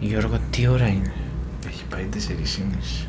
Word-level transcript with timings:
Γιώργο, 0.00 0.38
τι 0.50 0.66
ώρα 0.66 0.86
είναι; 0.86 1.12
Έχει 1.66 1.84
πάει 1.90 2.08
4,5. 2.12 3.06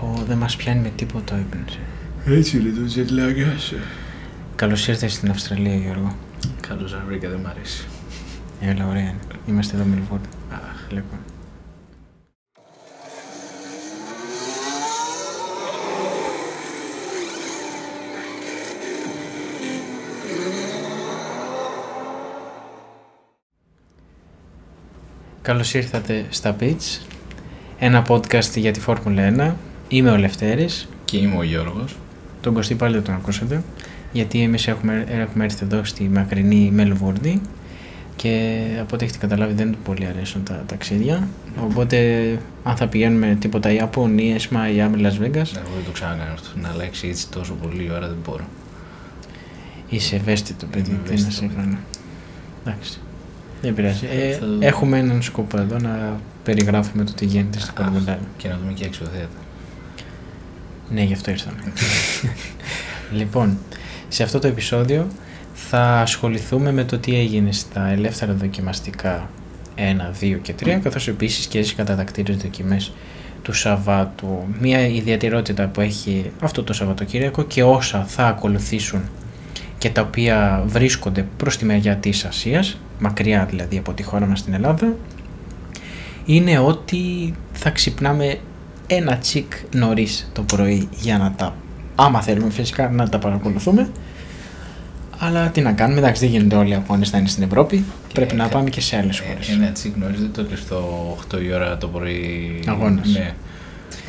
Πω, 0.00 0.24
δεν 0.26 0.38
μας 0.38 0.56
πιάνει 0.56 0.80
με 0.80 0.92
τίποτα 0.96 1.34
ο 1.34 1.38
ύπνος. 1.38 1.78
Έτσι 2.26 2.58
είναι 2.58 2.70
το 2.70 2.86
τζετλάγκα 2.86 3.46
Καλώς 4.56 4.88
ήρθες 4.88 5.12
στην 5.12 5.30
Αυστραλία, 5.30 5.74
Γιώργο. 5.74 6.16
Καλώς 6.60 6.92
να 6.92 7.02
βρήκα, 7.06 7.28
δεν 7.28 7.40
μ' 7.40 7.46
αρέσει. 7.46 7.86
Έλα, 8.60 8.86
ωραία 8.86 9.02
είναι. 9.02 9.18
Είμαστε 9.46 9.76
εδώ 9.76 9.84
Μελβούρν. 9.84 10.20
Αχ, 10.52 10.86
Λοιπόν. 10.90 11.18
Καλώς 25.48 25.74
ήρθατε 25.74 26.26
στα 26.30 26.56
Pitch, 26.60 27.00
ένα 27.78 28.06
podcast 28.08 28.56
για 28.56 28.72
τη 28.72 28.80
Φόρμουλα 28.80 29.52
1. 29.52 29.54
Είμαι 29.88 30.10
ο 30.10 30.16
Λευτέρης, 30.16 30.88
Και 31.04 31.16
είμαι 31.16 31.36
ο 31.36 31.42
Γιώργος. 31.42 31.96
τον 32.40 32.54
Κωστή 32.54 32.74
πάλι 32.74 32.94
δεν 32.94 33.02
τον 33.02 33.14
ακούσατε, 33.14 33.62
γιατί 34.12 34.42
εμείς 34.42 34.66
έχουμε, 34.68 35.04
έχουμε 35.08 35.44
έρθει 35.44 35.64
εδώ 35.64 35.84
στη 35.84 36.04
μακρινή 36.04 36.70
Μελβούρνη 36.72 37.40
και 38.16 38.60
από 38.80 38.94
ό,τι 38.94 39.04
έχετε 39.04 39.18
καταλάβει 39.18 39.52
δεν 39.52 39.72
του 39.72 39.78
πολύ 39.84 40.06
αρέσουν 40.06 40.42
τα 40.42 40.64
ταξίδια. 40.66 41.28
Οπότε 41.62 41.98
αν 42.62 42.76
θα 42.76 42.88
πηγαίνουμε 42.88 43.36
τίποτα 43.40 43.72
Ιαπωνίες, 43.72 44.48
Μαϊάμι, 44.48 45.02
Las 45.02 45.24
Vegas, 45.24 45.56
Εγώ 45.56 45.72
δεν 45.74 45.84
το 45.84 45.90
ξανακάνω 45.92 46.32
αυτό. 46.32 46.48
Να 46.60 46.68
αλλάξει 46.68 47.08
έτσι 47.08 47.28
τόσο 47.28 47.54
πολύ 47.54 47.84
η 47.84 47.90
ώρα 47.90 48.06
δεν 48.08 48.18
μπορώ. 48.24 48.44
είσαι 49.88 50.16
ευαίσθητο 50.16 50.66
παιδί, 50.66 50.90
Είμαι 50.90 50.98
τι 51.04 51.10
να 51.10 51.16
σε 51.16 51.24
ευαίσθητο, 51.24 51.54
κάνω. 51.56 51.78
Εντάξει. 52.66 53.00
Δεν 53.62 53.74
πειράζει. 53.74 54.06
Ε, 54.06 54.32
Θα- 54.32 54.46
Έχουμε 54.60 54.98
έναν 54.98 55.22
σκοπό 55.22 55.58
εδώ 55.60 55.78
να 55.78 56.20
περιγράφουμε 56.44 57.04
το 57.04 57.12
τι 57.12 57.24
γίνεται 57.24 57.58
στην 57.58 57.72
Αχ, 57.78 57.84
Φόρμουλα 57.84 58.12
1. 58.22 58.26
Και 58.36 58.48
να 58.48 58.58
δούμε 58.62 58.72
και 58.72 58.84
αξιοθέατα. 58.84 59.28
Ναι, 60.90 61.02
γι' 61.02 61.12
αυτό 61.12 61.30
ήρθαμε. 61.30 61.56
λοιπόν, 63.18 63.58
σε 64.08 64.22
αυτό 64.22 64.38
το 64.38 64.46
επεισόδιο 64.46 65.06
θα 65.54 66.00
ασχοληθούμε 66.00 66.72
με 66.72 66.84
το 66.84 66.98
τι 66.98 67.16
έγινε 67.18 67.52
στα 67.52 67.88
ελεύθερα 67.88 68.32
δοκιμαστικά 68.32 69.30
1, 69.76 69.80
2 70.24 70.38
και 70.42 70.54
3, 70.64 70.78
καθώς 70.82 71.08
επίσης 71.08 71.46
και 71.46 71.62
στις 71.62 71.74
κατατακτήρες 71.74 72.36
δοκιμές 72.36 72.92
του 73.42 73.52
Σαββάτου. 73.52 74.44
Μία 74.60 74.86
ιδιαιτερότητα 74.86 75.66
που 75.66 75.80
έχει 75.80 76.30
αυτό 76.40 76.62
το 76.62 76.72
Σαββατοκύριακο 76.72 77.42
και 77.42 77.62
όσα 77.62 78.04
θα 78.04 78.26
ακολουθήσουν 78.26 79.00
και 79.78 79.90
τα 79.90 80.00
οποία 80.00 80.62
βρίσκονται 80.66 81.26
προς 81.36 81.56
τη 81.56 81.64
μεριά 81.64 81.96
της 81.96 82.24
Ασίας, 82.24 82.78
μακριά 82.98 83.44
δηλαδή 83.44 83.78
από 83.78 83.92
τη 83.92 84.02
χώρα 84.02 84.26
μας 84.26 84.38
στην 84.38 84.54
Ελλάδα, 84.54 84.94
είναι 86.24 86.58
ότι 86.58 87.34
θα 87.52 87.70
ξυπνάμε 87.70 88.38
ένα 88.86 89.16
τσικ 89.16 89.52
νωρίς 89.74 90.30
το 90.32 90.42
πρωί 90.42 90.88
για 90.90 91.18
να 91.18 91.32
τα. 91.32 91.54
Άμα 91.94 92.22
θέλουμε 92.22 92.50
φυσικά 92.50 92.88
να 92.88 93.08
τα 93.08 93.18
παρακολουθούμε. 93.18 93.90
Αλλά 95.18 95.48
τι 95.48 95.60
να 95.60 95.72
κάνουμε, 95.72 95.98
εντάξει, 95.98 96.20
δεν 96.20 96.34
γίνονται 96.34 96.56
όλοι 96.56 96.70
οι 96.70 96.74
αγώνες 96.74 97.12
να 97.12 97.18
είναι 97.18 97.28
στην 97.28 97.42
Ευρώπη. 97.42 97.84
Πρέπει 98.12 98.34
να 98.34 98.44
ε, 98.44 98.48
πάμε 98.48 98.70
και 98.70 98.80
σε 98.80 98.96
άλλες 98.96 99.18
Ε, 99.18 99.22
χώρες. 99.26 99.48
Ένα 99.48 99.72
τσικ 99.72 99.94
γνωρίζετε 99.94 100.42
το 100.42 100.48
λες 100.50 100.66
το 100.66 101.16
8 101.34 101.42
η 101.42 101.52
ώρα 101.52 101.76
το 101.78 101.88
πρωί. 101.88 102.62
Αγώνας. 102.66 103.08
Ναι. 103.08 103.34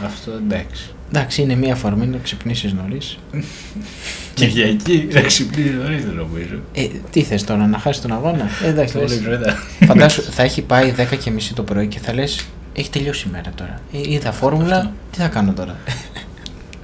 Αυτό 0.05 0.31
εντάξει. 0.31 0.93
Εντάξει, 1.13 1.41
είναι 1.41 1.55
μία 1.55 1.73
αφορμή 1.73 2.05
να 2.05 2.17
ξυπνήσεις 2.23 2.73
νωρίς. 2.73 3.17
Κυριακή, 4.33 5.07
να 5.13 5.21
ξυπνήσεις 5.21 5.73
νωρίς 5.73 6.05
δεν 6.05 6.13
νομίζω. 6.13 6.55
Ε, 6.73 6.87
τι 7.11 7.21
θες 7.23 7.43
τώρα, 7.43 7.67
να 7.67 7.77
χάσεις 7.77 8.01
τον 8.01 8.11
αγώνα; 8.13 8.47
Ε, 8.65 8.67
εντάξει, 8.67 8.97
Όλη 8.97 9.07
λες. 9.07 9.15
η 9.17 9.21
πρωί. 9.21 9.37
φαντάσου, 9.85 10.21
θα 10.23 10.43
έχει 10.43 10.61
πάει 10.61 10.93
10 10.97 11.15
και 11.23 11.31
μισή 11.31 11.53
το 11.53 11.63
πρωί 11.63 11.87
και 11.87 11.99
θα 11.99 12.13
λες: 12.13 12.45
Έχει 12.73 12.89
τελειώσει 12.89 13.27
η 13.27 13.31
μέρα 13.31 13.51
τώρα. 13.55 13.79
Ε, 13.93 14.11
είδα 14.13 14.31
φόρμουλα, 14.31 14.75
Αυτό. 14.77 14.91
τι 15.11 15.19
θα 15.19 15.27
κάνω 15.27 15.53
τώρα; 15.53 15.75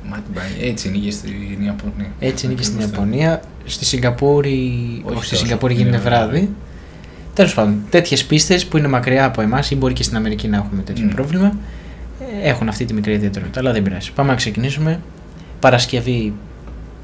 Μα 0.10 0.16
την 0.16 0.34
πάει. 0.34 0.70
Έτσι 0.70 0.88
είναι 0.88 0.98
και 0.98 1.12
στην 1.12 1.32
Ιαπωνία. 1.66 2.12
Έτσι 2.20 2.46
είναι 2.46 2.56
και 2.56 2.64
στην 2.64 2.76
Ακριβώς 2.76 2.96
το- 2.98 3.02
Ιαπωνία. 3.06 3.42
Στη 3.66 3.86
Σιγκαπούρη, 3.86 4.50
Όχι 5.04 5.16
όχι, 5.16 5.26
στη 5.26 5.30
τόσο, 5.30 5.46
Σιγκαπούρη 5.46 5.74
είναι 5.74 5.82
γίνεται 5.84 5.98
βράδυ. 6.02 6.30
βράδυ. 6.32 6.50
Τέλος 7.34 7.54
πάντων, 7.54 7.82
τέτοιες 7.90 8.26
πίστες 8.26 8.66
που 8.66 8.78
είναι 8.78 8.88
μακριά 8.88 9.26
από 9.26 9.42
εμάς 9.42 9.72
ή 9.72 9.76
μπορεί 9.76 9.94
και 9.94 10.04
στην 10.04 10.18
Αμερική 10.18 10.48
να 10.48 10.58
έχουμε 10.58 10.82
τέτοιο 10.82 11.06
Μμ. 11.06 11.10
πρόβλημα, 11.10 11.46
ε, 11.48 11.52
έχουν 12.44 12.68
αυτή 12.68 12.86
τη 12.86 12.94
μικρή 12.94 13.14
ιδιαιτερότητα. 13.14 13.60
Αλλά 13.60 13.72
δεν 13.72 13.84
πειράζει. 13.84 14.12
Πάμε 14.12 14.30
να 14.30 14.36
ξεκινήσουμε. 14.36 15.00
Παρασκευή 15.60 16.34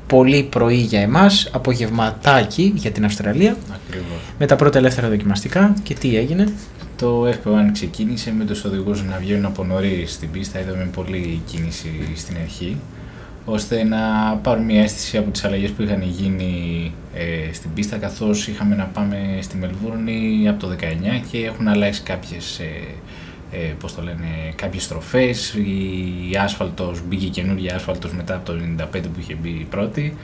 πολύ 0.08 0.44
πρωί 0.44 0.76
για 0.76 1.02
εμάς, 1.02 1.50
απογευματάκι 1.52 2.74
για 2.76 2.92
την 2.92 3.06
Αυστραλία, 3.06 3.58
Ακριβώς. 3.88 4.20
με 4.40 4.46
τα 4.46 4.56
πρώτα 4.56 4.78
ελεύθερα 4.78 5.10
δοκιμαστικά. 5.10 5.74
Και 5.84 5.94
τι 5.94 6.18
έγινε; 6.18 6.54
Το 6.98 7.28
FP1 7.28 7.72
ξεκίνησε 7.72 8.34
με 8.38 8.46
τους 8.46 8.64
οδηγούς 8.64 9.04
να 9.04 9.18
βγαίνουν 9.18 9.46
από 9.46 9.64
νωρί 9.64 10.04
στην 10.08 10.32
πίστα. 10.32 10.60
Είδαμε 10.60 10.90
πολλή 10.94 11.42
κίνηση 11.46 11.90
στην 12.16 12.36
αρχή 12.44 12.78
ώστε 13.46 13.84
να 13.84 13.98
πάρουν 14.44 14.64
μια 14.64 14.82
αίσθηση 14.82 15.18
από 15.18 15.32
τις 15.32 15.44
αλλαγές 15.44 15.70
που 15.70 15.82
είχαν 15.82 16.02
γίνει 16.02 16.92
ε, 17.14 17.54
στην 17.54 17.74
πίστα 17.74 17.98
καθώς 17.98 18.48
είχαμε 18.48 18.76
να 18.76 18.84
πάμε 18.84 19.38
στη 19.42 19.58
Μελβούρνη 19.58 20.48
από 20.50 20.60
το 20.60 20.76
19 20.82 20.86
και 21.32 21.38
έχουν 21.38 21.68
αλλάξει 21.68 22.02
κάποιες, 22.02 22.60
ε, 22.60 22.66
ε, 23.52 23.58
πώς 23.80 23.96
το 23.96 24.02
λένε, 24.02 24.28
κάποιες 24.56 24.84
στροφές 24.84 25.54
η 25.54 26.38
άσφαλτος, 26.44 27.02
μπήκε 27.08 27.28
καινούργια 27.28 27.76
άσφαλτος 27.76 28.14
μετά 28.14 28.36
από 28.36 28.46
το 28.52 28.54
95 28.78 28.86
που 28.92 29.20
είχε 29.20 29.36
μπει 29.42 29.50
η 29.50 29.68
πρώτη 29.70 30.18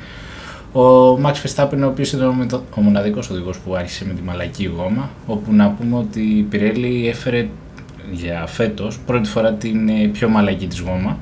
ο 0.74 1.14
Max 1.24 1.34
Verstappen, 1.34 1.80
ο 1.84 1.86
οποίος 1.86 2.12
ήταν 2.12 2.28
ο 2.28 2.34
μετο- 2.34 2.64
ο 2.76 2.82
μοναδικός 2.82 3.30
οδηγός 3.30 3.58
που 3.60 3.76
άρχισε 3.76 4.06
με 4.06 4.14
τη 4.14 4.22
μαλακή 4.22 4.66
γόμα, 4.66 5.10
όπου 5.26 5.54
να 5.54 5.70
πούμε 5.70 5.98
ότι 5.98 6.20
η 6.22 6.48
Pirelli 6.52 7.08
έφερε 7.08 7.48
για 8.12 8.46
φέτος 8.48 9.00
πρώτη 9.06 9.30
φορά 9.30 9.54
την 9.54 9.90
ε, 9.90 10.08
πιο 10.08 10.30
μαλακή 10.30 10.68
της 10.68 10.80
γόμα, 10.80 11.18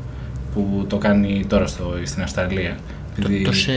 που 0.53 0.85
το 0.89 0.97
κάνει 0.97 1.45
τώρα 1.47 1.67
στο, 1.67 1.93
στην 2.03 2.21
Αυστραλία. 2.23 2.77
Το, 3.21 3.21
Επειδή 3.25 3.43
το 3.43 3.51
σε 3.51 3.71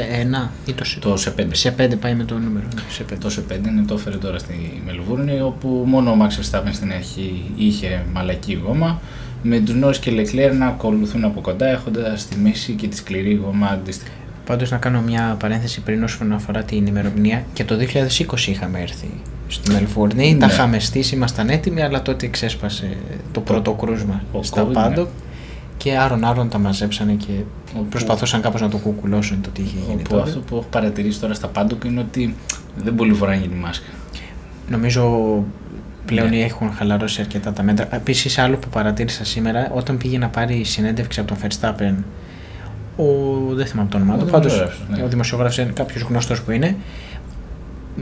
1 0.67 0.69
ή 0.69 0.73
το 0.73 0.85
σε, 0.85 0.99
το 0.99 1.17
σε 1.17 1.35
5. 1.39 1.43
σε 1.53 1.75
5 1.79 1.99
πάει 2.01 2.15
με 2.15 2.25
το 2.25 2.35
νούμερο. 2.39 2.67
ναι, 2.75 2.81
Σε 2.91 3.05
5. 3.13 3.17
Το 3.21 3.31
σε 3.31 3.43
5 3.49 3.53
είναι 3.67 3.85
το 3.87 3.95
έφερε 3.95 4.17
τώρα 4.17 4.39
στη 4.39 4.83
Μελβούρνη, 4.87 5.41
όπου 5.41 5.83
μόνο 5.87 6.11
ο 6.11 6.17
Max 6.21 6.27
Verstappen 6.27 6.71
στην 6.73 6.93
αρχή 6.93 7.45
είχε 7.57 8.05
μαλακή 8.13 8.61
γόμα, 8.67 9.01
με 9.43 9.59
τους 9.61 9.75
Norris 9.85 9.97
και 9.97 10.11
Leclerc 10.15 10.57
να 10.59 10.67
ακολουθούν 10.67 11.25
από 11.25 11.41
κοντά, 11.41 11.67
έχοντας 11.67 12.21
στη 12.21 12.37
μέση 12.37 12.73
και 12.73 12.89
τη 12.89 12.97
σκληρή 12.97 13.35
γόμα 13.35 13.67
αντίστοιχα. 13.67 14.13
Πάντως 14.47 14.71
να 14.71 14.77
κάνω 14.77 15.01
μια 15.01 15.37
παρένθεση 15.41 15.81
πριν 15.81 16.03
όσον 16.03 16.33
αφορά 16.33 16.63
την 16.63 16.87
ημερομηνία. 16.87 17.45
Και 17.53 17.65
το 17.65 17.77
2020 17.77 18.47
είχαμε 18.47 18.81
έρθει 18.81 19.09
στη 19.49 19.73
Μελβούρνη. 19.73 20.33
Ναι. 20.33 20.39
Τα 20.39 20.47
είχαμε 20.47 20.79
στήσει, 20.79 21.15
ήμασταν 21.15 21.49
έτοιμοι, 21.49 21.83
αλλά 21.83 22.03
τότε 22.03 22.27
ξέσπασε 22.27 22.97
το 23.33 23.41
πρώτο 23.41 23.73
κρούσμα 23.73 24.23
ο 24.33 24.43
στα 24.43 24.67
COVID, 24.67 24.73
πάντο. 24.73 25.03
ναι. 25.03 25.09
Και 25.77 25.97
άρον 25.99 26.25
άρον 26.25 26.49
τα 26.49 26.59
μαζέψανε 26.59 27.13
και 27.13 27.33
Όπου- 27.79 27.89
προσπαθούσαν 27.89 28.41
κάπως 28.41 28.61
να 28.61 28.69
το 28.69 28.77
κουκουλώσουν 28.77 29.41
το 29.41 29.51
τι 29.51 29.63
είχε 29.63 29.77
γίνει 29.89 30.01
Όπου 30.01 30.09
τότε. 30.09 30.23
αυτό 30.23 30.41
που 30.41 30.57
έχω 30.57 30.67
παρατηρήσει 30.71 31.21
τώρα 31.21 31.35
στα 31.35 31.47
πάντοκ 31.47 31.85
είναι 31.85 32.01
ότι 32.01 32.35
δεν 32.77 32.95
πολύ 32.95 33.13
φοράνε 33.13 33.39
τη 33.41 33.49
μάσκα. 33.49 33.87
Νομίζω 34.71 35.45
πλέον 36.07 36.29
Ναι. 36.29 36.37
έχουν 36.37 36.73
χαλαρώσει 36.73 37.21
αρκετά 37.21 37.53
τα 37.53 37.63
μέτρα. 37.63 37.89
Επίσης, 37.95 38.39
άλλο 38.39 38.57
που 38.57 38.69
παρατήρησα 38.69 39.25
σήμερα, 39.25 39.71
όταν 39.75 39.97
πήγε 39.97 40.19
να 40.19 40.29
πάρει 40.29 40.65
συνέντευξη 40.65 41.21
από 41.21 41.29
τον 41.29 41.39
Verstappen, 41.43 41.95
ο, 42.97 43.05
δεν 43.55 43.67
θυμάμαι 43.67 43.89
το 43.89 43.97
όνομα 43.97 44.15
Ο 44.15 44.19
του, 44.19 44.25
πάντως 44.25 44.53
δημοσιογράφος, 44.53 44.97
ναι. 44.99 45.03
ο 45.05 45.09
δημοσιογράφος 45.09 45.59
είναι 45.59 45.71
κάποιος 45.75 46.03
γνωστός 46.03 46.43
που 46.43 46.51
είναι. 46.51 46.77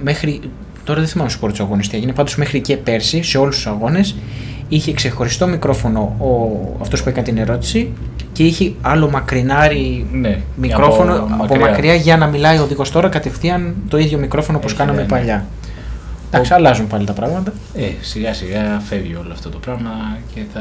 Μέχρι, 0.03 0.41
τώρα 0.85 0.99
δεν 1.01 1.09
θυμάμαι 1.09 1.29
στους 1.31 1.43
πρώτου 1.43 1.63
αγώνε 1.63 1.83
τι 1.83 1.97
έγινε, 1.97 2.13
πάντως 2.13 2.37
μέχρι 2.37 2.61
και 2.61 2.77
πέρσι, 2.77 3.23
σε 3.23 3.39
όλους 3.39 3.55
τους 3.57 3.67
αγώνες, 3.67 4.17
είχε 4.69 4.93
ξεχωριστό 4.93 5.47
μικρόφωνο 5.47 6.01
ο, 6.01 6.59
αυτός 6.81 7.03
που 7.03 7.09
έκανε 7.09 7.27
την 7.27 7.39
ερώτηση 7.39 7.91
και 8.37 8.45
είχε 8.45 8.73
άλλο 8.83 9.11
μακρινάρι 9.11 10.07
Ναι, 10.13 10.39
μικρόφωνο 10.57 11.29
από, 11.41 11.57
μακριά. 11.57 11.95
για 11.95 12.17
να 12.17 12.27
μιλάει 12.27 12.59
ο 12.59 12.63
οδηγό 12.63 12.83
τώρα 12.93 13.09
κατευθείαν 13.09 13.75
το 13.89 13.99
ίδιο 13.99 14.19
μικρόφωνο 14.19 14.59
όπως 14.59 14.71
Έχει, 14.71 14.81
κάναμε 14.81 14.97
ναι, 14.99 15.03
ναι. 15.03 15.09
παλιά. 15.09 15.47
Εντάξει, 16.31 16.53
αλλάζουν 16.55 16.87
πάλι 16.87 17.07
τα 17.07 17.13
πράγματα. 17.13 17.53
Ε, 17.75 17.83
σιγά 18.01 18.35
σιγά 18.35 18.81
φεύγει 18.85 19.15
όλο 19.15 19.33
αυτό 19.33 19.49
το 19.49 19.59
πράγμα 19.59 19.91
και 20.35 20.41
θα, 20.53 20.61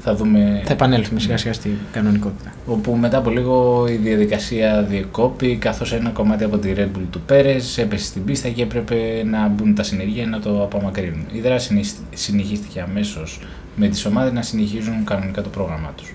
θα 0.00 0.14
δούμε. 0.14 0.62
Θα 0.64 0.72
επανέλθουμε 0.72 1.20
σιγά 1.20 1.36
σιγά 1.36 1.52
στην 1.52 1.70
κανονικότητα. 1.92 2.52
Όπου 2.66 2.92
μετά 2.96 3.18
από 3.18 3.30
λίγο 3.30 3.86
η 3.88 3.94
διαδικασία 3.94 4.82
διεκόπη, 4.88 5.56
καθώς 5.56 5.92
ένα 5.92 6.10
κομμάτι 6.10 6.44
από 6.44 6.58
τη 6.58 6.72
Red 6.76 6.80
Bull 6.98 7.02
του 7.10 7.20
Πέρες 7.26 7.78
έπεσε 7.78 8.04
στην 8.04 8.24
πίστα 8.24 8.48
και 8.48 8.62
έπρεπε 8.62 8.96
να 9.30 9.48
μπουν 9.48 9.74
τα 9.74 9.82
συνεργεία 9.82 10.26
να 10.26 10.40
το 10.40 10.62
απομακρύνουν. 10.62 11.24
Η 11.32 11.40
δράση 11.40 11.66
συνεχίσ- 11.66 11.96
συνεχίστηκε 12.14 12.80
αμέσως 12.80 13.40
με 13.76 13.88
τις 13.88 14.04
ομάδες 14.06 14.32
να 14.32 14.42
συνεχίζουν 14.42 15.04
κανονικά 15.04 15.42
το 15.42 15.48
πρόγραμμά 15.48 15.92
τους. 15.96 16.14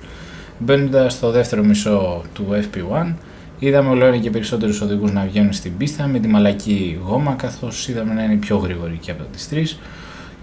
Μπαίνοντα 0.59 1.09
στο 1.09 1.31
δεύτερο 1.31 1.63
μισό 1.63 2.23
του 2.33 2.47
FP1, 2.51 3.13
είδαμε 3.59 3.89
όλο 3.89 4.05
ένα 4.05 4.17
και 4.17 4.29
περισσότερους 4.29 4.81
οδηγούς 4.81 5.11
να 5.11 5.25
βγαίνουν 5.25 5.53
στην 5.53 5.77
πίστα 5.77 6.07
με 6.07 6.19
τη 6.19 6.27
μαλακή 6.27 6.99
γόμα, 7.05 7.33
καθώς 7.33 7.87
είδαμε 7.87 8.13
να 8.13 8.23
είναι 8.23 8.35
πιο 8.35 8.57
γρήγοροι 8.57 8.97
και 9.01 9.11
από 9.11 9.23
τις 9.31 9.49
τρεις. 9.49 9.79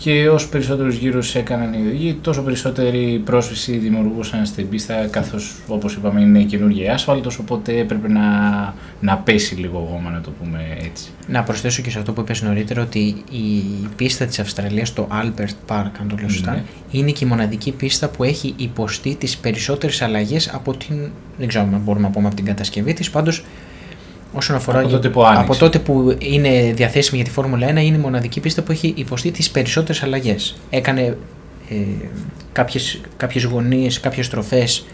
Και 0.02 0.28
όσο 0.28 0.48
περισσότερους 0.48 0.96
γύρους 0.96 1.34
έκαναν 1.34 1.72
οι 1.72 1.86
οδηγοί, 1.86 2.18
τόσο 2.20 2.42
περισσότερη 2.42 3.22
πρόσφυση 3.24 3.76
δημιουργούσαν 3.76 4.46
στην 4.46 4.68
πίστα, 4.68 5.06
καθώς 5.06 5.54
όπως 5.68 5.94
είπαμε 5.94 6.20
είναι 6.20 6.42
καινούργια 6.42 6.94
άσφαλτος, 6.94 7.38
οπότε 7.38 7.78
έπρεπε 7.78 8.08
να, 8.08 8.20
να 9.00 9.16
πέσει 9.16 9.54
λίγο 9.54 9.88
γόμα, 9.90 10.10
να 10.10 10.20
το 10.20 10.30
πούμε 10.30 10.76
έτσι. 10.84 11.10
Να 11.28 11.42
προσθέσω 11.42 11.82
και 11.82 11.90
σε 11.90 11.98
αυτό 11.98 12.12
που 12.12 12.20
είπες 12.20 12.42
νωρίτερα 12.42 12.82
ότι 12.82 12.98
η 13.30 13.62
πίστα 13.96 14.24
της 14.24 14.38
Αυστραλίας, 14.38 14.92
το 14.92 15.08
Albert 15.10 15.74
Park, 15.74 15.90
αν 16.00 16.08
το 16.08 16.16
λέω 16.18 16.28
σωστά, 16.28 16.52
Ναι. 16.52 16.62
είναι 16.90 17.10
και 17.10 17.24
η 17.24 17.28
μοναδική 17.28 17.72
πίστα 17.72 18.08
που 18.08 18.24
έχει 18.24 18.54
υποστεί 18.56 19.14
τις 19.14 19.36
περισσότερες 19.36 20.02
αλλαγές 20.02 20.48
από 20.52 20.74
την, 20.76 21.10
δεν 21.38 21.48
ξέρω 21.48 21.64
αν 21.72 21.80
μπορούμε 21.84 22.06
να 22.06 22.12
πούμε 22.12 22.26
από 22.26 22.36
την 22.36 22.44
κατασκευή 22.44 22.92
της, 22.92 23.10
πάντως 23.10 23.44
όσον 24.32 24.56
αφορά 24.56 24.78
Από 24.78 24.88
τότε 24.88 25.08
που 25.08 25.24
άνοιξε. 25.24 25.42
από 25.44 25.56
τότε 25.56 25.78
που 25.78 26.16
είναι 26.18 26.72
διαθέσιμη 26.74 27.16
για 27.16 27.24
τη 27.24 27.30
Φόρμουλα 27.34 27.66
1 27.66 27.70
είναι 27.70 27.80
η 27.80 27.90
μοναδική 27.98 28.40
πίστα 28.40 28.62
που 28.62 28.72
έχει 28.72 28.92
υποστεί 28.96 29.30
τις 29.30 29.50
περισσότερες 29.50 30.02
αλλαγές. 30.02 30.56
Έκανε 30.70 31.16
ε, 31.70 31.74
κάποιες, 32.52 33.00
κάποιες 33.16 33.44
γωνίες, 33.44 34.00
κάποιες 34.00 34.26
στροφές 34.26 34.86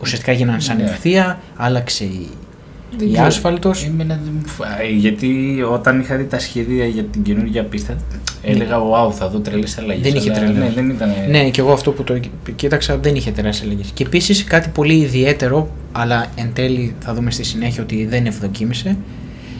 ουσιαστικά 0.00 0.32
γίνανε 0.32 0.60
σαν 0.60 0.76
Ναι. 0.76 0.82
ευθεία, 0.82 1.40
άλλαξε 1.56 2.04
η, 2.04 2.28
Δεν 2.28 2.51
η 3.00 3.12
ξέρω. 3.12 3.26
άσφαλτος. 3.26 3.84
Εμένα 3.84 4.20
δεν 4.24 4.32
μου 4.40 4.48
φα- 4.48 4.80
ε, 4.82 4.88
Γιατί 4.96 5.58
όταν 5.72 6.00
είχα 6.00 6.16
δει 6.16 6.24
τα 6.24 6.38
σχέδια 6.38 6.86
για 6.86 7.02
την 7.04 7.22
καινούργια 7.22 7.64
πίστα, 7.64 7.96
έλεγα 8.42 8.76
Wow, 8.78 9.12
θα 9.12 9.28
δω 9.28 9.38
τρελέ 9.38 9.66
αλλαγές. 9.78 10.02
Δεν 10.12 10.14
είχε 10.14 10.30
τρελές. 10.30 10.56
Ναι, 10.56 10.70
δεν 10.74 10.88
ήταν. 10.90 11.10
Ναι, 11.30 11.50
και 11.50 11.60
εγώ 11.60 11.72
αυτό 11.72 11.90
που 11.92 12.02
το 12.04 12.20
κοίταξα 12.56 12.96
δεν 12.98 13.14
είχε 13.14 13.30
τεράστιε 13.30 13.66
αλλαγές. 13.66 13.90
Και 13.94 14.02
επίσης 14.04 14.44
κάτι 14.44 14.68
πολύ 14.68 14.94
ιδιαίτερο, 14.94 15.68
αλλά 15.92 16.26
εν 16.36 16.50
τέλει 16.54 16.94
θα 17.00 17.14
δούμε 17.14 17.30
στη 17.30 17.44
συνέχεια 17.44 17.82
ότι 17.82 18.06
δεν 18.06 18.26
ευδοκίμησε. 18.26 18.96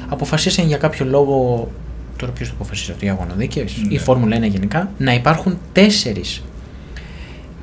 Αποφασίσαν 0.08 0.66
για 0.66 0.76
κάποιο 0.76 1.06
λόγο. 1.06 1.68
Τώρα 2.16 2.32
ποιος 2.32 2.48
το 2.48 2.54
αποφασίσει 2.58 2.90
αυτό, 2.90 3.06
οι 3.06 3.08
αγωνοδίκες, 3.08 3.72
Ναι. 3.86 3.94
η 3.94 3.98
Φόρμουλα 3.98 4.36
1 4.36 4.46
γενικά, 4.46 4.90
να 4.98 5.14
υπάρχουν 5.14 5.58
τέσσερις 5.72 6.42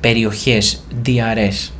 περιοχές 0.00 0.82
DRS 1.06 1.70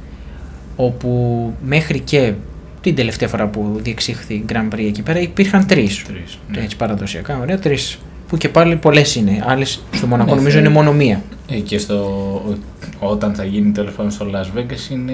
όπου 0.76 1.52
μέχρι 1.64 2.00
και 2.00 2.32
την 2.81 2.94
τελευταία 2.94 3.29
φορά 3.29 3.47
που 3.47 3.79
διεξήχθη 3.82 4.44
Grand 4.53 4.75
Prix 4.75 4.79
εκεί 4.79 5.03
πέρα 5.03 5.21
υπήρχαν 5.21 5.67
τρεις. 5.67 6.03
Τρεις, 6.03 6.38
ναι. 6.53 6.61
Έτσι 6.62 6.77
παραδοσιακά, 6.77 7.38
ωραία, 7.38 7.59
τρεις. 7.59 7.99
Που 8.29 8.37
και 8.37 8.49
πάλι 8.49 8.77
πολλές 8.77 9.15
είναι. 9.15 9.44
Άλλες 9.47 9.82
στο 9.93 10.06
Μονακό 10.06 10.31
Ναι, 10.31 10.37
νομίζω 10.37 10.56
θε- 10.56 10.65
είναι 10.65 10.75
μόνο 10.75 10.93
μία. 10.93 11.23
Ε, 11.50 11.56
και 11.56 11.79
στο, 11.79 12.56
όταν 12.99 13.35
θα 13.35 13.44
γίνει 13.44 13.71
τέλο 13.71 13.91
πάντων 13.97 14.11
στο 14.12 14.27
Las 14.35 14.59
Vegas 14.59 14.91
είναι 14.93 15.12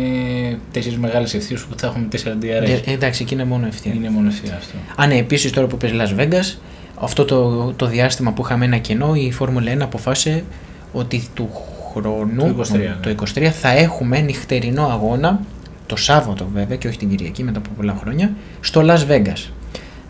τέσσερις 0.73 0.99
μεγάλες 0.99 1.35
ευθείε 1.35 1.57
που 1.57 1.79
θα 1.79 1.87
έχουμε 1.87 2.07
τέσσερα 2.11 2.37
DRS. 2.43 2.81
Ε, 2.87 2.93
εντάξει, 2.93 3.23
εκεί 3.23 3.35
είναι 3.35 3.45
μόνο 3.45 3.67
ευθεία. 3.67 3.93
Είναι 3.95 4.11
μόνο 4.11 4.29
ευθεία 4.29 4.55
αυτό. 4.57 5.03
Α, 5.03 5.07
ναι, 5.07 5.17
επίσης 5.17 5.51
τώρα 5.53 5.67
που 5.67 5.77
πες 5.77 5.91
Las 5.95 6.21
Vegas, 6.21 6.59
αυτό 7.01 7.25
το, 7.25 7.73
το 7.77 7.87
διάστημα 7.87 8.33
που 8.33 8.43
είχαμε 8.45 8.65
ένα 8.65 8.79
κενό, 8.79 9.15
η 9.15 9.33
Φόρμουλα 9.33 9.73
1 9.75 9.81
αποφάσισε 9.81 10.45
ότι 10.93 11.23
του 11.35 11.51
χρόνου, 11.95 12.55
Το 12.55 12.65
23, 12.73 12.79
ναι. 12.79 12.97
το 13.15 13.25
23 13.35 13.45
θα 13.45 13.69
έχουμε 13.71 14.21
νυχτερινό 14.21 14.87
αγώνα, 14.87 15.41
το 15.87 15.97
Σάββατο 15.97 16.47
βέβαια 16.55 16.77
και 16.77 16.89
όχι 16.89 16.99
την 16.99 17.09
Κυριακή 17.09 17.43
μετά 17.43 17.59
από 17.59 17.69
πολλά 17.77 17.97
χρόνια, 18.01 18.31
στο 18.61 18.83
Las 18.87 19.11
Vegas. 19.13 19.51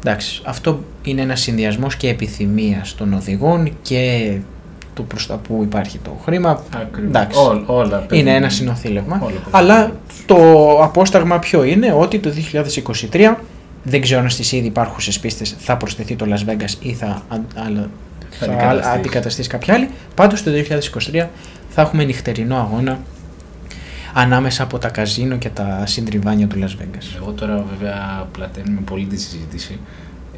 Εντάξει, 0.04 0.40
αυτό 0.44 0.80
είναι 1.02 1.20
ένας 1.20 1.40
συνδυασμός 1.40 1.96
και 1.96 2.08
επιθυμίας 2.08 2.94
των 2.94 3.12
οδηγών 3.12 3.70
και 3.82 4.32
του 4.94 5.04
προς 5.04 5.26
τα 5.26 5.34
που 5.36 5.60
υπάρχει 5.62 5.98
το 5.98 6.10
χρήμα. 6.24 6.62
Ακριβώς. 6.76 7.08
Εντάξει. 7.08 7.38
Ό, 7.38 7.62
όλα 7.66 7.96
Είναι 7.96 8.06
παίζουν- 8.08 8.28
ένα 8.28 8.48
συνοθήλευμα. 8.48 9.14
όλα 9.16 9.24
παίζουν 9.30 9.48
Αλλά 9.50 9.80
ρόλο 9.80 9.92
τους. 10.08 10.24
το 10.26 10.36
απόσταγμα 10.82 11.38
ποιο 11.38 11.64
είναι 11.64 11.92
ότι 11.98 12.18
το 12.18 12.30
2023 12.30 13.36
δεν 13.82 14.00
ξέρω 14.00 14.20
αν 14.20 14.30
στις 14.30 14.52
ήδη 14.52 14.66
υπάρχουσες 14.66 15.18
πίστες 15.20 15.54
θα 15.58 15.76
προσθεθεί 15.76 16.16
το 16.16 16.26
Las 16.28 16.50
Vegas 16.50 16.74
ή 16.80 16.92
θα, 16.92 17.22
αν- 17.28 17.46
άλλα- 17.54 17.88
θα 18.30 18.44
αντικαταστήσει. 18.46 18.88
αντικαταστήσει 18.98 19.48
κάποια 19.48 19.74
άλλη. 19.74 19.88
Πάντως 20.14 20.42
το 20.42 20.50
2023 20.50 21.28
θα 21.68 21.82
έχουμε 21.82 22.04
νυχτερινό 22.04 22.56
αγώνα 22.56 22.98
ανάμεσα 24.18 24.62
από 24.62 24.78
τα 24.78 24.88
καζίνο 24.88 25.36
και 25.36 25.48
τα 25.48 25.82
συντριβάνια 25.86 26.46
του 26.46 26.56
Las 26.60 26.82
Vegas. 26.82 27.16
Εγώ 27.16 27.32
τώρα 27.32 27.64
βέβαια 27.70 28.26
πλαταίνουμε 28.32 28.80
πολύ 28.84 29.04
τη 29.04 29.16
συζήτηση. 29.20 29.78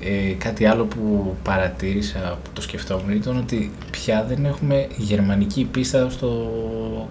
Ε, 0.03 0.33
κάτι 0.33 0.65
άλλο 0.67 0.85
που 0.85 1.35
παρατήρησα 1.43 2.39
που 2.45 2.51
το 2.53 2.61
σκεφτόμουν 2.61 3.11
ήταν 3.11 3.37
ότι 3.37 3.71
πια 3.91 4.25
δεν 4.29 4.45
έχουμε 4.45 4.87
γερμανική 4.97 5.65
πίστα 5.65 6.11
στο 6.11 6.51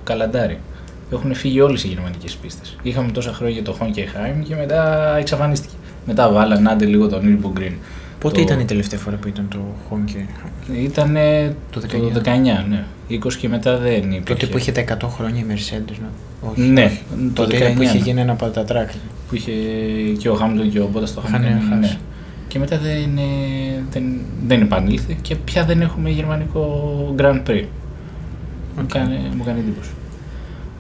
καλαντάρι. 0.04 0.60
Έχουν 1.12 1.34
φύγει 1.34 1.62
όλες 1.62 1.84
οι 1.84 1.88
γερμανικές 1.88 2.36
πίστες. 2.36 2.76
Είχαμε 2.82 3.12
τόσα 3.12 3.34
χρόνια 3.34 3.64
το 3.64 3.78
Honkenheim 3.82 4.44
και 4.44 4.56
μετά 4.56 5.16
εξαφανίστηκε. 5.18 5.74
Μετά 6.06 6.30
βάλαν 6.32 6.68
άντε 6.68 6.86
λίγο 6.86 7.08
τον 7.08 7.22
Nürburgring. 7.24 7.74
Πότε 8.20 8.36
Το- 8.36 8.42
ήταν 8.42 8.60
η 8.60 8.66
τελευταία 8.66 9.00
φορά 9.00 9.16
που 9.16 9.28
ήταν 9.28 9.48
το 9.50 9.58
Honky, 9.92 10.26
Ήταν 10.76 11.18
Το 11.72 11.80
το 11.80 11.88
19. 11.88 12.22
19, 12.22 12.66
ναι. 12.70 12.84
20 13.10 13.34
και 13.40 13.48
μετά 13.50 13.78
δεν 13.78 13.98
υπήρχε. 14.02 14.22
τότε 14.24 14.46
που 14.46 14.58
είχε 14.58 14.72
τα 14.72 14.84
100 15.02 15.08
χρόνια 15.10 15.42
η 15.42 15.46
Mercedes, 15.50 15.96
ναι. 16.02 16.08
Όχι, 16.50 16.62
Ναι, 16.62 16.84
όχι. 16.86 17.02
το 17.34 17.44
τότε 17.44 17.72
19, 17.72 17.76
που 17.76 17.82
είχε 17.82 17.94
ναι. 17.98 18.04
γίνει 18.04 18.22
ένα 18.22 18.34
πατατράκ. 18.36 18.90
που 19.30 19.36
είχε 19.36 19.52
και 20.18 20.30
ο 20.30 20.34
Χάμιλτον 20.34 20.70
και 20.72 20.80
ο 20.80 20.90
Μπότας 20.92 21.06
στο 21.06 21.24
Είχαν 21.28 21.42
Χάμιλτον. 21.42 21.68
χάσει. 21.70 21.80
Ναι. 21.94 21.98
Και 22.48 22.60
μετά 22.60 22.78
δεν, 22.78 23.18
ε, 23.18 23.84
δεν, 23.92 24.04
δεν 24.48 24.62
επανήλθε 24.62 25.16
και 25.22 25.36
πια 25.36 25.64
δεν 25.66 25.82
έχουμε 25.82 26.10
γερμανικό 26.10 27.16
Grand 27.18 27.42
Prix. 27.50 27.64
Μου, 28.76 28.82
Οκ. 28.84 28.88
κάνει, 28.92 29.18
μου 29.38 29.44
κάνει 29.44 29.60
εντύπωση. 29.60 29.90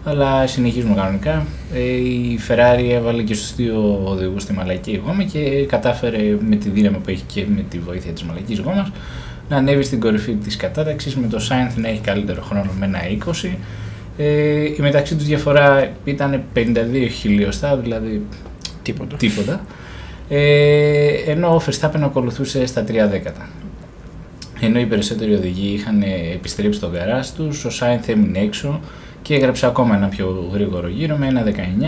Αλλά 0.06 0.47
συνεχίζουμε 0.47 0.95
κανονικά. 0.95 1.45
Ε, 1.73 1.80
η 1.91 2.39
Ferrari 2.47 2.89
έβαλε 2.91 3.21
και 3.23 3.33
στους 3.33 3.56
δύο 3.56 4.01
οδηγούς 4.06 4.41
στη 4.41 4.53
μαλαϊκή 4.53 5.01
γόμα 5.06 5.23
και 5.23 5.65
κατάφερε 5.68 6.38
με 6.50 6.56
τη 6.56 6.69
δύναμη 6.69 6.97
που 6.97 7.09
έχει 7.09 7.23
και 7.27 7.45
με 7.56 7.62
τη 7.69 7.80
βοήθεια 7.80 8.12
της 8.12 8.23
μαλαϊκής 8.23 8.59
γόμας 8.59 8.91
να 9.49 9.57
ανέβει 9.57 9.83
στην 9.83 9.99
κορυφή 9.99 10.33
της 10.33 10.55
κατάταξης 10.55 11.15
με 11.15 11.27
το 11.27 11.38
Sainz 11.49 11.73
να 11.75 11.88
έχει 11.88 12.01
καλύτερο 12.01 12.41
χρόνο 12.41 12.71
με 12.79 12.85
ένα 12.85 12.99
20. 13.45 13.49
Ε, 14.17 14.63
η 14.63 14.77
μεταξύ 14.79 15.15
τους 15.15 15.25
διαφορά 15.25 15.91
ήταν 16.03 16.44
52 16.53 17.07
χιλιοστά, 17.11 17.77
δηλαδή 17.77 18.21
Τίποτα. 18.81 19.15
τίποτα. 19.15 19.61
Ε, 20.29 21.07
ενώ 21.25 21.55
ο 21.55 21.61
Verstappen 21.65 21.99
ακολουθούσε 22.01 22.65
στα 22.65 22.83
3 22.83 22.85
δέκατα. 23.09 23.49
Ενώ 24.61 24.79
οι 24.79 24.85
περισσότεροι 24.85 25.33
οδηγοί 25.33 25.73
είχαν 25.73 26.01
ε, 26.01 26.33
επιστρέψει 26.33 26.77
στο 26.77 26.89
γκαράζ 26.89 27.27
τους, 27.27 27.65
ο 27.65 27.69
Σάινθ 27.69 28.09
έμεινε 28.09 28.39
έξω 28.39 28.79
και 29.21 29.35
έγραψε 29.35 29.65
ακόμα 29.65 29.95
ένα 29.95 30.07
πιο 30.07 30.49
γρήγορο 30.53 30.88
γύρο 30.88 31.15
με 31.15 31.27
ένα 31.27 31.44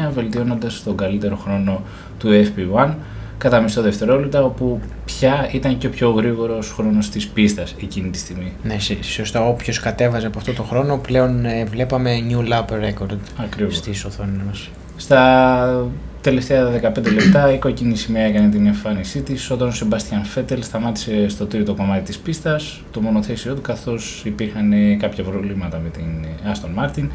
19, 0.10 0.14
βελτιώνοντας 0.14 0.84
τον 0.84 0.98
καλύτερο 0.98 1.36
χρόνο 1.36 1.82
του 2.20 2.30
FP1 2.30 2.94
κατά 3.40 3.60
μισό 3.62 3.82
δευτερόλεπτα, 3.82 4.44
όπου 4.44 4.80
πια 5.06 5.50
ήταν 5.52 5.78
και 5.78 5.88
ο 5.88 5.90
πιο 5.90 6.10
γρήγορος 6.10 6.72
χρόνος 6.72 7.10
της 7.10 7.28
πίστας 7.28 7.76
εκείνη 7.82 8.10
τη 8.10 8.18
στιγμή. 8.18 8.54
Ναι, 8.64 8.80
σ- 8.80 9.04
σωστά. 9.04 9.48
Όποιος 9.48 9.80
κατέβαζε 9.80 10.28
από 10.28 10.38
αυτό 10.38 10.54
το 10.54 10.64
χρόνο 10.64 10.98
πλέον 10.98 11.46
ε, 11.46 11.66
βλέπαμε 11.66 12.12
new 12.30 12.52
lap 12.54 12.66
record 12.66 13.18
Ακριβώς. 13.44 13.76
στις 13.76 14.06
οθόνες 14.06 14.42
μας. 14.48 14.70
Στα 14.98 15.88
τελευταία 16.22 16.70
15 16.72 17.12
λεπτά 17.14 17.54
η 17.54 17.58
κόκκινη 17.58 17.96
σημαία 17.96 18.24
έκανε 18.26 18.50
την 18.50 18.66
εμφάνισή 18.68 19.22
της 19.22 19.52
όταν 19.52 19.68
ο 19.68 19.72
Σεμπάστιαν 19.72 20.24
Φέτελ 20.24 20.64
σταμάτησε 20.64 21.30
στο 21.30 21.46
τρίτο 21.46 21.74
κομμάτι 21.74 22.04
της 22.04 22.18
πίστας, 22.18 22.82
το 22.92 23.02
μονοθέσιό 23.02 23.54
του, 23.54 23.62
καθώς 23.62 24.22
υπήρχαν 24.26 24.72
ε, 24.74 24.96
κάποια 24.96 25.24
προβλήματα 25.24 25.80
με 25.84 25.90
την 25.90 26.24
ε, 26.24 26.52
Aston 26.52 26.84
Martin, 26.84 27.08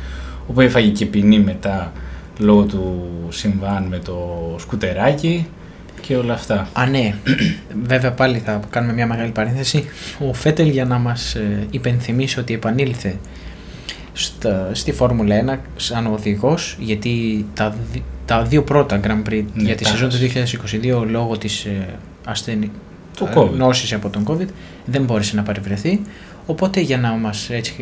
όπου 0.46 0.60
έφαγε 0.60 0.88
και 0.90 1.06
ποινή 1.06 1.38
μετά 1.38 1.92
λόγω 2.38 2.62
του 2.62 3.08
συμβάν 3.28 3.82
με 3.90 3.98
το 3.98 4.16
σκουτεράκι 4.58 5.46
και 6.06 6.16
όλα 6.16 6.32
αυτά. 6.34 6.68
Α, 6.72 6.86
ναι. 6.86 7.14
Βέβαια 7.90 8.12
πάλι 8.12 8.38
θα 8.38 8.60
κάνουμε 8.70 8.92
μια 8.92 9.06
μεγάλη 9.06 9.30
παρένθεση. 9.30 9.84
Ο 10.28 10.32
Φέτελ 10.34 10.68
για 10.68 10.84
να 10.84 10.98
μας 10.98 11.34
ε, 11.34 11.66
υπενθυμίσει 11.70 12.38
ότι 12.38 12.54
επανήλθε 12.54 13.16
στα, 14.12 14.70
στη 14.72 14.92
Φόρμουλα 14.92 15.56
1 15.56 15.58
σαν 15.76 16.06
οδηγός 16.06 16.76
γιατί 16.80 17.44
τα, 17.54 17.74
δι- 17.92 18.02
τα 18.24 18.42
δύο 18.42 18.62
πρώτα 18.62 19.00
Grand 19.04 19.28
Prix 19.30 19.44
Ναι, 19.54 19.62
για 19.64 19.74
τη 19.74 19.84
τα 19.84 19.90
σεζόν 19.90 20.08
του 20.08 20.16
έχασε. 20.24 20.58
2022 21.02 21.04
λόγω 21.08 21.38
της 21.38 21.64
ε, 21.64 21.86
ασθένη, 22.24 22.70
Το 23.18 23.24
ε, 23.26 23.32
COVID. 23.34 23.50
νόσης 23.56 23.92
από 23.92 24.08
τον 24.08 24.24
COVID 24.28 24.46
δεν 24.84 25.02
μπόρεσε 25.04 25.36
να 25.36 25.42
παρευρεθεί 25.42 26.00
οπότε 26.46 26.80
για 26.80 26.98
να 26.98 27.10
μας 27.10 27.50
έτσι, 27.50 27.74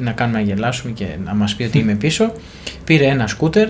να 0.00 0.12
κάνουμε 0.12 0.38
να 0.38 0.44
γελάσουμε 0.44 0.92
και 0.92 1.06
να 1.24 1.34
μας 1.34 1.54
πει 1.54 1.62
ότι 1.62 1.78
είμαι 1.78 1.94
πίσω 2.04 2.32
πήρε 2.84 3.04
ένα 3.06 3.26
σκούτερ 3.26 3.68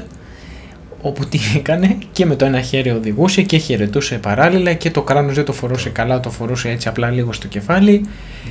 όπου 1.07 1.27
τι 1.29 1.39
έκανε 1.57 1.97
και 2.13 2.27
με 2.27 2.37
το 2.37 2.45
ένα 2.45 2.61
χέρι 2.61 2.91
οδηγούσε 2.91 3.43
και 3.43 3.57
χαιρετούσε 3.59 4.15
παράλληλα 4.19 4.73
και 4.75 4.91
το 4.91 5.03
κράνος 5.03 5.35
δεν 5.35 5.45
το 5.45 5.53
φορούσε 5.53 5.89
καλά, 5.91 6.21
το 6.21 6.31
φορούσε 6.31 6.69
έτσι 6.71 6.89
απλά 6.89 7.11
λίγο 7.11 7.33
στο 7.33 7.47
κεφάλι. 7.47 8.05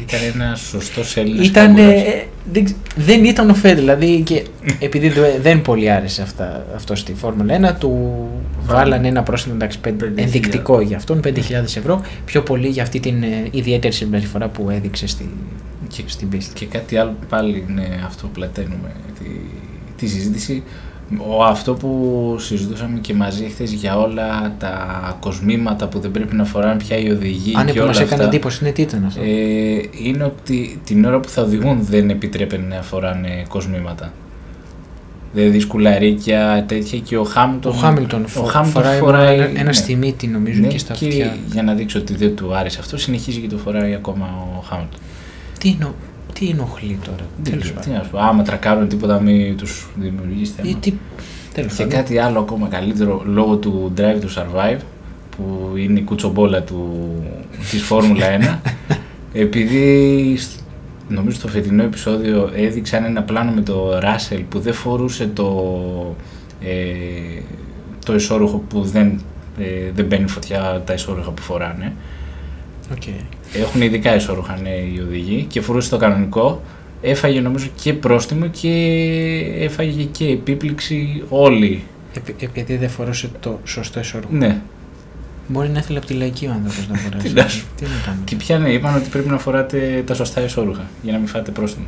Ήταν 0.07 0.19
ένα 0.33 0.55
σωστό 0.55 1.01
Έλληνας. 1.21 1.47
Ήταν, 1.47 1.75
δεν, 2.51 2.63
ξ- 2.63 2.75
δεν 2.95 3.25
ήταν 3.25 3.49
ο 3.49 3.53
Φέτ, 3.53 3.75
δηλαδή 3.77 4.21
και 4.21 4.43
επειδή 4.79 5.09
δε- 5.09 5.39
δεν 5.41 5.61
πολύ 5.61 5.89
άρεσε 5.91 6.21
αυτά, 6.21 6.65
αυτό 6.75 6.95
στη 6.95 7.13
Φόρμουλα 7.13 7.71
1, 7.75 7.75
του 7.79 8.27
βάλανε 8.65 9.07
ένα 9.07 9.23
πρόστιμο 9.23 9.53
εντάξει, 9.57 9.79
πέντε- 9.79 10.09
5.000. 10.09 10.21
ενδεικτικό 10.23 10.81
για 10.81 10.97
αυτόν, 10.97 11.19
5.000 11.23 11.77
ευρώ, 11.77 12.01
πιο 12.25 12.41
πολύ 12.41 12.67
για 12.67 12.83
αυτή 12.83 12.99
την 12.99 13.23
ε, 13.23 13.27
ιδιαίτερη 13.51 13.93
συμπεριφορά 13.93 14.47
που 14.47 14.69
έδειξε 14.69 15.07
στη, 15.07 15.29
Και, 15.87 16.01
στην 16.05 16.29
πίστη. 16.29 16.53
και 16.53 16.65
κάτι 16.65 16.97
άλλο 16.97 17.15
πάλι 17.29 17.65
είναι 17.69 17.87
αυτό 18.05 18.25
που 18.27 18.31
πλαταίνουμε 18.33 18.91
τη, 19.19 19.25
τη 19.97 20.07
συζήτηση. 20.11 20.63
Ο, 21.27 21.43
αυτό 21.43 21.73
που 21.73 22.35
συζητούσαμε 22.39 22.99
και 22.99 23.13
μαζί 23.13 23.43
χθες 23.43 23.71
για 23.71 23.97
όλα 23.97 24.55
τα 24.59 25.17
κοσμήματα 25.19 25.87
που 25.87 25.99
δεν 25.99 26.11
πρέπει 26.11 26.35
να 26.35 26.43
φοράνε 26.45 26.75
πια 26.77 26.97
οι 26.97 27.11
οδηγοί 27.11 27.53
Αν 27.55 27.65
και 27.65 27.71
που 27.71 27.77
όλα 27.77 27.87
μας 27.87 27.99
έκανε 27.99 28.13
αυτά, 28.13 28.25
εντύπωση, 28.25 28.59
είναι 28.63 28.71
τι 28.73 28.81
ήταν 28.81 29.05
αυτό; 29.05 29.21
ε, 29.21 29.27
είναι 30.03 30.23
ότι 30.23 30.79
την 30.83 31.05
ώρα 31.05 31.19
που 31.19 31.29
θα 31.29 31.41
οδηγούν 31.41 31.77
δεν 31.83 32.09
επιτρέπεται 32.09 32.75
να 32.75 32.81
φοράνε 32.81 33.43
κοσμήματα. 33.49 34.13
Δηλαδή 35.33 35.59
σκουλαρίκια, 35.59 36.63
τέτοια 36.67 36.99
και 36.99 37.17
ο 37.17 37.23
Χάμιλτον. 37.23 37.71
ο 37.71 37.75
Χάμιλτον 37.75 38.23
ο 38.23 38.27
φο- 38.27 38.43
Χάμιλτον 38.43 38.81
φοράει, 38.83 38.99
φοράει- 38.99 39.39
ένα, 39.39 39.49
ένα 39.49 39.63
ναι. 39.63 39.73
στη 39.73 39.95
μύτη 39.95 40.27
νομίζω 40.27 40.61
Ναι, 40.61 40.67
και 40.67 40.77
στα 40.77 40.93
αυτιά. 40.93 41.37
για 41.51 41.63
να 41.63 41.73
δείξει 41.73 41.97
ότι 41.97 42.15
δεν 42.15 42.35
του 42.35 42.55
άρεσε 42.55 42.79
αυτό, 42.79 42.97
συνεχίζει 42.97 43.39
και 43.39 43.47
το 43.47 43.57
φοράει 43.57 43.93
ακόμα 43.93 44.25
ο 44.57 44.61
Χάμιλτον. 44.69 44.99
Τι, 45.59 45.75
ενο... 45.79 45.93
τι 46.39 46.49
ενοχλεί 46.49 46.99
τώρα. 47.05 47.17
Δεν 47.35 47.43
Τέλος 47.43 47.63
ξέρω, 47.63 47.79
τι 47.79 47.85
πάντων. 47.85 47.97
να 47.97 48.03
σου 48.03 48.09
πω, 48.11 48.17
άμα 48.19 48.43
τρακάρουν 48.43 48.87
τίποτα, 48.87 49.19
μην 49.21 49.57
τους 49.57 49.87
δημιουργήσει 49.95 50.51
θέμα. 50.55 50.69
Ή 50.69 50.75
τι... 50.75 50.93
Τέλος 51.53 51.73
Και 51.73 51.83
πάντων. 51.83 51.97
κάτι 51.99 52.17
άλλο 52.17 52.39
ακόμα 52.39 52.67
καλύτερο 52.67 53.21
λόγω 53.25 53.55
του 53.55 53.93
Drive 53.97 54.19
to 54.21 54.25
Survive 54.41 54.79
που 55.37 55.71
είναι 55.75 55.99
η 55.99 56.03
κουτσομπόλα 56.03 56.61
του, 56.63 57.09
της 57.69 57.83
Φόρμουλα 57.83 58.25
1 58.63 58.71
επειδή 59.33 60.35
σ- 60.37 60.59
νομίζω 61.09 61.35
στο 61.35 61.47
φετινό 61.47 61.83
επεισόδιο 61.83 62.51
έδειξαν 62.55 63.03
ένα 63.03 63.21
πλάνο 63.23 63.51
με 63.51 63.61
το 63.61 63.97
Russell 63.97 64.41
που 64.49 64.59
δεν 64.59 64.73
φορούσε 64.73 65.27
το, 65.33 66.15
ε, 66.61 67.41
το 68.05 68.13
εσώρουχο 68.13 68.57
που 68.57 68.81
δεν, 68.81 69.21
ε, 69.59 69.91
δεν 69.95 70.05
μπαίνει 70.05 70.27
φωτιά 70.27 70.81
τα 70.85 70.93
εσώρουχα 70.93 71.29
που 71.31 71.41
φοράνε 71.41 71.93
Οκ. 72.91 73.03
Έχουν 73.59 73.81
ειδικά 73.81 74.11
εσώρουχα 74.13 74.57
ναι, 74.61 74.69
οι 74.69 74.99
οδηγοί 75.07 75.45
και 75.49 75.61
φορούσε 75.61 75.89
το 75.89 75.97
κανονικό 75.97 76.61
έφαγε 77.01 77.41
νομίζω 77.41 77.67
και 77.81 77.93
πρόστιμο 77.93 78.47
και 78.47 78.69
έφαγε 79.59 80.03
και 80.03 80.25
επίπληξη 80.27 81.23
όλοι 81.29 81.83
Επει- 82.13 82.43
επειδή 82.43 82.75
δεν 82.77 82.89
φορούσε 82.89 83.29
το 83.39 83.59
σωστό 83.63 83.99
εσώρουχο. 83.99 84.33
ναι 84.35 84.61
Μπορεί 85.47 85.69
να 85.69 85.79
ήθελε 85.79 85.97
από 85.97 86.07
τη 86.07 86.13
λαϊκή 86.13 86.45
ο 86.45 86.51
άνθρωπος 86.51 86.87
να 86.87 86.97
φοράσει. 87.03 87.27
Τι 87.27 87.33
να 87.33 87.47
σου 87.47 87.65
τι 87.75 87.83
να 87.83 87.89
κάνουμε. 88.05 88.23
Και 88.25 88.35
πια 88.35 88.57
ναι, 88.59 88.69
είπαν 88.69 88.95
ότι 88.95 89.09
πρέπει 89.09 89.29
να 89.29 89.37
φοράτε 89.37 90.03
τα 90.05 90.13
σωστά 90.13 90.41
εσώρουχα 90.41 90.83
για 91.01 91.11
να 91.11 91.17
μην 91.17 91.27
φάτε 91.27 91.51
πρόστιμο. 91.51 91.85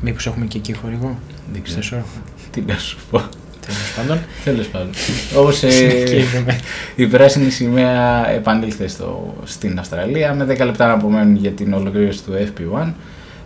Μήπως 0.00 0.26
έχουμε 0.26 0.46
και 0.46 0.58
εκεί 0.58 0.72
χορηγό. 0.72 1.18
Δεν 1.52 1.62
Στο 1.64 1.78
εσώρουχο. 1.78 2.08
Τι 2.50 2.60
να 2.60 2.78
σου 2.78 2.98
πω. 3.10 3.22
Τέλος 3.66 3.92
πάντων. 3.96 4.18
Τέλος 4.44 4.66
πάντων. 4.66 4.90
Όπως 5.36 5.56
Συνεχίζουμε. 5.56 6.58
η 6.96 7.06
πράσινη 7.06 7.50
σημαία 7.50 8.30
επανήλθε 8.30 8.88
στο, 8.88 9.34
στην 9.44 9.78
Αυστραλία 9.78 10.34
με 10.34 10.44
10 10.44 10.46
λεπτά 10.46 10.86
να 10.86 10.92
απομένουν 10.92 11.36
για 11.36 11.50
την 11.50 11.72
ολοκλήρωση 11.72 12.22
του 12.22 12.32
FP1 12.32 12.92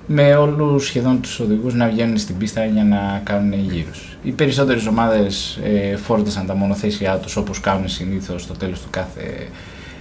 με 0.07 0.35
όλους 0.35 0.87
σχεδόν 0.87 1.21
τους 1.21 1.41
οδηγούς 1.41 1.75
να 1.75 1.89
βγαίνουν 1.89 2.19
στην 2.19 2.37
πίστα 2.37 2.65
για 2.65 2.85
να 2.85 3.21
κάνουν 3.25 3.53
γύρους. 3.53 4.17
Οι 4.23 4.31
περισσότερες 4.31 4.87
ομάδες 4.87 5.59
ε, 5.65 5.97
φόρτισαν 5.97 6.47
τα 6.47 6.55
μονοθέσιά 6.55 7.17
τους 7.17 7.37
όπως 7.37 7.61
κάνουν 7.61 7.89
συνήθως 7.89 8.43
στο 8.43 8.55
τέλος 8.55 8.81
του 8.81 8.89
κάθε 8.91 9.47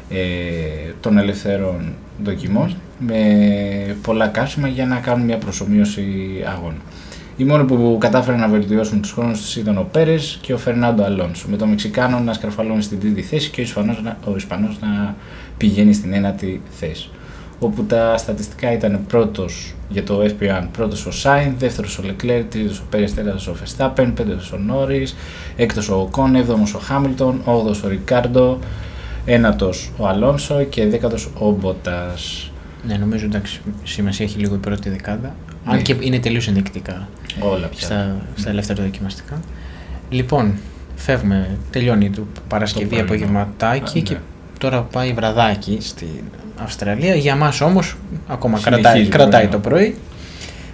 ε, 0.09 0.17
των 1.01 1.17
ελευθέρων 1.17 1.93
δοκιμών 2.23 2.75
με 2.99 3.97
πολλά 4.01 4.27
καύσιμα 4.27 4.67
για 4.67 4.85
να 4.85 4.95
κάνουν 4.95 5.25
μια 5.25 5.37
προσωμείωση 5.37 6.05
αγώνα. 6.55 6.77
Οι 7.37 7.43
μόνοι 7.43 7.63
που 7.63 7.97
κατάφεραν 7.99 8.39
να 8.39 8.47
βελτιώσουν 8.47 9.01
τους 9.01 9.11
χρόνους 9.11 9.41
τους 9.41 9.55
ήταν 9.55 9.77
ο 9.77 9.87
Πέρες 9.91 10.37
και 10.41 10.53
ο 10.53 10.57
Φερνάντο 10.57 11.03
Αλόνσο, 11.03 11.47
με 11.49 11.57
το 11.57 11.65
Μεξικάνο 11.65 12.19
να 12.19 12.33
σκαρφαλώνει 12.33 12.81
στην 12.81 12.99
τρίτη 12.99 13.21
θέση 13.21 13.49
και 13.49 13.61
ο 13.61 13.63
Ισπανός, 13.63 14.01
να- 14.03 14.17
ο 14.25 14.35
Ισπανός 14.35 14.77
να 14.81 15.15
πηγαίνει 15.57 15.93
στην 15.93 16.13
ένατη 16.13 16.61
θέση. 16.69 17.09
Όπου 17.59 17.83
τα 17.83 18.17
στατιστικά 18.17 18.71
ήταν 18.73 18.99
πρώτος 19.07 19.73
για 19.89 20.03
το 20.03 20.21
FP1, 20.21 20.67
πρώτος 20.71 21.05
ο 21.05 21.11
Σάινς, 21.11 21.55
δεύτερος 21.59 21.97
ο 21.99 22.03
Λεκλέρ, 22.05 22.43
τρίτος 22.43 22.79
ο 22.79 22.83
Πέρες, 22.89 23.13
τέταρτος 23.13 23.47
ο 23.47 23.53
Φεστάπεν, 23.55 24.13
πέμπτος 24.13 24.51
ο 24.51 24.57
Νόρις, 24.57 25.15
έκτος 25.55 25.89
ο 25.89 25.95
Οκόν, 25.99 26.35
έβδομος 26.35 26.73
ο 26.73 26.77
Χάμιλτον, 26.79 27.41
όγδος 27.45 27.83
ο 27.83 27.87
Ρικάρντο, 27.87 28.59
ένατος 29.25 29.91
ο 29.97 30.07
Αλόνσο 30.07 30.63
και 30.63 30.87
δέκατος 30.87 31.29
ο 31.39 31.49
Μπότας. 31.49 32.51
Ναι, 32.87 32.95
νομίζω 32.97 33.25
εντάξει, 33.25 33.61
σημασία 33.83 34.25
έχει 34.25 34.39
λίγο 34.39 34.55
η 34.55 34.57
πρώτη 34.57 34.89
δεκάδα. 34.89 35.35
Αν 35.65 35.75
Ναι. 35.75 35.81
και 35.81 35.95
είναι 35.99 36.19
τελείως 36.19 36.47
ενδεικτικά 36.47 37.07
Όλα 37.39 37.67
πια. 37.67 37.85
στα, 37.85 38.15
στα 38.35 38.49
ελεύθερα 38.49 38.83
δοκιμαστικά. 38.83 39.39
Λοιπόν, 40.09 40.53
φεύγουμε. 40.95 41.57
Τελειώνει 41.71 42.09
το 42.09 42.25
Παρασκευή 42.47 42.85
πρωινό. 42.87 43.05
απογευματάκι 43.05 43.99
Α, 43.99 44.01
και 44.01 44.13
ναι. 44.13 44.19
τώρα 44.57 44.81
πάει 44.81 45.13
βραδάκι 45.13 45.77
στην 45.81 46.07
Αυστραλία. 46.63 47.15
Για 47.15 47.35
μας 47.35 47.61
όμως 47.61 47.97
ακόμα 48.27 48.57
Συνεχίζει 48.57 48.81
κρατάει, 48.83 49.07
κρατάει 49.07 49.47
πρωινό. 49.47 49.51
το 49.51 49.69
πρωί. 49.69 49.95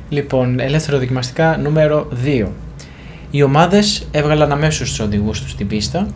Λοιπόν, 0.09 0.59
ελεύθερο 0.59 0.97
δοκιμαστικά 0.99 1.57
νούμερο 1.57 2.07
2. 2.25 2.47
Οι 3.31 3.43
ομάδες 3.43 4.07
έβγαλαν 4.11 4.51
αμέσως 4.51 4.89
τους 4.89 4.99
οδηγούς 4.99 5.41
τους 5.41 5.51
στην 5.51 5.67
πίστα, 5.67 6.07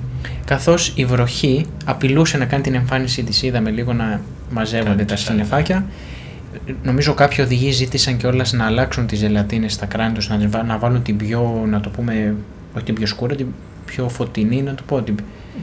καθώς 0.46 0.92
η 0.96 1.06
βροχή 1.06 1.66
απειλούσε 1.86 2.38
να 2.38 2.46
κάνει 2.46 2.64
την 2.64 2.76
εμφάνισή 2.76 3.24
της. 3.24 3.44
Είδαμε 3.44 3.70
λίγο 3.70 3.94
να 3.94 4.22
μαζεύονται 4.52 4.90
Κάνει 4.90 5.06
τα 5.06 5.16
και 5.16 5.22
συννεφάκια. 5.22 5.86
Νομίζω 6.84 7.14
κάποιοι 7.14 7.38
οδηγοί 7.48 7.72
ζήτησαν 7.72 8.18
κιόλας 8.18 8.54
να 8.54 8.66
αλλάξουν 8.66 9.08
τις 9.08 9.20
ζελατίνες 9.20 9.74
στα 9.74 9.86
κράνη 9.86 10.14
τους, 10.14 10.30
να, 10.30 10.38
τις 10.38 10.48
βά- 10.50 10.66
να 10.66 10.78
βάλουν 10.78 11.02
την 11.02 11.18
πιο, 11.18 11.64
να 11.70 11.80
το 11.80 11.90
πούμε, 11.90 12.36
όχι 12.76 12.86
την 12.86 12.96
πιο 12.96 13.06
σκούρα, 13.06 13.36
την 13.36 13.48
πιο 13.86 14.10
φωτεινή, 14.10 14.62
να 14.62 14.74
το 14.76 14.84
πω, 14.88 15.02
την, 15.02 15.16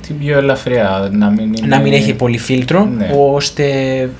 Την 0.06 0.18
πιο 0.18 0.38
ελαφριά, 0.38 1.08
να 1.12 1.30
μην 1.30 1.52
είναι... 1.54 1.66
να 1.66 1.78
μην 1.80 1.92
έχει 1.92 2.14
πολύ 2.14 2.38
φίλτρο, 2.38 2.84
Ναι. 2.84 3.10
ώστε 3.32 3.64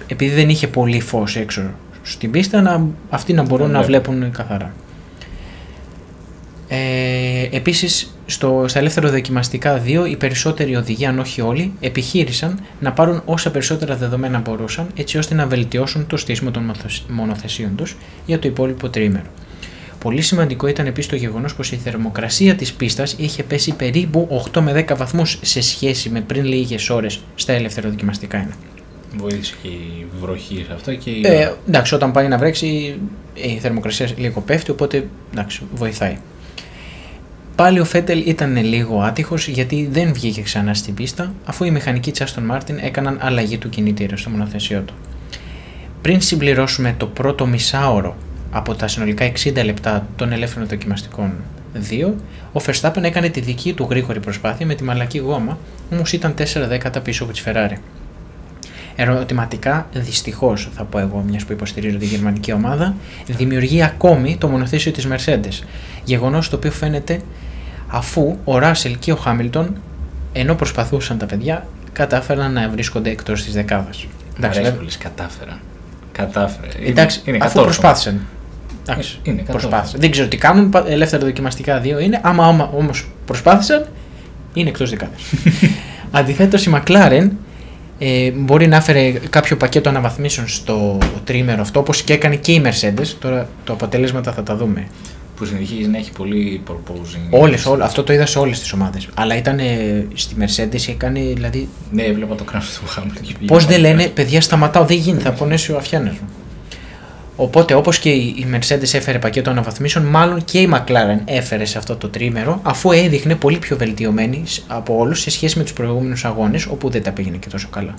επειδή 0.07 0.35
δεν 0.35 0.49
είχε 0.49 0.67
πολύ 0.69 1.01
φως 1.01 1.37
έξω 1.37 1.63
στην 2.03 2.31
πίστα, 2.31 2.61
να, 2.63 2.87
αυτοί 3.11 3.33
να 3.33 3.43
μπορούν 3.43 3.71
Να 3.71 3.79
να 3.79 3.83
βλέπουν. 3.85 4.15
βλέπουν 4.15 4.33
καθαρά. 4.37 4.73
Ε, 6.69 7.57
επίσης, 7.57 8.17
στο, 8.33 8.65
στα 8.69 8.79
ελεύθερα 8.79 9.11
δοκιμαστικά 9.11 9.83
2, 9.87 10.09
οι 10.11 10.17
περισσότεροι 10.17 10.77
οδηγοί, 10.77 11.07
αν 11.07 11.19
όχι 11.19 11.41
όλοι, 11.41 11.73
επιχείρησαν 11.81 12.61
να 12.81 12.93
πάρουν 12.93 13.23
όσα 13.25 13.51
περισσότερα 13.51 13.97
δεδομένα 13.97 14.39
μπορούσαν, 14.39 14.87
έτσι 14.95 15.19
ώστε 15.19 15.35
να 15.35 15.47
βελτιώσουν 15.47 16.07
το 16.07 16.17
στήσιμο 16.17 16.51
των 16.51 16.63
μοθος- 16.63 17.05
μονοθεσίων 17.09 17.77
τους 17.77 17.97
για 18.27 18.39
το 18.39 18.49
υπόλοιπο 18.49 18.89
τρίμερο. 18.89 19.27
Πολύ 19.99 20.21
σημαντικό 20.21 20.67
ήταν 20.67 20.87
επίσης 20.87 21.11
το 21.11 21.17
γεγονός 21.17 21.55
πως 21.55 21.73
η 21.73 21.77
θερμοκρασία 21.77 22.55
της 22.55 22.73
πίστας 22.73 23.15
είχε 23.19 23.43
πέσει 23.43 23.73
περίπου 23.73 24.43
8 24.53 24.61
με 24.61 24.73
10 24.73 24.97
βαθμούς 24.97 25.39
σε 25.43 25.61
σχέση 25.61 26.09
με 26.09 26.21
πριν 26.21 26.45
λίγες 26.45 26.91
ώρες 26.91 27.21
στα 27.35 27.53
ελεύθερα 27.53 27.89
δοκιμαστικά 27.89 28.37
ένα. 28.37 28.55
Βοήθησε 29.17 29.55
και 29.63 29.69
η 29.69 30.07
βροχή 30.21 30.65
σε 30.67 30.73
αυτό 30.73 30.95
και 30.95 31.11
η... 31.11 31.21
Ε, 31.27 31.53
εντάξει, 31.69 31.95
όταν 31.95 32.13
πάει 32.13 32.29
να 32.29 32.39
βρέξει 32.39 32.67
η 33.35 33.59
θερμοκρασία 33.61 34.09
λίγο 34.17 34.41
πέφτει, 34.41 34.71
οπότε 34.71 35.09
εντάξει, 35.33 35.63
βοηθάει. 35.75 36.17
Πάλι 37.57 37.81
ο 37.81 37.85
Φέτελ 37.85 38.29
ήταν 38.29 38.57
λίγο 38.57 39.01
άτυχος 39.01 39.49
γιατί 39.49 39.89
δεν 39.93 40.13
βγήκε 40.13 40.43
ξανά 40.43 40.75
στην 40.75 40.95
πίστα 40.95 41.33
αφού 41.45 41.65
οι 41.65 41.71
μηχανικοί 41.71 42.11
της 42.11 42.23
Aston 42.23 42.57
Martin 42.57 42.77
έκαναν 42.81 43.19
αλλαγή 43.21 43.59
του 43.59 43.69
κινητήρα 43.69 44.17
στο 44.17 44.31
μονοθεσιό 44.31 44.81
του. 44.81 44.95
Πριν 46.03 46.21
συμπληρώσουμε 46.21 46.95
το 46.97 47.07
πρώτο 47.07 47.47
μισάωρο 47.47 48.17
από 48.51 48.75
τα 48.75 48.89
συνολικά 48.89 49.33
60 49.33 49.65
λεπτά 49.65 50.07
των 50.17 50.33
ελεύθερων 50.33 50.69
δοκιμαστικών 50.69 51.33
2, 51.91 52.13
ο 52.53 52.61
Verstappen 52.67 53.03
έκανε 53.03 53.29
τη 53.29 53.41
δική 53.41 53.73
του 53.73 53.87
γρήγορη 53.91 54.21
προσπάθεια 54.21 54.67
με 54.67 54.75
τη 54.75 54.85
μαλακή 54.85 55.19
γόμα, 55.19 55.59
όμως 55.93 56.13
ήταν 56.13 56.35
4 56.39 56.45
δέκατα 56.69 57.01
πίσω 57.01 57.25
από 57.25 57.33
τη 57.33 57.43
Ferrari. 57.45 57.77
Ερωτηματικά, 58.97 59.89
δυστυχώς 59.95 60.69
θα 60.75 60.85
πω 60.85 60.99
εγώ, 60.99 61.25
μιας 61.29 61.45
που 61.45 61.53
υποστηρίζω 61.53 61.99
τη 61.99 62.07
γερμανική 62.07 62.53
ομάδα, 62.53 62.95
δημιουργεί 63.27 63.83
ακόμη 63.83 64.37
το 64.37 64.49
μονοθέσιο 64.49 64.93
της 64.93 65.09
Mercedes. 65.11 65.65
Γεγονός 66.05 66.49
το 66.49 66.57
οποίο 66.57 66.71
φαίνεται 66.71 67.21
αφού 67.93 68.37
ο 68.45 68.59
Ράσελ 68.59 68.97
και 68.99 69.13
ο 69.13 69.17
Χάμιλτον, 69.17 69.75
ενώ 70.33 70.55
προσπαθούσαν 70.55 71.19
τα 71.19 71.27
παιδιά, 71.27 71.67
κατάφεραν 71.93 72.53
να 72.53 72.69
βρίσκονται 72.69 73.11
εκτός 73.11 73.43
της 73.45 73.53
δεκάδας. 73.53 74.07
Μ' 74.39 74.45
αρέσει 74.45 74.73
πολύ, 74.73 74.89
κατάφερα. 74.99 75.59
Κατάφερε. 76.13 76.69
Εντάξει, 76.89 77.23
είναι 77.25 77.37
αφού 77.37 77.47
κατόρθωμα. 77.47 77.65
προσπάθησαν. 77.65 78.21
Εντάξει, 78.89 79.19
Ε, 79.25 79.31
είναι 79.31 79.41
κατόρθωμα. 79.43 79.59
προσπάθησαν. 79.71 80.01
Δεν 80.01 80.11
ξέρω 80.11 80.29
τι 80.29 80.37
κάνουν, 80.37 80.71
πα- 80.71 80.85
ελεύθερα 80.89 81.25
δοκιμαστικά 81.25 81.79
δύο 81.79 81.99
είναι. 81.99 82.21
Άμα, 82.23 82.47
άμα 82.47 82.71
όμως 82.75 83.09
προσπάθησαν, 83.27 83.87
είναι 84.55 84.69
εκτός 84.69 84.91
δεκάδας. 84.91 85.21
Αντιθέτως, 86.11 86.67
η 86.67 86.71
McLaren 86.75 87.29
ε, 87.99 88.31
μπορεί 88.31 88.67
να 88.67 88.77
έφερε 88.77 89.11
κάποιο 89.11 89.57
πακέτο 89.57 89.89
αναβαθμίσεων 89.89 90.49
στο 90.49 90.99
τρίμερο 91.25 91.61
αυτό, 91.63 91.81
όπως 91.81 92.03
και 92.03 92.13
έκανε 92.13 92.37
και 92.37 92.53
η 92.53 92.63
Mercedes. 92.65 93.07
Τώρα 93.19 93.49
το 93.65 93.73
αποτελέσματα 93.73 94.33
θα 94.33 94.43
τα 94.43 94.57
δούμε. 94.57 94.87
Που 95.43 95.49
συνεχίζει 95.49 95.89
να 95.89 95.99
έχει 95.99 96.11
πολύ 96.13 96.63
proposing. 96.71 97.27
Όλες, 97.31 97.67
όλα, 97.67 97.85
αυτό 97.85 98.03
το 98.03 98.13
είδα 98.13 98.27
σε 98.27 98.39
όλες 98.39 98.61
τις 98.61 98.73
ομάδες. 98.73 99.09
Αλλά 99.15 99.37
ήταν 99.37 99.59
ε, 99.59 100.07
στη 100.15 100.35
Mercedes, 100.41 100.89
έκανε 100.89 101.21
δηλαδή. 101.21 101.69
Ναι, 101.91 102.03
έβλεπα 102.03 102.35
το 102.35 102.45
κράνο 102.45 102.65
του 102.81 102.87
Χάμιλτον. 102.89 103.23
και 103.23 103.35
Πώς 103.47 103.65
πήγε 103.67 103.73
δεν 103.73 103.81
πάρα 103.83 103.95
λένε, 103.97 104.03
πολύ. 104.03 104.15
παιδιά, 104.15 104.41
σταματάω, 104.41 104.85
δεν 104.85 104.97
γίνεται, 104.97 105.23
θα 105.23 105.33
πονέσει 105.33 105.73
ο 105.73 105.77
αφιάνα 105.77 106.11
μου. 106.11 106.29
Οπότε, 107.37 107.75
όπως 107.75 107.99
και 107.99 108.09
η 108.11 108.35
η 108.39 108.47
Mercedes 108.53 108.95
έφερε 108.95 109.19
πακέτο 109.19 109.51
αναβαθμίσεων, 109.51 110.05
μάλλον 110.05 110.45
και 110.45 110.59
η 110.59 110.69
McLaren 110.73 111.21
έφερε 111.25 111.65
σε 111.65 111.79
αυτό 111.79 111.97
το 111.97 112.09
τρίμερο, 112.09 112.61
αφού 112.63 112.93
έδειχνε 112.93 113.35
πολύ 113.35 113.59
πιο 113.59 113.77
βελτιωμένη 113.77 114.43
από 114.67 114.97
όλους 114.99 115.21
σε 115.21 115.31
σχέση 115.31 115.59
με 115.59 115.63
τους 115.65 115.73
προηγούμενους 115.73 116.25
αγώνες, 116.25 116.67
όπου 116.67 116.91
δεν 116.91 117.03
τα 117.03 117.11
πήγαινε 117.11 117.37
και 117.37 117.49
τόσο 117.49 117.69
καλά. 117.71 117.95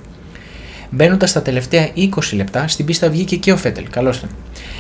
Μπαίνοντας 0.96 1.30
στα 1.30 1.42
τελευταία 1.42 1.90
20 1.96 2.08
λεπτά, 2.34 2.68
στην 2.68 2.86
πίστα 2.86 3.10
βγήκε 3.10 3.36
και 3.36 3.52
ο 3.52 3.58
Φέτελ, 3.58 3.90
καλώς 3.90 4.20
τον. 4.20 4.30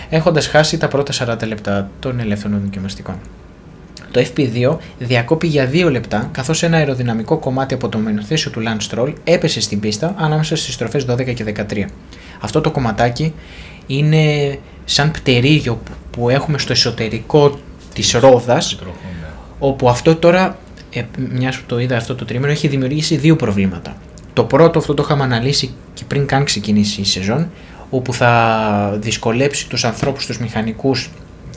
Έχοντας 0.09 0.47
χάσει 0.47 0.77
τα 0.77 0.87
πρώτα 0.87 1.37
40 1.41 1.47
λεπτά 1.47 1.89
των 1.99 2.19
ελεύθερων 2.19 2.61
δοκιμαστικών. 2.63 3.15
το 4.11 4.25
FP2 4.35 4.77
διακόπη 4.99 5.47
για 5.47 5.65
δύο 5.65 5.89
λεπτά 5.91 6.29
καθώς 6.31 6.63
ένα 6.63 6.77
αεροδυναμικό 6.77 7.37
κομμάτι 7.37 7.73
από 7.73 7.89
το 7.89 7.97
μονοθέσιο 7.97 8.51
του 8.51 8.61
Lance 8.65 8.95
Stroll 8.95 9.13
έπεσε 9.23 9.61
στην 9.61 9.79
πίστα 9.79 10.15
ανάμεσα 10.17 10.55
στις 10.55 10.73
στροφές 10.73 11.05
12 11.09 11.33
και 11.33 11.45
13. 11.69 11.85
Αυτό 12.39 12.61
το 12.61 12.71
κομματάκι 12.71 13.33
είναι 13.87 14.57
σαν 14.85 15.11
πτερίγιο 15.11 15.81
που 16.11 16.29
έχουμε 16.29 16.57
στο 16.57 16.71
εσωτερικό 16.71 17.59
της 17.93 18.11
ρόδας 18.11 18.75
Τροχό, 18.75 18.95
ναι. 19.21 19.27
όπου 19.59 19.89
αυτό 19.89 20.15
τώρα, 20.15 20.57
ε, 20.93 21.03
μιας 21.31 21.57
που 21.57 21.63
το 21.65 21.79
είδα 21.79 21.97
αυτό 21.97 22.15
το 22.15 22.25
τρίμηνο, 22.25 22.51
έχει 22.51 22.67
δημιουργήσει 22.67 23.15
δύο 23.15 23.35
προβλήματα. 23.35 23.95
Το 24.33 24.43
πρώτο, 24.43 24.79
αυτό 24.79 24.93
το 24.93 25.03
είχαμε 25.05 25.23
αναλύσει 25.23 25.73
και 25.93 26.03
πριν 26.07 26.25
καν 26.25 26.43
ξεκινήσει 26.43 27.01
η 27.01 27.05
σεζόν, 27.05 27.49
όπου 27.89 28.13
θα 28.13 28.97
δυσκολέψει 29.01 29.69
τους 29.69 29.83
ανθρώπους, 29.85 30.25
τους 30.25 30.37
μηχανικούς 30.39 31.09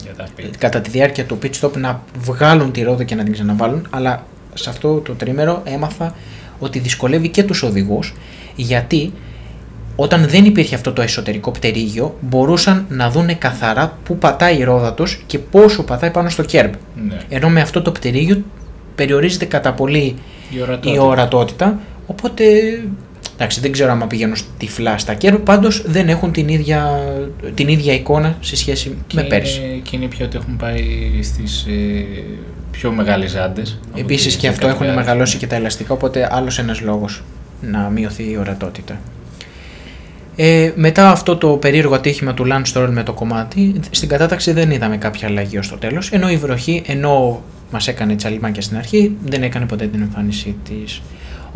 Για 0.03 0.13
τα 0.13 0.25
πει. 0.35 0.49
κατά 0.57 0.81
τη 0.81 0.89
διάρκεια 0.89 1.25
του 1.25 1.37
pit 1.43 1.51
stop 1.61 1.71
να 1.77 2.01
βγάλουν 2.19 2.71
τη 2.71 2.81
ρόδα 2.81 3.03
και 3.03 3.15
να 3.15 3.23
την 3.23 3.33
ξαναβάλουν, 3.33 3.87
αλλά 3.89 4.25
σε 4.53 4.69
αυτό 4.69 4.93
το 4.99 5.13
τρίμερο 5.13 5.61
έμαθα 5.65 6.15
ότι 6.59 6.79
δυσκολεύει 6.79 7.29
και 7.29 7.43
τους 7.43 7.63
οδηγούς, 7.63 8.13
γιατί 8.55 9.13
όταν 9.95 10.27
δεν 10.27 10.45
υπήρχε 10.45 10.75
αυτό 10.75 10.93
το 10.93 11.01
εσωτερικό 11.01 11.51
πτερίγιο, 11.51 12.17
μπορούσαν 12.21 12.85
να 12.89 13.09
δούνε 13.09 13.33
καθαρά 13.33 13.97
πού 14.03 14.17
πατάει 14.17 14.57
η 14.57 14.63
ρόδα 14.63 14.93
τους 14.93 15.23
και 15.25 15.39
πόσο 15.39 15.83
πατάει 15.83 16.11
πάνω 16.11 16.29
στο 16.29 16.43
κέρμπ. 16.43 16.73
Ναι. 17.07 17.17
Ενώ 17.29 17.49
με 17.49 17.61
αυτό 17.61 17.81
το 17.81 17.91
πτερίγιο 17.91 18.43
περιορίζεται 18.95 19.45
κατά 19.45 19.73
πολύ 19.73 20.15
Η 20.49 20.61
ορατότητα. 20.61 20.93
η 20.95 20.99
ορατότητα, 20.99 21.79
οπότε 22.07 22.43
εντάξει, 23.39 23.59
δεν 23.59 23.71
ξέρω 23.71 23.91
αν 23.91 24.07
πηγαίνουν 24.07 24.35
τυφλά 24.57 24.97
στα 24.97 25.13
κέρμπ, 25.13 25.37
πάντως 25.43 25.83
δεν 25.85 26.09
έχουν 26.09 26.31
την 26.31 26.47
ίδια, 26.47 26.99
την 27.53 27.67
ίδια 27.67 27.93
εικόνα 27.93 28.37
σε 28.39 28.55
σχέση 28.55 28.95
Και 29.07 29.15
με 29.15 29.21
είναι- 29.21 29.29
πέρσι. 29.29 29.81
Και 29.83 29.95
είναι 29.95 30.05
πια 30.05 30.25
ότι 30.25 30.37
έχουν 30.37 30.57
πάει 30.57 30.83
στις 31.21 31.65
ε, 31.67 32.05
πιο 32.71 32.91
μεγάλες 32.91 33.31
ζάντες. 33.31 33.79
από 33.89 33.99
Επίσης 33.99 34.25
τις 34.25 34.35
και 34.35 34.47
αυτό 34.47 34.67
έχουν 34.67 34.85
14. 34.87 34.95
μεγαλώσει 34.95 35.37
και 35.37 35.47
τα 35.47 35.55
ελαστικά, 35.55 35.93
οπότε 35.93 36.27
άλλος 36.31 36.59
ένας 36.59 36.81
λόγος 36.81 37.23
να 37.61 37.79
μειωθεί 37.79 38.23
η 38.31 38.37
ορατότητα. 38.37 38.99
Ε, 40.35 40.71
μετά 40.75 41.09
αυτό 41.11 41.37
το 41.37 41.49
περίεργο 41.49 41.95
ατύχημα 41.95 42.33
του 42.33 42.47
Lance 42.51 42.73
Stroll 42.73 42.87
με 42.91 43.03
το 43.03 43.13
κομμάτι, 43.13 43.79
στην 43.89 44.09
κατάταξη 44.09 44.51
δεν 44.51 44.71
είδαμε 44.71 44.97
κάποια 44.97 45.27
αλλαγή 45.27 45.57
ως 45.57 45.69
το 45.69 45.77
τέλος, 45.77 46.11
ενώ 46.11 46.29
η 46.29 46.37
βροχή, 46.37 46.81
ενώ 46.85 47.41
μας 47.71 47.87
έκανε 47.87 48.15
τσαλιμάκια 48.15 48.61
στην 48.61 48.77
αρχή, 48.77 49.15
δεν 49.25 49.43
έκανε 49.43 49.65
ποτέ 49.65 49.87
την 49.87 50.01
εμφάνισή 50.01 50.55
της. 50.69 51.01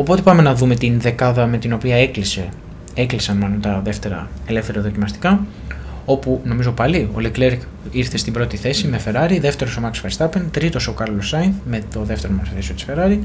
Οπότε 0.01 0.22
πάμε 0.22 0.41
να 0.41 0.55
δούμε 0.55 0.75
την 0.75 1.00
δεκάδα 1.00 1.46
με 1.48 1.58
την 1.58 1.74
οποία 1.74 1.96
έκλεισε, 1.96 2.50
έκλεισαν 2.93 3.38
μάλλον 3.38 3.62
τα 3.62 3.81
δεύτερα 3.84 4.29
ελεύθερα 4.46 4.81
δοκιμαστικά, 4.81 5.46
όπου 6.05 6.41
νομίζω 6.43 6.72
πάλι 6.72 7.10
ο 7.13 7.17
Leclerc 7.17 7.58
ήρθε 7.91 8.17
στην 8.17 8.34
πρώτη 8.34 8.58
θέση 8.58 8.88
με 8.88 9.00
Ferrari, 9.05 9.38
δεύτερος 9.41 9.77
ο 9.77 9.81
Max 9.84 10.08
Verstappen, 10.08 10.41
τρίτος 10.51 10.88
ο 10.88 10.93
Carlos 11.00 11.36
Sainz 11.36 11.51
με 11.65 11.81
το 11.93 12.03
δεύτερο 12.03 12.34
μαθησίο 12.34 12.75
της 12.75 12.86
Ferrari, 12.89 13.17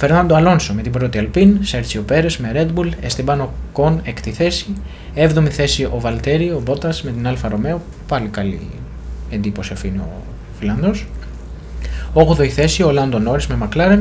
Fernando 0.00 0.30
Alonso 0.30 0.72
με 0.74 0.82
την 0.82 0.92
πρώτη 0.92 1.30
Alpine, 1.32 1.52
Sergio 1.72 2.12
Perez 2.12 2.36
με 2.38 2.52
Red 2.54 2.78
Bull, 2.78 2.88
Esteban 3.08 3.46
Ocon 3.72 3.98
έκτη 4.02 4.30
θέση, 4.30 4.66
έβδομη 5.14 5.48
θέση 5.48 5.84
ο 5.84 6.00
Valtteri, 6.04 6.50
ο 6.56 6.62
Bottas 6.66 7.00
με 7.02 7.10
την 7.10 7.26
Alfa 7.26 7.50
Romeo, 7.50 7.78
πάλι 8.08 8.28
καλή 8.28 8.60
εντύπωση 9.30 9.72
αφήνει 9.72 9.98
ο 9.98 10.22
Φιλανδός. 10.58 11.06
8η 12.14 12.46
θέση 12.46 12.82
ο 12.82 12.90
Λάντο 12.90 13.18
Νόρις 13.18 13.46
με 13.46 13.58
McLaren, 13.62 13.98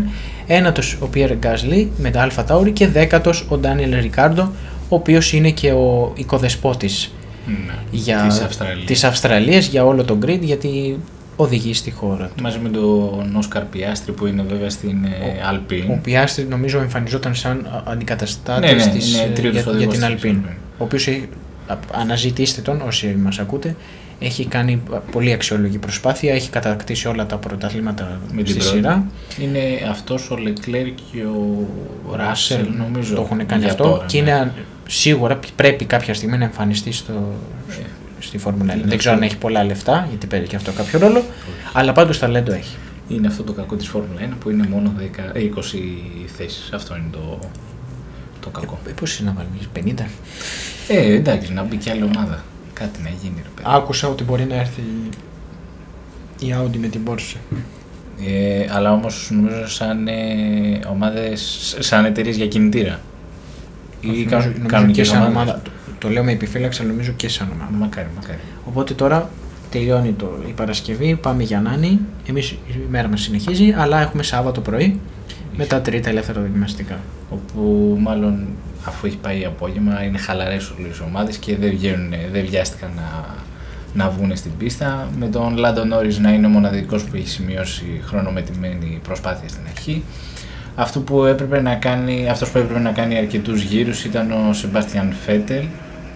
ένατος 0.48 0.94
ο 1.02 1.10
Pierre 1.14 1.36
Gasly 1.44 1.88
με 1.98 2.10
τα 2.12 2.28
Alfa 2.30 2.46
Tauri 2.46 2.72
και 2.74 2.88
δέκατος 2.88 3.42
ο 3.50 3.60
Daniel 3.64 3.94
Ricciardo, 4.16 4.48
ο 4.90 4.96
οποίος 4.96 5.34
είναι 5.34 5.50
και 5.52 5.72
ο 5.72 6.12
οικοδεσπότης 6.16 7.12
Ναι. 7.48 7.74
για 7.92 8.26
Της 8.28 8.40
Αυστραλίας. 8.42 8.86
της 8.86 9.04
Αυστραλίας 9.04 9.68
για 9.68 9.86
όλο 9.86 10.04
τον 10.04 10.20
grid 10.26 10.40
γιατί 10.42 10.98
οδηγεί 11.36 11.74
στη 11.74 11.92
χώρα 11.92 12.30
του. 12.36 12.44
Μαζί 12.44 12.60
με 12.64 12.70
τον 12.70 13.36
Όσκαρ 13.38 13.64
Πιάστρη 13.64 14.12
που 14.12 14.26
είναι 14.28 14.44
βέβαια 14.50 14.70
στην 14.70 15.06
ε, 15.06 15.08
Ο 15.08 15.54
Alpine. 15.54 16.00
Πιάστρη 16.04 16.44
νομίζω 16.46 16.80
εμφανιζόταν 16.80 17.36
σαν 17.36 17.66
α- 17.72 17.92
αντικαταστάτης 17.92 18.72
Ναι, 18.72 18.86
ναι, 18.86 18.92
της, 18.92 19.14
είναι 19.14 19.24
ε, 19.24 19.28
τρίτος 19.28 19.52
για, 19.52 19.62
για 19.62 19.72
οδηγός 19.72 19.98
την 19.98 20.16
της 20.16 20.24
Alpine. 20.24 20.36
Alpine. 20.50 20.56
Ο 20.78 20.84
οποίος 20.84 21.08
έχει, 21.08 21.28
α- 21.68 21.76
αναζητήστε 22.02 22.62
τον 22.62 22.82
όσοι 22.88 23.16
μας 23.24 23.40
ακούτε, 23.40 23.76
έχει 24.20 24.46
κάνει 24.46 24.82
α, 24.94 24.98
πολύ 24.98 25.34
αξιόλογη 25.34 25.78
προσπάθεια, 25.78 26.34
έχει 26.34 26.50
κατακτήσει 26.50 27.08
όλα 27.08 27.26
τα 27.26 27.38
πρωταθλήματα 27.38 28.20
Με 28.32 28.44
την 28.44 28.52
στη 28.54 28.60
πρώτη. 28.62 28.76
σειρά. 28.76 29.06
Είναι 29.42 29.60
αυτός 29.90 30.32
ο 30.32 30.38
Λεκλέρ 30.38 30.84
και 30.86 31.24
ο 31.24 31.68
Ράσελ 32.16 32.68
νομίζω. 32.78 33.16
το 33.16 33.22
έχουν 33.22 33.46
κάνει 33.46 33.62
για 33.62 33.72
αυτό 33.72 33.84
τώρα, 33.84 34.06
και 34.06 34.22
ναι. 34.22 34.30
είναι 34.30 34.40
α- 34.40 34.52
σίγουρα 34.88 35.40
πρέπει 35.56 35.86
κάποια 35.86 36.14
στιγμή 36.14 36.38
να 36.38 36.44
εμφανιστεί 36.44 36.92
στο, 36.92 37.14
Ε, 37.70 37.74
στη 38.20 38.38
Φόρμουλα 38.38 38.74
1. 38.74 38.78
είναι 38.78 38.88
Δεν 38.88 38.98
ξέρω 38.98 39.16
αν 39.16 39.22
αυτό. 39.22 39.34
έχει 39.34 39.42
πολλά 39.42 39.64
λεφτά, 39.64 40.06
γιατί 40.10 40.28
παίρνει 40.28 40.48
και 40.48 40.56
αυτό 40.56 40.72
κάποιο 40.72 41.00
ρόλο, 41.00 41.24
αλλά 41.74 41.92
πάντως 41.92 42.20
ταλέντο 42.20 42.52
έχει. 42.54 42.76
Είναι 43.10 43.28
αυτό 43.28 43.44
το 43.44 43.52
κακό 43.54 43.76
της 43.76 43.88
Φόρμουλα 43.88 44.20
1 44.22 44.34
που 44.40 44.50
είναι 44.50 44.68
μόνο 44.70 44.94
10, 44.98 45.32
ε, 45.34 45.40
20 45.40 45.52
θέσεις. 46.38 46.70
Αυτό 46.74 46.96
είναι 46.96 47.08
το, 47.12 47.40
το 48.40 48.50
κακό. 48.50 48.80
Ε, 48.88 48.92
πώς 48.92 49.20
είναι 49.20 49.30
να 49.30 49.36
βάλουμε, 49.36 49.58
50. 49.74 50.06
Ε, 50.88 51.14
εντάξει, 51.14 51.54
να 51.54 51.64
μπει 51.64 51.76
και 51.76 51.90
άλλη 51.90 52.04
ομάδα. 52.04 52.44
Κάτι 52.80 53.00
να 53.04 53.10
γίνει 53.10 53.36
ρε 53.36 53.50
παιδί. 53.56 53.68
Άκουσα 53.76 54.08
ότι 54.08 54.24
μπορεί 54.24 54.44
να 54.46 54.56
έρθει 54.56 54.82
η 56.40 56.56
Audi 56.62 56.78
με 56.78 56.88
την 56.88 57.02
Porsche. 57.08 57.36
Ε, 58.26 58.66
αλλά 58.72 58.92
όμως 58.94 59.30
νομίζω 59.34 59.68
σαν 59.68 60.08
ε, 60.08 60.14
ομάδες, 60.92 61.76
σαν 61.80 62.06
εταιρείες 62.06 62.36
για 62.36 62.48
κινητήρα. 62.48 63.00
Ή 64.02 64.10
Όχι, 64.10 64.26
κάνουν, 64.26 64.46
νομίζω- 64.46 64.68
κάνουν 64.68 64.82
νομίζω 64.88 65.02
και 65.02 65.04
σαν 65.04 65.18
ομάδες. 65.18 65.36
ομάδα. 65.42 65.62
Το, 65.64 65.72
το 66.00 66.10
λέω 66.10 66.24
με 66.24 66.32
επιφύλαξη, 66.32 66.82
αλλά 66.82 66.92
νομίζω 66.92 67.12
και 67.12 67.30
σαν 67.30 67.50
ομάδα. 67.54 67.72
Μακάρι, 67.72 68.08
μακάρι. 68.16 68.40
Οπότε 68.66 68.94
τώρα 68.94 69.30
τελειώνει 69.72 70.12
το, 70.12 70.38
η 70.48 70.52
Παρασκευή, 70.52 71.16
πάμε 71.16 71.44
για 71.44 71.62
Νάνη. 71.62 72.00
Εμείς 72.30 72.50
η 72.52 72.58
μέρα 72.90 73.08
μας 73.08 73.22
συνεχίζει, 73.22 73.74
αλλά 73.78 74.02
έχουμε 74.02 74.24
Σάββατο 74.24 74.62
πρωί 74.62 75.00
με 75.58 75.66
τα 75.66 75.82
τρίτα 75.82 76.10
ελεύθερα 76.10 76.42
δοκιμαστικά. 76.42 77.00
Όπου 77.30 77.62
μάλλον 78.02 78.48
αφού 78.88 79.06
έχει 79.06 79.18
πάει 79.18 79.46
απόγευμα 79.46 80.04
είναι 80.04 80.18
χαλαρές 80.18 80.74
όλες 80.80 80.98
οι 80.98 81.02
ομάδες 81.06 81.38
και 81.38 81.56
δεν, 81.56 81.70
βγαίνουν, 81.70 82.14
δεν 82.32 82.46
βιάστηκαν 82.50 82.90
να, 82.96 83.26
να 83.94 84.10
βγουν 84.10 84.36
στην 84.36 84.52
πίστα. 84.58 85.08
Με 85.20 85.28
τον 85.28 85.58
Λάντο 85.58 85.86
Νόρις 85.86 86.20
να 86.20 86.32
είναι 86.32 86.46
ο 86.46 86.50
μοναδικός 86.50 87.04
που 87.04 87.16
έχει 87.16 87.28
σημειώσει 87.28 88.02
χρονομετρημένη 88.06 89.00
προσπάθεια 89.04 89.50
στην 89.50 89.62
αρχή. 89.70 90.04
Αυτό 90.76 91.00
που 91.00 91.24
έπρεπε 91.24 91.62
να 91.62 91.76
κάνει, 91.76 92.30
αυτός 92.30 92.50
που 92.50 92.58
έπρεπε 92.58 92.80
να 92.80 92.92
κάνει 92.92 93.18
αρκετούς 93.18 93.62
γύρους 93.62 94.06
ήταν 94.06 94.32
ο 94.32 94.54
Σεμπάστιαν 94.54 95.14
Φέτελ, 95.26 95.64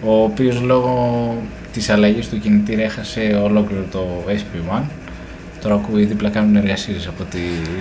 ο 0.04 0.22
οποίος 0.22 0.60
λόγω 0.60 1.36
της 1.72 1.90
αλλαγής 1.90 2.28
του 2.28 2.38
κινητήρα 2.38 2.82
έχασε 2.82 3.40
ολόκληρο 3.42 3.84
το 3.90 4.06
SP1. 4.26 4.82
Τώρα 5.62 5.74
ακούει 5.74 6.04
δίπλα 6.04 6.30
κάνουν 6.30 6.56
εργασίες 6.56 7.06
από 7.06 7.22
ό,τι 7.22 7.38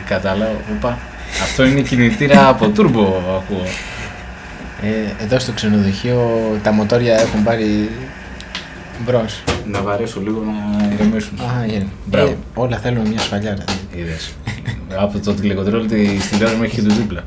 κατάλαβα. 0.07 0.51
Οπα. 0.77 0.97
Αυτό 1.43 1.65
είναι 1.65 1.81
κινητήρα 1.81 2.47
από 2.47 2.71
turbo 2.77 3.05
ακούω. 3.37 3.65
Ε, 4.81 5.23
εδώ 5.23 5.39
στο 5.39 5.51
ξενοδοχείο 5.51 6.29
τα 6.63 6.71
μοτόρια 6.71 7.19
έχουν 7.19 7.43
πάρει 7.43 7.89
μπρος. 9.05 9.43
Να 9.71 9.81
βαρέσω 9.81 10.21
λίγο 10.21 10.43
να 10.79 10.93
ηρεμήσουν. 10.93 11.39
Α, 11.39 11.63
ε, 11.63 11.85
Μπράβο. 12.05 12.31
ε, 12.31 12.35
όλα 12.53 12.77
θέλουν 12.77 13.07
μια 13.07 13.19
σφαλιάρα. 13.19 13.63
Είδες. 13.95 14.33
από 14.97 15.19
το 15.19 15.33
τηλεκοντρόλ 15.33 15.87
τη 15.87 16.05
τηλεόραση 16.29 16.61
έχει 16.63 16.75
και 16.75 16.81
του 16.81 16.93
δίπλα. 16.93 17.23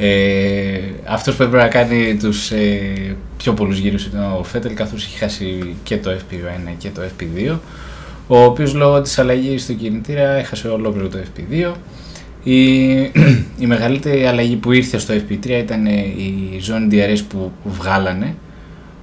Ε, 0.00 0.78
αυτός 1.04 1.34
που 1.34 1.42
έπρεπε 1.42 1.62
να 1.62 1.68
κάνει 1.68 2.16
τους 2.16 2.50
ε, 2.50 3.16
πιο 3.36 3.52
πολλούς 3.52 3.78
γύρους 3.78 4.04
ήταν 4.04 4.32
ο 4.38 4.42
Φέτελ 4.42 4.74
καθώς 4.74 5.04
είχε 5.04 5.18
χάσει 5.18 5.76
και 5.82 5.96
το 5.98 6.10
FP1 6.10 6.72
και 6.78 6.88
το 6.94 7.02
FP2 7.18 7.56
ο 8.26 8.42
οποίος 8.42 8.74
λόγω 8.74 9.00
της 9.02 9.18
αλλαγής 9.18 9.66
του 9.66 9.76
κινητήρα 9.76 10.28
έχασε 10.30 10.68
ολόκληρο 10.68 11.08
το 11.08 11.18
FP2 11.18 11.72
η, 12.52 13.10
η 13.62 13.66
μεγαλύτερη 13.66 14.26
αλλαγή 14.26 14.56
που 14.56 14.72
ήρθε 14.72 14.98
στο 14.98 15.14
FP3 15.14 15.48
ήταν 15.48 15.86
ε, 15.86 15.90
η 16.00 16.58
ζώνη 16.60 16.88
DRS 16.90 17.20
που 17.28 17.52
βγάλανε 17.64 18.34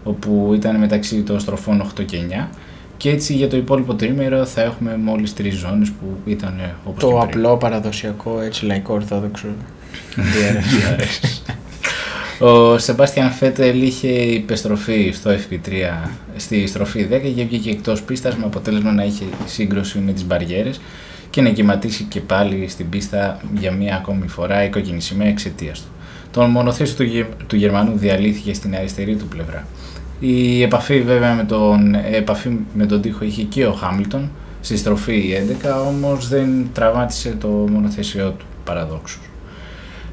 όπου 0.03 0.51
ήταν 0.55 0.75
μεταξύ 0.79 1.21
των 1.21 1.39
στροφών 1.39 1.91
8 1.99 2.05
και 2.05 2.17
9 2.43 2.47
και 2.97 3.09
έτσι 3.09 3.33
για 3.33 3.47
το 3.47 3.57
υπόλοιπο 3.57 3.93
τρίμερο 3.95 4.45
θα 4.45 4.61
έχουμε 4.61 4.97
μόλις 4.97 5.33
τρεις 5.33 5.55
ζώνες 5.55 5.89
που 5.89 6.17
ήταν 6.25 6.59
ε, 6.59 6.73
όπως 6.85 7.03
Το 7.03 7.07
και 7.07 7.13
πριν. 7.13 7.27
απλό 7.27 7.57
παραδοσιακό 7.57 8.41
έτσι 8.41 8.65
λαϊκό 8.65 8.93
ορθόδοξο. 8.93 9.47
DRS. 10.15 11.53
Ο 12.39 12.77
Σεμπάστιαν 12.77 13.31
Φέτελ 13.31 13.81
είχε 13.81 14.07
υπεστροφή 14.07 15.11
στο 15.13 15.31
FP3 15.31 15.69
στη 16.35 16.67
στροφή 16.67 17.07
10 17.11 17.19
και 17.35 17.43
βγήκε 17.45 17.69
εκτός 17.69 18.01
πίστας 18.01 18.35
με 18.35 18.45
αποτέλεσμα 18.45 18.91
να 18.91 19.03
είχε 19.03 19.23
σύγκρουση 19.45 19.99
με 19.99 20.11
τις 20.11 20.25
μπαριέρες 20.25 20.79
και 21.35 21.41
να 21.41 21.49
κυματίσει 21.49 22.03
και 22.03 22.21
πάλι 22.21 22.67
στην 22.67 22.89
πίστα 22.89 23.39
για 23.57 23.71
μία 23.71 23.95
ακόμη 23.95 24.27
φορά 24.27 24.63
η 24.63 24.69
κόκκινη 24.69 25.01
σημαία 25.01 25.27
εξαιτία 25.27 25.71
του. 25.71 25.89
Το 26.31 26.41
μονοθέσιο 26.41 26.95
του, 26.95 27.03
Γε- 27.03 27.43
του 27.47 27.55
Γερμανού 27.55 27.97
διαλύθηκε 27.97 28.53
στην 28.53 28.75
αριστερή 28.75 29.15
του 29.15 29.27
πλευρά. 29.27 29.67
Η 30.19 30.61
επαφή 30.61 31.01
βέβαια 31.01 31.33
με 31.33 31.43
τον, 31.43 31.95
επαφή 32.11 32.57
με 32.73 32.85
τον 32.85 33.01
τοίχο 33.01 33.23
είχε 33.23 33.43
και 33.43 33.65
ο 33.65 33.71
Χάμιλτον 33.71 34.29
στη 34.61 34.77
στροφή 34.77 35.33
11 35.63 35.87
όμως 35.87 36.27
δεν 36.27 36.69
τραυμάτισε 36.73 37.35
το 37.39 37.47
μονοθέσιό 37.47 38.29
του 38.29 38.45
παραδόξως. 38.63 39.21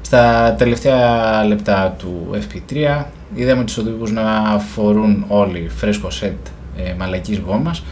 Στα 0.01 0.53
τελευταία 0.57 1.43
λεπτά 1.45 1.95
του 1.97 2.29
FP3 2.33 3.03
είδαμε 3.35 3.63
τους 3.63 3.77
οδηγούς 3.77 4.11
να 4.11 4.59
φορούν 4.73 5.25
όλοι 5.27 5.69
φρέσκο 5.75 6.09
σετ 6.09 6.47
ε, 6.77 6.93
μαλακής 6.97 7.37
γόμας 7.37 7.83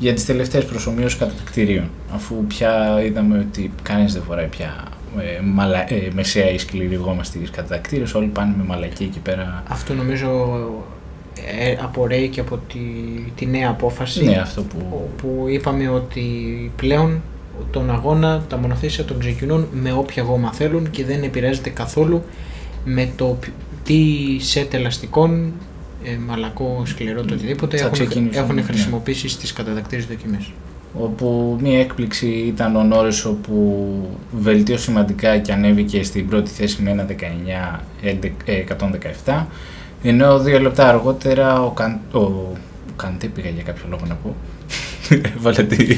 για 0.00 0.14
τις 0.14 0.24
τελευταίες 0.26 0.64
προσωμείωσεις 0.64 1.18
κατακτηρίων. 1.18 1.90
Αφού 2.14 2.44
πια 2.44 3.02
είδαμε 3.04 3.46
ότι 3.48 3.72
κανείς 3.82 4.12
δεν 4.12 4.22
φοράει 4.22 4.46
πια 4.46 4.84
ε, 5.18 5.40
μαλα, 5.44 5.92
ε, 5.92 6.08
μεσαία 6.14 6.50
ή 6.50 6.58
σκληρή 6.58 6.94
γόμα 6.94 7.24
στις 7.24 7.50
κατακτήρες, 7.50 8.14
όλοι 8.14 8.26
πάνε 8.26 8.54
με 8.58 8.64
μαλακή 8.64 9.04
εκεί 9.04 9.18
πέρα. 9.18 9.62
Αυτό 9.68 9.94
νομίζω 9.94 10.28
ε, 11.60 11.76
απορρέει 11.82 12.28
και 12.28 12.40
από 12.40 12.56
τη, 12.72 12.78
τη 13.34 13.46
νέα 13.46 13.68
απόφαση 13.68 14.24
Ναι, 14.24 14.36
αυτό 14.36 14.62
που... 14.62 15.08
που 15.16 15.46
είπαμε 15.48 15.88
ότι 15.88 16.22
πλέον 16.76 17.22
τον 17.70 17.90
αγώνα 17.90 18.42
τα 18.48 18.56
μονοθέσια 18.56 19.04
των 19.04 19.18
ξεκινούν 19.18 19.66
με 19.72 19.92
όποια 19.92 20.22
γόμα 20.22 20.52
θέλουν 20.52 20.90
και 20.90 21.04
δεν 21.04 21.22
επηρεάζεται 21.22 21.70
καθόλου 21.70 22.22
με 22.84 23.08
το 23.16 23.36
π- 23.40 23.46
τι 23.84 24.04
σετ 24.38 24.74
ελαστικών, 24.74 25.52
ε, 26.04 26.16
μαλακό, 26.26 26.82
σκληρό, 26.86 27.22
το 27.22 27.34
οτιδήποτε 27.34 27.76
Θα 27.76 27.82
έχουν, 27.84 27.92
ξεκινήσουν, 27.92 28.42
έχουν 28.42 28.54
ναι. 28.54 28.62
χρησιμοποιήσεις 28.62 29.32
στις 29.32 29.52
κατατακτήρες 29.52 30.06
δοκιμές. 30.06 30.50
όπου 30.94 31.58
μία 31.60 31.80
έκπληξη 31.80 32.26
ήταν 32.26 32.76
ο 32.76 32.82
Νόρις 32.82 33.24
όπου 33.24 34.18
βελτίωσε 34.32 34.82
σημαντικά 34.82 35.38
και 35.38 35.52
ανέβηκε 35.52 36.02
στην 36.02 36.28
πρώτη 36.28 36.50
θέση 36.50 36.82
με 36.82 36.90
ένα 36.90 37.06
19 37.06 37.80
11, 38.02 38.30
ε, 38.44 38.64
117 39.26 39.44
ενώ 40.02 40.38
δύο 40.38 40.60
λεπτά 40.60 40.88
αργότερα 40.88 41.62
ο, 41.62 41.70
Καν, 41.70 42.00
ο, 42.12 42.18
ο 42.18 42.56
Καντέ 42.96 43.26
πήγα 43.26 43.48
για 43.48 43.62
κάποιο 43.62 43.84
λόγο 43.88 44.02
να 44.08 44.14
πω 44.14 44.34
έβαλε 45.36 45.62
τη, 45.62 45.96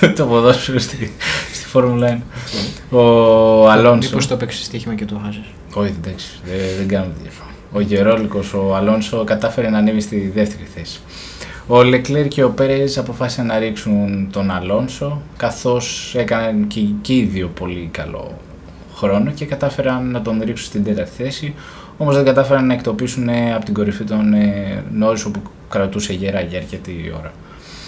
το, 0.00 0.12
το 0.12 0.26
ποδόσφαιρο 0.26 0.78
στη, 0.78 1.12
στη 1.52 1.66
Φόρμουλα 1.66 2.18
1 2.90 2.96
ο 2.96 3.70
Αλόνσο 3.70 4.08
Μήπως 4.08 4.26
το 4.26 4.34
έπαιξε 4.34 4.64
στοίχημα 4.64 4.94
και 4.94 5.04
το 5.04 5.20
χάσες. 5.24 5.44
όχι 5.74 5.94
εντάξει 5.98 6.28
δεν, 6.44 6.56
δεν 6.78 6.88
κάνουμε 6.88 7.14
τη 7.14 7.22
διαφορά 7.22 7.50
ο 7.72 7.80
γερόλικος 7.80 8.54
ο 8.54 8.74
Αλόνσο 8.74 9.24
κατάφερε 9.24 9.68
να 9.70 9.78
ανέβει 9.78 10.00
στη 10.00 10.32
δεύτερη 10.34 10.64
θέση 10.74 11.00
ο 11.66 11.82
Λεκλέρ 11.82 12.28
και 12.28 12.42
ο 12.42 12.50
Πέρες 12.50 12.98
αποφάσισαν 12.98 13.46
να 13.46 13.58
ρίξουν 13.58 14.28
τον 14.32 14.50
Αλόνσο 14.50 15.22
καθώς 15.36 16.14
έκαναν 16.16 16.66
και, 16.66 16.80
και 17.00 17.14
οι 17.14 17.24
δύο 17.24 17.48
πολύ 17.48 17.88
καλό 17.92 18.38
χρόνο 18.94 19.30
και 19.30 19.44
κατάφεραν 19.44 20.10
να 20.10 20.22
τον 20.22 20.42
ρίξουν 20.44 20.66
στην 20.66 20.84
τέταρτη 20.84 21.22
θέση 21.22 21.54
όμως 21.98 22.14
δεν 22.14 22.24
κατάφεραν 22.24 22.66
να 22.66 22.74
εκτοπίσουν 22.74 23.28
ε, 23.28 23.54
από 23.54 23.64
την 23.64 23.74
κορυφή 23.74 24.04
τον 24.04 24.32
ε, 24.34 24.84
Νόρις 24.92 25.24
όπου 25.24 25.42
κρατούσε 25.68 26.12
γερά 26.12 26.40
για 26.40 26.58
αρκετή 26.58 27.12
ώρα. 27.18 27.32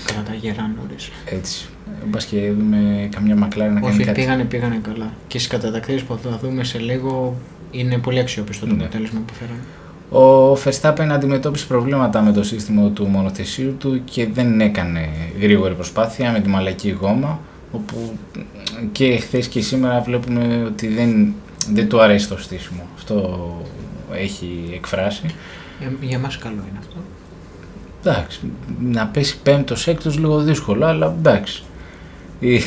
Κρατά 0.05 0.35
γερά 0.35 0.71
νωρίς. 0.77 1.11
Έτσι. 1.25 1.69
Μπας 2.07 2.25
και 2.25 2.53
δούμε 2.59 3.09
καμιά 3.15 3.37
μακλάρι 3.37 3.73
να 3.73 3.81
κάνει 3.81 3.95
Όχι, 3.95 4.05
κάτι. 4.05 4.21
πήγανε, 4.21 4.45
πήγανε 4.45 4.81
καλά. 4.83 5.13
Και 5.27 5.39
στις 5.39 5.51
κατατακτήρες 5.51 6.03
που 6.03 6.19
θα 6.23 6.39
δούμε 6.43 6.65
σε 6.65 6.79
λίγο 6.79 7.37
είναι 7.71 7.99
πολύ 7.99 8.19
αξιόπιστο 8.19 8.67
το 8.67 8.75
Ναι. 8.75 8.83
αποτέλεσμα 8.83 9.21
που 9.27 9.33
φέρανε. 9.35 9.61
Ο 10.13 10.53
Verstappen 10.65 11.13
αντιμετώπισε 11.15 11.67
προβλήματα 11.67 12.23
με 12.23 12.33
το 12.33 12.43
σύστημα 12.43 12.89
του 12.91 13.07
μονοθεσίου 13.07 13.75
του 13.79 14.05
και 14.05 14.27
δεν 14.33 14.61
έκανε 14.61 15.09
γρήγορη 15.41 15.75
προσπάθεια 15.75 16.33
με 16.33 16.41
τη 16.41 16.49
μαλακή 16.49 16.91
γόμα 17.01 17.41
όπου 17.73 18.13
και 18.93 19.17
χθες 19.17 19.49
και 19.49 19.61
σήμερα 19.61 20.01
βλέπουμε 20.01 20.63
ότι 20.67 20.89
δεν, 20.89 21.35
δεν 21.73 21.89
του 21.89 22.01
αρέσει 22.01 22.29
το 22.29 22.39
στήσιμο. 22.39 22.83
Αυτό 22.97 23.41
έχει 24.15 24.71
εκφράσει. 24.75 25.23
Για, 25.81 25.93
για 26.01 26.19
μας 26.19 26.39
καλό 26.39 26.55
είναι 26.71 26.79
αυτό. 26.79 26.97
Εντάξει, 28.05 28.41
να 28.81 29.07
πέσει 29.07 29.39
πέμπτος 29.43 29.87
έκτος 29.87 30.19
λίγο 30.19 30.41
δύσκολο, 30.41 30.87
αλλά 30.87 31.15
εντάξει. 31.19 31.63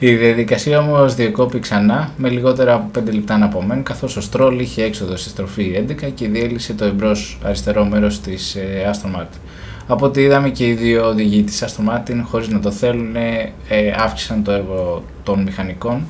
Η, 0.00 0.06
η 0.06 0.16
διαδικασία 0.16 0.78
όμως 0.78 1.14
διεκόπη 1.14 1.58
ξανά 1.58 2.10
με 2.16 2.28
λιγότερα 2.28 2.74
από 2.74 3.00
5 3.00 3.12
λεπτά 3.12 3.38
να 3.38 3.44
απομένουν, 3.44 3.82
καθώς 3.82 4.16
ο 4.16 4.20
Στρόλ 4.20 4.58
είχε 4.58 4.82
έξοδο 4.82 5.16
στη 5.16 5.28
στροφή 5.28 5.84
11 5.88 6.10
και 6.14 6.28
διέλυσε 6.28 6.74
το 6.74 6.84
εμπρός 6.84 7.38
αριστερό 7.42 7.84
μέρος 7.84 8.20
της 8.20 8.54
ε, 8.54 8.90
Aston 8.92 9.20
Martin. 9.20 9.38
Από 9.86 10.06
ό,τι 10.06 10.22
είδαμε 10.22 10.50
και 10.50 10.66
οι 10.66 10.72
δύο 10.72 11.08
οδηγοί 11.08 11.42
της 11.42 11.64
Aston 11.64 11.94
Martin, 11.94 12.20
χωρίς 12.24 12.48
να 12.48 12.60
το 12.60 12.70
θέλουν, 12.70 13.16
ε, 13.16 13.52
ε, 13.68 13.92
αύξησαν 13.96 14.42
το 14.42 14.52
έργο 14.52 15.04
των 15.22 15.42
μηχανικών, 15.42 16.02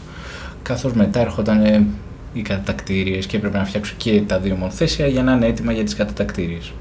καθώς 0.62 0.92
μετά 0.92 1.20
έρχονταν 1.20 1.64
ε, 1.64 1.86
οι 2.32 2.42
κατατακτήριες 2.42 3.26
και 3.26 3.36
έπρεπε 3.36 3.58
να 3.58 3.64
φτιάξουν 3.64 3.96
και 3.96 4.22
τα 4.26 4.38
δύο 4.38 4.54
μονοθέσια 4.54 5.06
για 5.06 5.22
να 5.22 5.32
είναι 5.32 5.46
έτοιμα 5.46 5.72
για 5.72 5.84
τις 5.84 5.94
κατατακτήριες. 5.94 6.72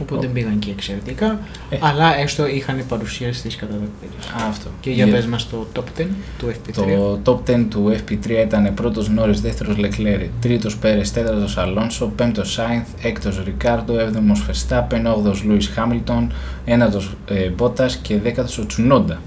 Οπότε 0.00 0.20
δεν 0.26 0.32
πήγαν 0.34 0.58
και 0.58 0.70
εξαιρετικά, 0.70 1.38
Ε. 1.70 1.76
αλλά 1.80 2.18
έστω 2.18 2.46
είχαν 2.46 2.82
παρουσία 2.88 3.32
στις 3.32 3.56
κατατακτήρες. 3.56 4.26
Α, 4.42 4.46
αυτό. 4.48 4.68
Και 4.80 4.90
για 4.90 5.04
Για- 5.04 5.14
πες 5.14 5.26
μας 5.26 5.48
το 5.48 5.66
top 5.76 5.82
10 5.96 6.06
του 6.38 6.48
FP3. 6.48 6.72
Το 6.84 7.20
top 7.24 7.50
10 7.50 7.64
του 7.70 7.90
FP3 7.96 8.42
ήταν 8.42 8.74
πρώτος 8.74 9.08
Νόρις, 9.08 9.40
δεύτερος 9.40 9.76
Λεκλέρη, 9.76 10.30
τρίτος 10.40 10.76
Πέρες, 10.76 11.12
τέταρτος 11.12 11.56
Αλόνσο, 11.58 12.06
πέμπτος 12.16 12.52
Σάινθ, 12.52 12.86
έκτος 13.02 13.42
Ρικάρντο, 13.44 13.98
έβδομος 13.98 14.40
Φερστάπεν, 14.40 15.06
όγδος 15.06 15.42
Λούις 15.42 15.66
Χάμιλτον, 15.68 16.32
ένατος 16.64 17.16
ε, 17.28 17.48
Μπότας 17.48 17.96
και 17.96 18.18
δέκατος 18.18 18.58
ο 18.58 18.66
Τσουνόντα. 18.66 19.20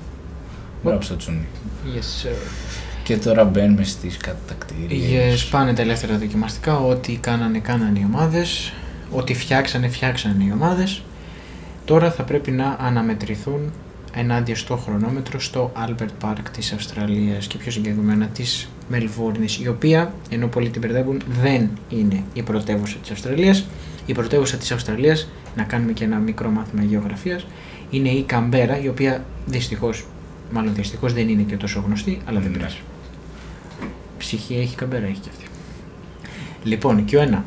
Μπράβο 0.84 1.02
στο 1.02 1.16
Τσουνί. 1.16 1.48
Yes, 1.96 2.28
sir. 2.28 2.36
Και 3.04 3.18
τώρα 3.18 3.44
μπαίνουμε 3.44 3.84
στις 3.84 4.18
κατακτήριες. 4.18 5.44
Yes, 5.46 5.48
πάνε 5.52 5.74
τα 5.74 5.82
ελεύθερα 5.82 6.18
δοκιμαστικά. 6.18 6.78
Ό,τι 6.80 7.16
κάνανε, 7.16 7.60
κάνανε 7.60 8.00
οι 8.00 8.04
ομάδες. 8.14 8.74
Ό,τι 9.12 9.34
φτιάξανε, 9.34 9.88
φτιάξανε 9.88 10.44
οι 10.44 10.52
ομάδες. 10.54 11.02
Τώρα 11.86 12.12
θα 12.12 12.24
πρέπει 12.24 12.52
να 12.52 12.78
αναμετρηθούν 12.80 13.72
ενάντια 14.16 14.56
στο 14.56 14.76
χρονόμετρο 14.78 15.40
στο 15.40 15.72
Albert 15.88 16.28
Park 16.30 16.38
της 16.52 16.72
Αυστραλίας 16.74 17.48
και 17.48 17.58
πιο 17.58 17.72
συγκεκριμένα 17.72 18.26
της 18.26 18.70
Μελβούρνης 18.90 19.60
η 19.60 19.68
οποία, 19.68 20.14
ενώ 20.30 20.48
πολλοί 20.48 20.70
την 20.70 20.82
μπερδεύουν, 20.82 21.22
δεν 21.42 21.70
είναι 21.90 22.24
η 22.34 22.42
πρωτεύουσα 22.42 22.98
της 22.98 23.12
Αυστραλίας. 23.12 23.66
Η 24.06 24.14
πρωτεύουσα 24.14 24.58
της 24.58 24.72
Αυστραλίας, 24.72 25.30
να 25.56 25.64
κάνουμε 25.64 25.92
και 25.92 26.04
ένα 26.04 26.18
μικρό 26.18 26.50
μάθημα 26.50 26.84
γεωγραφίας, 26.84 27.46
είναι 27.90 28.10
η 28.10 28.24
Καμπέρα, 28.24 28.82
η 28.82 28.88
οποία 28.88 29.26
δυστυχώς, 29.46 30.06
μάλλον 30.52 30.74
δυστυχώς 30.76 31.14
δεν 31.14 31.30
είναι 31.30 31.42
και 31.42 31.56
τόσο 31.58 31.84
γνωστή, 31.86 32.22
αλλά 32.26 32.40
δεν 32.40 32.52
Ναι. 32.52 32.58
πειράζει. 32.58 32.78
Ψυχή 34.18 34.56
έχει 34.56 34.76
καμπέρα, 34.76 35.06
έχει 35.06 35.20
και 35.20 35.30
αυτή. 35.30 35.46
Λοιπόν, 36.64 37.06
και 37.06 37.18
ο 37.18 37.22
ένα. 37.22 37.44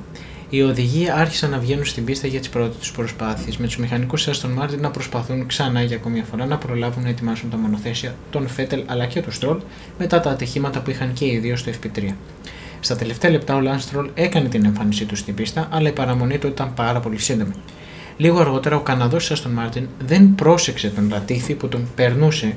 Οι 0.54 0.62
οδηγοί 0.62 1.10
άρχισαν 1.10 1.50
να 1.50 1.58
βγαίνουν 1.58 1.84
στην 1.84 2.04
πίστα 2.04 2.26
για 2.26 2.38
τις 2.38 2.48
πρώτες 2.48 2.76
τους 2.76 2.92
προσπάθειες, 2.92 3.56
με 3.56 3.66
τους 3.66 3.76
μηχανικούς 3.76 4.28
Aston 4.28 4.62
Martin 4.62 4.78
να 4.78 4.90
προσπαθούν 4.90 5.46
ξανά 5.46 5.82
για 5.82 5.96
ακόμη 5.96 6.14
μια 6.14 6.24
φορά 6.24 6.46
να 6.46 6.58
προλάβουν 6.58 7.02
να 7.02 7.08
ετοιμάσουν 7.08 7.50
τα 7.50 7.56
μονοθέσια 7.56 8.14
των 8.30 8.48
Φέτελ 8.48 8.82
αλλά 8.86 9.06
και 9.06 9.22
τους 9.22 9.34
Στρολ 9.34 9.60
μετά 9.98 10.20
τα 10.20 10.30
ατυχήματα 10.30 10.80
που 10.80 10.90
είχαν 10.90 11.12
και 11.12 11.24
οι 11.24 11.38
δύο 11.38 11.56
στο 11.56 11.70
FP3. 11.72 12.08
Στα 12.80 12.96
τελευταία 12.96 13.30
λεπτά 13.30 13.56
ο 13.56 13.60
Lance 13.64 13.96
Stroll 13.96 14.08
έκανε 14.14 14.48
την 14.48 14.64
εμφάνισή 14.64 15.04
του 15.04 15.16
στην 15.16 15.34
πίστα, 15.34 15.68
αλλά 15.70 15.88
η 15.88 15.92
παραμονή 15.92 16.38
του 16.38 16.46
ήταν 16.46 16.74
πάρα 16.74 17.00
πολύ 17.00 17.18
σύντομη. 17.18 17.52
Λίγο 18.16 18.40
αργότερα 18.40 18.76
ο 18.76 18.80
Καναδός 18.80 19.32
Aston 19.32 19.66
Martin 19.66 19.82
δεν 20.06 20.34
πρόσεξε 20.34 20.88
τον 20.88 21.08
Λατίφη 21.08 21.54
που 21.54 21.68
τον 21.68 21.88
περνούσε 21.94 22.56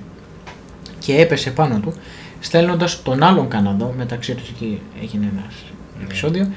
και 0.99 1.15
έπεσε 1.15 1.51
πάνω 1.51 1.79
του, 1.79 1.93
στέλνοντας 2.39 3.03
τον 3.03 3.23
άλλον 3.23 3.47
Καναδό, 3.47 3.93
μεταξύ 3.97 4.36
τους 4.36 4.49
εκεί 4.49 4.81
έγινε 5.01 5.31
ένας 5.34 5.53
επεισόδιο, 6.03 6.47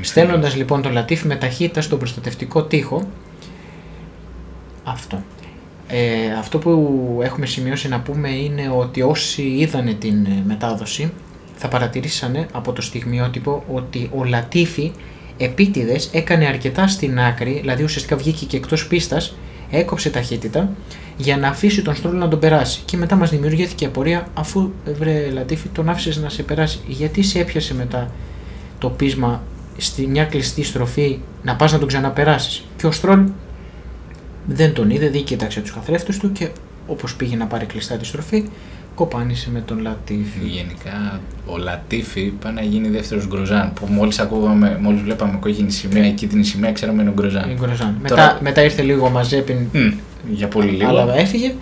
Στέλνοντα 0.00 0.56
λοιπόν 0.56 0.82
τον 0.82 0.92
Λατίφ 0.92 1.24
με 1.24 1.36
ταχύτητα 1.36 1.80
στον 1.80 1.98
προστατευτικό 1.98 2.62
τοίχο. 2.62 3.08
Αυτό. 4.84 5.22
Ε, 5.88 6.32
αυτό 6.38 6.58
που 6.58 7.20
έχουμε 7.22 7.46
σημειώσει 7.46 7.88
να 7.88 8.00
πούμε 8.00 8.28
είναι 8.28 8.72
ότι 8.76 9.02
όσοι 9.02 9.42
είδανε 9.42 9.92
την 9.92 10.24
ε, 10.24 10.42
μετάδοση 10.46 11.12
θα 11.56 11.68
παρατηρήσανε 11.68 12.46
από 12.52 12.72
το 12.72 12.82
στιγμιότυπο 12.82 13.64
ότι 13.72 14.10
ο 14.14 14.24
Λατίφη 14.24 14.92
επίτηδες 15.38 16.10
έκανε 16.12 16.46
αρκετά 16.46 16.86
στην 16.86 17.20
άκρη, 17.20 17.58
δηλαδή 17.60 17.82
ουσιαστικά 17.82 18.16
βγήκε 18.16 18.46
και 18.46 18.56
εκτός 18.56 18.86
πίστας, 18.86 19.34
έκοψε 19.70 20.10
ταχύτητα 20.10 20.70
για 21.16 21.36
να 21.36 21.48
αφήσει 21.48 21.82
τον 21.82 21.94
Στρόλ 21.94 22.16
να 22.16 22.28
τον 22.28 22.38
περάσει. 22.38 22.82
Και 22.84 22.96
μετά 22.96 23.16
μας 23.16 23.30
δημιουργήθηκε 23.30 23.84
η 23.84 23.86
απορία, 23.86 24.26
αφού 24.34 24.70
βρε 24.98 25.30
Λατίφη 25.32 25.68
τον 25.68 25.88
άφησες 25.88 26.16
να 26.16 26.28
σε 26.28 26.42
περάσει, 26.42 26.80
γιατί 26.86 27.22
σε 27.22 27.38
έπιασε 27.38 27.74
μετά 27.74 28.10
το 28.78 28.90
πείσμα 28.90 29.42
στη 29.76 30.06
μια 30.06 30.24
κλειστή 30.24 30.62
στροφή 30.64 31.18
να 31.42 31.56
πας 31.56 31.72
να 31.72 31.78
τον 31.78 31.88
ξαναπεράσεις. 31.88 32.64
Και 32.76 32.86
ο 32.86 32.90
Στρόλ 32.90 33.20
δεν 34.46 34.72
τον 34.72 34.90
είδε, 34.90 35.10
δεν 35.10 35.24
κοίταξε 35.24 35.60
τους 35.60 35.72
καθρέφτους 35.72 36.18
του 36.18 36.32
και 36.32 36.48
όπως 36.86 37.14
πήγε 37.14 37.36
να 37.36 37.46
πάρει 37.46 37.66
κλειστά 37.66 37.96
τη 37.96 38.04
στροφή, 38.06 38.44
κοπάνισε 38.94 39.50
με 39.50 39.60
τον 39.60 39.80
Λατίφη. 39.80 40.44
Γενικά 40.46 41.20
ο 41.46 41.56
Λατίφη 41.56 42.22
πάει 42.42 42.52
να 42.52 42.62
γίνει 42.62 42.88
δεύτερος 42.88 43.26
Γκροζάν 43.28 43.72
που 43.72 43.86
μόλις 43.90 44.18
ακούγαμε, 44.18 44.78
μόλις 44.80 45.00
βλέπαμε 45.02 45.38
κόκκινη 45.40 45.70
σημαία 45.70 46.04
εκεί 46.04 46.26
την 46.26 46.44
σημαία 46.44 46.72
ξέραμε 46.72 47.00
είναι 47.02 47.10
ο 47.10 47.14
Γκροζάν. 47.14 47.50
Η 47.50 47.54
Γκροζάν. 47.54 47.96
Τώρα- 48.08 48.22
Μετά, 48.22 48.38
μετά 48.42 48.64
ήρθε 48.64 48.82
λίγο 48.82 49.06
ο 49.06 49.10
Μαζέπιν, 49.10 49.56
Μμ, 49.72 49.92
για 50.32 50.48
πολύ 50.48 50.70
λίγο. 50.70 50.88
αλλά 50.88 51.16
έφυγε. 51.18 51.54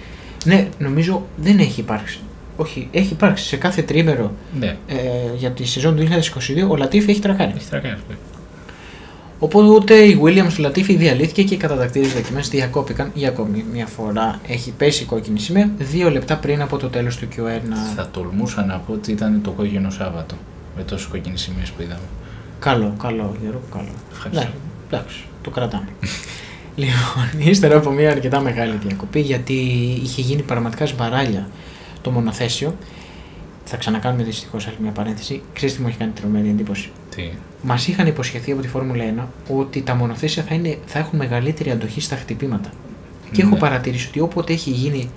Ναι, 0.45 0.69
νομίζω 0.79 1.27
δεν 1.37 1.59
έχει 1.59 1.81
υπάρξει. 1.81 2.21
Όχι, 2.61 2.89
έχει 2.91 3.13
υπάρξει 3.13 3.45
σε 3.45 3.57
κάθε 3.57 3.83
τρίμερο 3.83 4.33
Ναι, 4.59 4.77
ε, 4.87 4.97
για 5.37 5.51
τη 5.51 5.65
σεζόν 5.65 5.97
του 5.97 6.03
2022 6.03 6.69
ο 6.69 6.77
Λατίφη 6.77 7.11
έχει 7.11 7.21
τρακάρει. 7.21 7.53
έχει 7.57 7.69
τρακάρει 7.69 7.95
αυτό. 7.95 8.15
Οπότε 9.39 9.95
η 9.95 10.21
Williams 10.25 10.53
του 10.55 10.61
Λατίφη 10.63 10.97
διαλύθηκε 10.97 11.43
και 11.43 11.55
οι 11.55 11.57
κατατακτήριες 11.57 12.13
δοκιμές 12.13 12.49
διακόπηκαν 12.49 13.11
για 13.15 13.29
ακόμη 13.29 13.65
μια 13.73 13.87
φορά. 13.87 14.41
Έχει 14.49 14.71
πέσει 14.71 15.03
η 15.03 15.07
κόκκινη 15.07 15.39
σημαία 15.39 15.71
δύο 15.79 16.11
λεπτά 16.11 16.37
πριν 16.37 16.63
από 16.63 16.77
το 16.77 16.89
τέλος 16.89 17.17
του 17.17 17.29
Q1. 17.37 17.95
Θα 17.97 18.09
τολμούσα 18.11 18.65
να 18.65 18.77
πω 18.79 18.93
ότι 18.93 19.13
ήταν 19.13 19.41
το 19.43 19.51
κόκκινο 19.51 19.91
Σάββατο 19.91 20.35
με 20.77 20.83
τόσες 20.83 21.07
κόκκινες 21.07 21.41
σημείε 21.41 21.65
που 21.77 21.83
είδαμε. 21.83 22.01
Καλό, 22.59 22.95
καλό, 23.03 23.37
Γιώργο, 23.43 23.63
καλό. 23.73 23.89
Ευχαριστώ. 24.13 24.45
Ναι, 24.45 24.51
εντάξει, 24.91 25.25
το 25.43 25.51
κρατάμε. 25.51 25.89
Λοιπόν, 26.77 27.49
ύστερα 27.51 27.77
από 27.77 27.91
μια 27.91 28.11
αρκετά 28.11 28.41
μεγάλη 28.41 28.79
διακοπή, 28.87 29.21
γιατί 29.21 29.53
είχε 30.03 30.21
γίνει 30.21 30.43
πραγματικά 30.43 30.87
σμπαράλια 30.87 31.49
το 32.03 32.11
μονοθέσιο. 32.11 32.75
Θα 33.65 33.77
ξανακάνουμε 33.77 34.23
δυστυχώς 34.23 34.67
άλλη 34.67 34.77
μια 34.81 34.91
παρένθεση. 34.91 35.43
Ξέρετε 35.53 35.77
τι 35.77 35.83
μου 35.83 35.89
έχει 35.89 35.99
κάνει 35.99 36.13
τρομερή 36.21 36.49
εντύπωση. 36.49 36.91
Τι; 37.17 37.23
Μας 37.63 37.89
είχαν 37.89 38.07
υποσχεθεί 38.07 38.53
από 38.53 38.61
τη 38.63 38.69
Φόρμουλα 38.69 39.05
1 39.49 39.55
ότι 39.57 39.83
τα 39.83 39.95
μονοθέσια 39.95 40.43
θα, 40.49 40.55
είναι, 40.55 40.79
θα 40.87 40.99
έχουν 40.99 41.19
μεγαλύτερη 41.19 41.71
αντοχή 41.71 42.01
στα 42.01 42.17
χτυπήματα. 42.17 42.71
Και 43.33 43.43
έχω 43.43 43.51
Ναι. 43.51 43.59
παρατηρήσει 43.59 44.07
ότι 44.09 44.21
όποτε 44.21 44.53
έχει 44.53 44.71
γίνει 44.71 45.11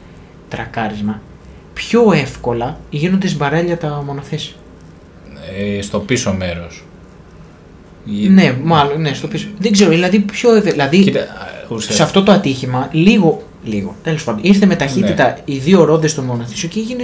τρακάρισμα, 0.50 1.22
πιο 1.74 2.12
εύκολα 2.12 2.80
γίνονται 2.90 3.28
σμπαράλια 3.28 3.78
τα 3.78 4.04
μονοθέσια. 4.06 4.54
Ε, 5.58 5.82
στο 5.82 6.00
πίσω 6.00 6.34
μέρος. 6.34 6.84
Ναι, 8.30 8.58
μάλλον, 8.64 9.02
ναι, 9.02 9.14
στο 9.14 9.28
πίσω. 9.28 9.48
Δεν 9.60 9.72
ξέρω, 9.72 9.90
δηλαδή 9.90 10.20
πιο. 10.20 10.56
ευε- 10.56 10.72
Δηλαδή, 10.72 11.00
Κοίτα, 11.04 11.20
ουσιαστικά. 11.66 11.94
σε 11.96 12.04
αυτό 12.04 12.24
το 12.24 12.32
ατύχημα, 12.32 12.90
λίγο. 12.92 13.44
Λίγο. 13.64 13.96
Τέλος 14.04 14.24
πάντων, 14.24 14.40
ήρθε 14.44 14.66
με 14.66 14.76
ταχύτητα 14.76 15.24
Ναι. 15.28 15.36
οι 15.46 15.58
δύο 15.58 15.84
ρόδες 15.84 16.12
στο 16.12 16.22
μονοθέσιο 16.22 16.70
και 16.70 16.80
έγινε 16.80 17.04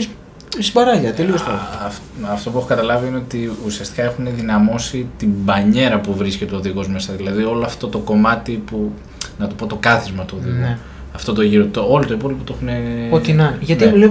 σμπαράλια. 0.59 1.13
Τελείως 1.13 1.43
το. 1.43 1.51
Α- 1.51 1.91
Αυτό 2.31 2.49
που 2.49 2.57
έχω 2.57 2.67
καταλάβει 2.67 3.07
είναι 3.07 3.17
ότι 3.17 3.51
ουσιαστικά 3.65 4.03
έχουν 4.03 4.27
δυναμώσει 4.35 5.07
την 5.17 5.29
μπανιέρα 5.43 5.99
που 5.99 6.13
βρίσκεται 6.15 6.55
ο 6.55 6.57
οδηγός 6.57 6.87
μέσα. 6.89 7.13
Δηλαδή 7.13 7.43
όλο 7.43 7.65
αυτό 7.65 7.87
το 7.87 7.97
κομμάτι 7.97 8.51
που. 8.65 8.91
Να 9.39 9.47
το 9.47 9.55
πω 9.55 9.65
το 9.65 9.75
κάθισμα 9.75 10.23
του 10.25 10.37
οδηγού. 10.41 10.55
Ναι. 10.59 10.77
Αυτό 11.15 11.33
το 11.33 11.41
γύρο. 11.41 11.65
Το, 11.65 11.85
όλο 11.89 12.05
το 12.05 12.13
υπόλοιπο 12.13 12.43
το 12.43 12.55
έχουν. 12.55 12.69
Ό,τι 13.13 13.33
να. 13.33 13.43
είναι. 13.43 13.57
Γιατί 13.61 13.85
Ναι. 13.85 13.91
λέω. 13.95 14.09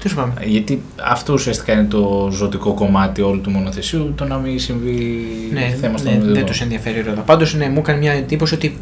Τέλος 0.00 0.16
πάντων. 0.16 0.32
Γιατί 0.44 0.82
αυτό 1.02 1.32
ουσιαστικά 1.32 1.72
είναι 1.72 1.84
το 1.84 2.28
ζωτικό 2.32 2.72
κομμάτι 2.74 3.20
όλου 3.22 3.40
του 3.40 3.50
μονοθεσίου, 3.50 4.12
το 4.16 4.24
να 4.24 4.36
μην 4.36 4.58
συμβεί 4.58 5.26
Ναι, 5.52 5.76
θέμα 5.80 5.98
στον 5.98 6.12
ναι, 6.12 6.18
οδηγό. 6.18 6.34
δεν 6.34 6.44
τους 6.44 6.60
ενδιαφέρει 6.60 6.98
η 6.98 7.02
ρόδα. 7.02 7.20
Πάντως, 7.20 7.54
ναι, 7.54 7.68
μου 7.68 7.78
έκανε 7.78 7.98
μια 7.98 8.12
εντύπωση 8.12 8.54
ότι 8.54 8.78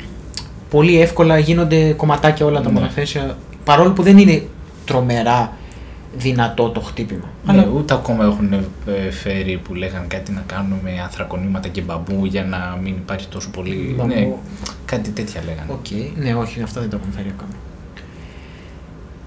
πολύ 0.71 1.01
εύκολα 1.01 1.39
γίνονται 1.39 1.93
κομματάκια 1.93 2.47
όλα 2.47 2.61
τα 2.61 2.71
Ναι. 2.71 2.79
μονοθέσια. 2.81 3.37
Παρόλο 3.65 3.91
που 3.93 4.03
δεν 4.03 4.19
είναι 4.19 4.43
τρομερά 4.85 5.53
δυνατό 6.17 6.69
το 6.69 6.81
χτύπημα. 6.81 7.29
Ναι, 7.45 7.53
Αλλά 7.53 7.69
ούτε 7.77 7.95
ακόμα 7.95 8.25
έχουν 8.25 8.53
ε, 8.53 9.11
φέρει 9.11 9.61
που 9.65 9.75
λέγανε 9.75 10.05
κάτι 10.09 10.33
να 10.33 10.43
κάνουν 10.47 10.79
με 10.83 10.91
ανθρακονήματα 11.03 11.69
και 11.69 11.81
μπαμπού 11.81 12.25
για 12.25 12.45
να 12.45 12.79
μην 12.83 12.95
υπάρχει 12.95 13.27
τόσο 13.29 13.51
πολύ. 13.51 13.95
Μπαμπού. 13.97 14.15
Ναι, 14.15 14.29
κάτι 14.85 15.11
τέτοια 15.11 15.41
λέγανε. 15.47 15.67
Οκ, 15.73 15.87
ναι, 16.25 16.35
όχι, 16.35 16.63
αυτά 16.63 16.81
δεν 16.81 16.91
τα 16.91 16.97
έχουν 17.01 17.13
φέρει 17.13 17.33
ακόμα. 17.37 17.53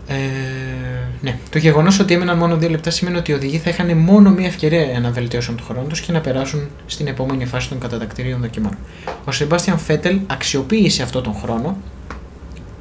Ε, 0.08 0.16
ναι. 1.22 1.38
Το 1.50 1.58
γεγονός 1.58 2.00
ότι 2.00 2.14
έμεναν 2.14 2.38
μόνο 2.38 2.58
δύο 2.58 2.70
λεπτά 2.70 2.90
σημαίνει 2.90 3.18
ότι 3.18 3.32
οι 3.32 3.34
οδηγοί 3.34 3.58
θα 3.58 3.70
είχαν 3.70 3.98
μόνο 3.98 4.30
μία 4.30 4.48
ευκαιρία 4.48 5.00
να 5.00 5.12
βελτιώσουν 5.12 5.56
το 5.58 5.64
χρόνο 5.64 5.88
τους 5.88 6.02
και 6.02 6.12
να 6.12 6.20
περάσουν 6.22 6.68
στην 6.86 7.08
επόμενη 7.08 7.46
φάση 7.46 7.70
των 7.70 7.80
κατατακτηρίων 7.80 8.42
δοκιμών. 8.42 8.78
Ο 9.26 9.32
Σεμπάστιαν 9.32 9.78
Φέτελ 9.78 10.20
αξιοποίησε 10.28 11.04
αυτόν 11.04 11.24
τον 11.24 11.34
χρόνο, 11.34 11.78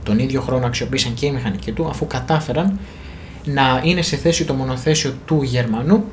τον 0.02 0.18
ίδιο 0.18 0.40
χρόνο 0.40 0.66
αξιοποίησαν 0.66 1.14
και 1.14 1.26
οι 1.26 1.30
μηχανικοί 1.30 1.72
του, 1.72 1.88
αφού 1.88 2.06
κατάφεραν 2.06 2.78
να 3.44 3.80
είναι 3.84 4.02
σε 4.02 4.16
θέση 4.16 4.44
το 4.44 4.54
μονοθέσιο 4.54 5.14
του 5.26 5.42
Γερμανού 5.42 6.04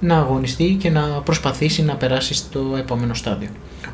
να 0.00 0.16
αγωνιστεί 0.16 0.76
και 0.80 0.90
να 0.90 1.02
προσπαθήσει 1.02 1.82
να 1.82 1.94
περάσει 1.94 2.34
στο 2.34 2.74
επόμενο 2.78 3.14
στάδιο. 3.14 3.48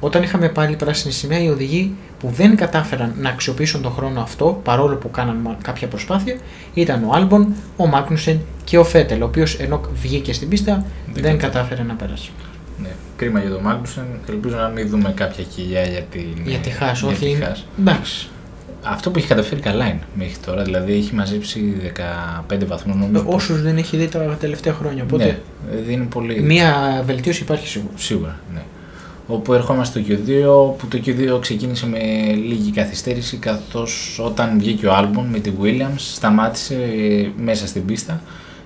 Όταν 0.05 0.23
είχαμε 0.23 0.49
πάλι 0.49 0.77
πράσινη 0.77 1.13
σημαία, 1.13 1.43
οι 1.43 1.49
οδηγοί 1.49 1.95
που 2.19 2.29
δεν 2.29 2.57
κατάφεραν 2.57 3.15
να 3.21 3.29
αξιοποιήσουν 3.29 3.83
τον 3.83 3.93
χρόνο 3.93 4.21
αυτό, 4.21 4.61
παρόλο 4.65 4.97
που 4.97 5.11
κάναν 5.11 5.39
μα- 5.43 5.57
κάποια 5.63 5.89
προσπάθεια, 5.89 6.37
ήταν 6.75 7.05
ο 7.05 7.13
Άλμπον, 7.15 7.55
ο 7.77 7.87
Μάγνουσεν 7.87 8.41
και 8.65 8.79
ο 8.79 8.85
Φέτελ, 8.85 9.23
ο 9.23 9.25
οποίος 9.25 9.55
ενώ 9.55 9.81
βγήκε 10.03 10.33
στην 10.33 10.49
πίστα 10.49 10.85
δεν, 11.13 11.23
Δεν 11.23 11.39
κατάφερε 11.39 11.83
να 11.83 11.95
περάσει. 11.95 12.31
Ναι. 12.83 12.89
Κρίμα 13.17 13.41
για 13.41 13.51
τον 13.51 13.63
Μάγνουσεν. 13.63 14.05
Ελπίζω 14.29 14.57
να 14.57 14.69
μην 14.69 14.89
δούμε 14.89 15.13
κάποια 15.17 15.45
κοιλιά 15.45 15.83
για 15.83 16.01
την. 16.03 16.27
Για 16.45 16.59
τη 16.59 16.71
Χάς, 16.71 16.99
για 17.01 17.09
όχι. 17.09 17.19
τη 17.25 17.31
είναι- 17.31 17.45
Χάς. 17.45 17.67
Εντάξει. 17.81 18.29
Αυτό 18.85 19.11
που 19.11 19.19
έχει 19.19 19.29
καταφέρει 19.29 19.61
καλά 19.61 19.85
είναι 19.87 20.01
μέχρι 20.15 20.37
τώρα. 20.47 20.63
Δηλαδή 20.63 20.93
έχει 20.93 21.15
μαζέψει 21.15 21.61
15 22.51 22.65
βαθμούς 22.67 22.97
νομίζω. 22.97 23.25
Όσους 23.27 23.63
δεν 23.63 23.77
έχει 23.77 23.97
δει 23.97 24.09
τα 24.09 24.37
τελευταία 24.41 24.73
χρόνια. 24.73 25.03
Οπότε 25.03 25.25
Ναι, 25.25 25.39
δηλαδή 25.71 25.93
είναι 25.93 26.05
πολύ. 26.05 26.41
μία 26.41 27.03
βελτίωση 27.07 27.43
υπάρχει 27.43 27.67
σίγουρα. 27.69 27.93
Σίγουρα, 27.97 28.41
ναι. 28.55 28.61
Όπου 29.33 29.53
ερχόμαστε 29.53 30.01
στο 30.01 30.15
Q2, 30.15 30.79
που 30.79 30.87
το 30.89 31.01
Q2 31.07 31.41
ξεκίνησε 31.41 31.87
με 31.87 31.99
λίγη 32.33 32.71
καθυστέρηση, 32.71 33.37
καθώς 33.37 34.21
όταν 34.25 34.59
βγήκε 34.59 34.87
ο 34.87 34.95
Άλμπον 34.95 35.27
με 35.27 35.39
τη 35.39 35.53
Williams, 35.63 35.97
σταμάτησε 35.97 36.75
ε, 36.75 37.29
μέσα 37.43 37.67
στην 37.67 37.85
πίστα 37.85 38.21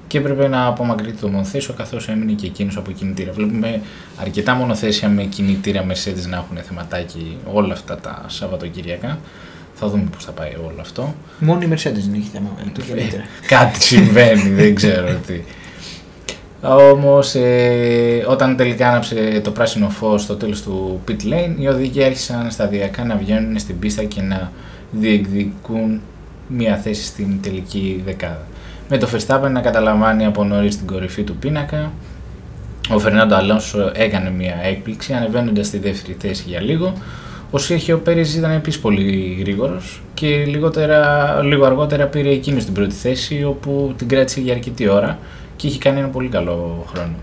και 0.07 0.19
έπρεπε 0.19 0.49
να 0.49 0.67
απομακρύνει 0.67 1.13
το 1.13 1.29
μονοθέσιο, 1.29 1.75
καθώς 1.75 2.09
έμεινε 2.09 2.33
και 2.33 2.47
εκείνος 2.47 2.77
από 2.77 2.91
κινητήρα. 2.91 3.33
Βλέπουμε 3.33 3.81
αρκετά 4.17 4.55
μονοθέσια 4.55 5.09
με 5.09 5.23
κινητήρα 5.23 5.87
Mercedes 5.87 6.29
να 6.29 6.37
έχουν 6.37 6.57
θεματάκι 6.69 7.37
όλα 7.53 7.73
αυτά 7.73 7.97
τα 7.97 8.25
Σαββατοκυριακά. 8.27 9.19
Θα 9.75 9.89
δούμε 9.89 10.05
πώς 10.15 10.25
θα 10.25 10.33
πάει 10.33 10.53
όλο 10.67 10.81
αυτό. 10.81 11.15
Μόνο 11.39 11.61
η 11.63 11.69
Mercedes 11.71 12.03
δεν 12.07 12.15
έχει 12.15 12.29
θέμα 12.33 12.49
με 12.65 12.71
το 12.75 12.83
καλύτερα. 12.89 13.23
Κάτι 13.47 13.83
συμβαίνει, 13.83 14.51
δεν 14.51 14.75
ξέρω 14.75 15.17
τι. 15.27 15.41
Όμως 16.63 17.35
ε, 17.35 18.25
όταν 18.29 18.57
τελικά 18.57 18.89
άναψε 18.89 19.41
το 19.45 19.51
πράσινο 19.51 19.89
φως 19.89 20.23
στο 20.23 20.35
τέλος 20.35 20.63
του 20.63 21.01
pit 21.09 21.33
lane, 21.33 21.55
οι 21.59 21.69
οδηγοί 21.69 22.05
άρχισαν 22.05 22.51
σταδιακά 22.51 23.05
να 23.05 23.17
βγαίνουν 23.17 23.59
στην 23.59 23.79
πίστα 23.79 24.05
και 24.05 24.23
να 24.23 24.53
διεκδικούν 24.91 26.01
μια 26.49 26.77
θέση 26.77 27.05
στην 27.05 27.43
τελική 27.43 28.03
δεκάδα. 28.05 28.47
Με 28.89 28.99
το 28.99 29.09
Verstappen 29.13 29.51
να 29.51 29.61
καταλαμβάνει 29.61 30.25
από 30.25 30.45
νωρίς 30.45 30.75
στην 30.75 30.87
κορυφή 30.87 31.23
του 31.23 31.37
πίνακα, 31.37 31.93
ο 32.91 32.99
Φερνάντο 32.99 33.35
Αλόνσο 33.35 33.91
έκανε 33.95 34.31
μια 34.31 34.55
έκπληξη 34.63 35.13
ανεβαίνοντας 35.13 35.67
στη 35.67 35.79
δεύτερη 35.79 36.17
θέση 36.21 36.45
για 36.47 36.61
λίγο. 36.61 36.93
Ο 37.51 37.59
Σέρχιο 37.59 37.99
Πέρες 37.99 38.35
ήταν 38.35 38.51
επίσης 38.51 38.81
πολύ 38.81 39.37
γρήγορος 39.41 40.03
και 40.15 40.45
λιγότερα, 40.47 41.41
λίγο 41.43 41.65
αργότερα 41.65 42.07
πήρε 42.07 42.29
εκείνος 42.29 42.65
την 42.65 42.75
πρώτη 42.75 42.95
θέση 42.95 43.45
όπου 43.45 43.95
την 43.97 44.09
κράτησε 44.09 44.41
για 44.41 44.55
αρκετή 44.55 44.89
ώρα 44.89 45.19
και 45.57 45.67
είχε 45.67 45.79
κάνει 45.79 45.99
ένα 45.99 46.09
πολύ 46.09 46.29
καλό 46.29 46.85
χρόνο. 46.89 47.15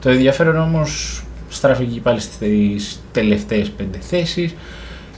Το 0.00 0.10
ενδιαφέρον 0.10 0.56
όμως 0.56 1.22
στράφηκε 1.48 2.00
πάλι 2.00 2.20
στις 2.20 3.00
τελευταίες 3.12 3.70
πέντε 3.70 3.98
θέσεις 3.98 4.54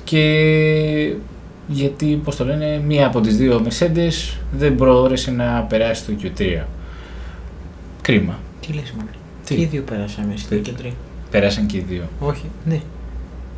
και 0.05 1.15
γιατί, 1.69 2.21
πώς 2.25 2.37
το 2.37 2.45
λένε, 2.45 2.83
μία 2.87 3.07
από 3.07 3.21
τις 3.21 3.37
δύο 3.37 3.63
Mercedes 3.69 4.37
δεν 4.53 4.73
μπόρεσε 4.73 5.31
να 5.31 5.61
περάσει 5.69 6.05
το 6.05 6.13
Q3. 6.23 6.63
Κρίμα. 8.03 8.39
Τι 8.67 8.73
λες 8.73 8.91
μόνο. 8.97 9.09
Τι; 9.45 9.55
Και 9.55 9.61
οι 9.61 9.65
δύο 9.65 9.83
πέρασαμε 9.83 10.33
στη 10.37 10.57
Τι; 10.57 10.61
κεντρή. 10.63 10.95
Πέρασαν 11.31 11.67
και 11.67 11.77
οι 11.77 11.85
δύο. 11.89 12.03
Όχι, 12.21 12.45
ναι. 12.65 12.81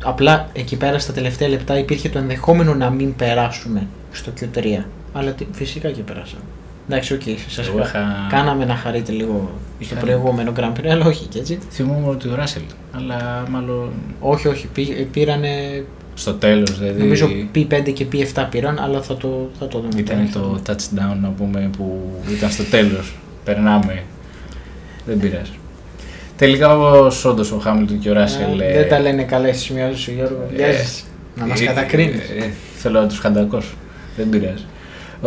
Απλά 0.03 0.49
εκεί 0.53 0.75
πέρα 0.77 0.99
στα 0.99 1.13
τελευταία 1.13 1.47
λεπτά 1.47 1.79
υπήρχε 1.79 2.09
το 2.09 2.17
ενδεχόμενο 2.19 2.73
να 2.73 2.89
μην 2.89 3.15
περάσουμε 3.15 3.87
στο 4.11 4.31
Q3. 4.39 4.83
Αλλά 5.13 5.31
τι- 5.31 5.45
φυσικά 5.51 5.91
και 5.91 6.01
περάσαμε. 6.01 6.41
Εντάξει, 6.89 7.13
οκ, 7.13 7.21
σας 7.47 7.67
Εγώ 7.67 7.79
είχα- 7.79 8.27
κάναμε 8.29 8.65
να 8.65 8.75
χαρείτε 8.75 9.11
λίγο 9.11 9.49
στο 9.79 9.95
Είχα- 9.95 10.05
προηγούμενο 10.05 10.51
Grand 10.59 10.79
Prix, 10.79 10.87
αλλά 10.89 11.05
όχι 11.05 11.25
και 11.25 11.39
έτσι. 11.39 11.59
Θυμόμουν 11.71 12.09
ότι 12.09 12.27
ο 12.27 12.35
Ράσελ, 12.35 12.61
αλλά 12.91 13.47
μάλλον 13.51 13.89
Όχι, 14.19 14.47
όχι, 14.47 14.67
πή- 14.73 15.07
πήρανε, 15.11 15.83
στο 16.13 16.33
τέλος, 16.33 16.79
δηλαδή 16.79 16.99
νομίζω 16.99 17.27
P5 17.55 17.91
και 17.93 18.05
P7 18.11 18.45
πήραν, 18.49 18.79
αλλά 18.79 19.01
θα 19.01 19.17
το, 19.17 19.49
θα 19.59 19.67
το 19.67 19.79
δούμε. 19.79 19.99
ήταν 19.99 20.29
το 20.33 20.59
touchdown 20.67 21.17
να 21.21 21.29
πούμε 21.37 21.69
που 21.77 22.01
ήταν 22.37 22.49
στο 22.49 22.63
τέλος. 22.63 23.15
Περνάμε. 23.43 24.03
Δεν 25.05 25.19
πειράζει. 25.19 25.51
Τελικά 26.37 26.77
όμως 26.77 27.25
όντως 27.25 27.51
ο 27.51 27.57
Χάμιλτον 27.57 27.99
και 27.99 28.09
ο 28.09 28.13
Ράσελ... 28.13 28.59
Ε, 28.59 28.73
δεν 28.73 28.89
τα 28.89 28.99
λένε 28.99 29.23
καλά 29.23 29.47
στις 29.47 29.61
σημειώσεις 29.61 29.99
σου 30.01 30.11
Γιώργο. 30.11 30.47
ε, 30.51 30.55
Βιάζεσαι 30.55 31.03
να 31.35 31.45
μας 31.45 31.61
ε, 31.61 31.65
κατακρίνεις. 31.65 32.19
ε, 32.29 32.43
ε, 32.43 32.49
θέλω 32.77 32.99
να 33.01 33.07
τους 33.07 33.19
χαντακώσω. 33.19 33.73
Δεν 34.17 34.29
πειράζει. 34.29 34.63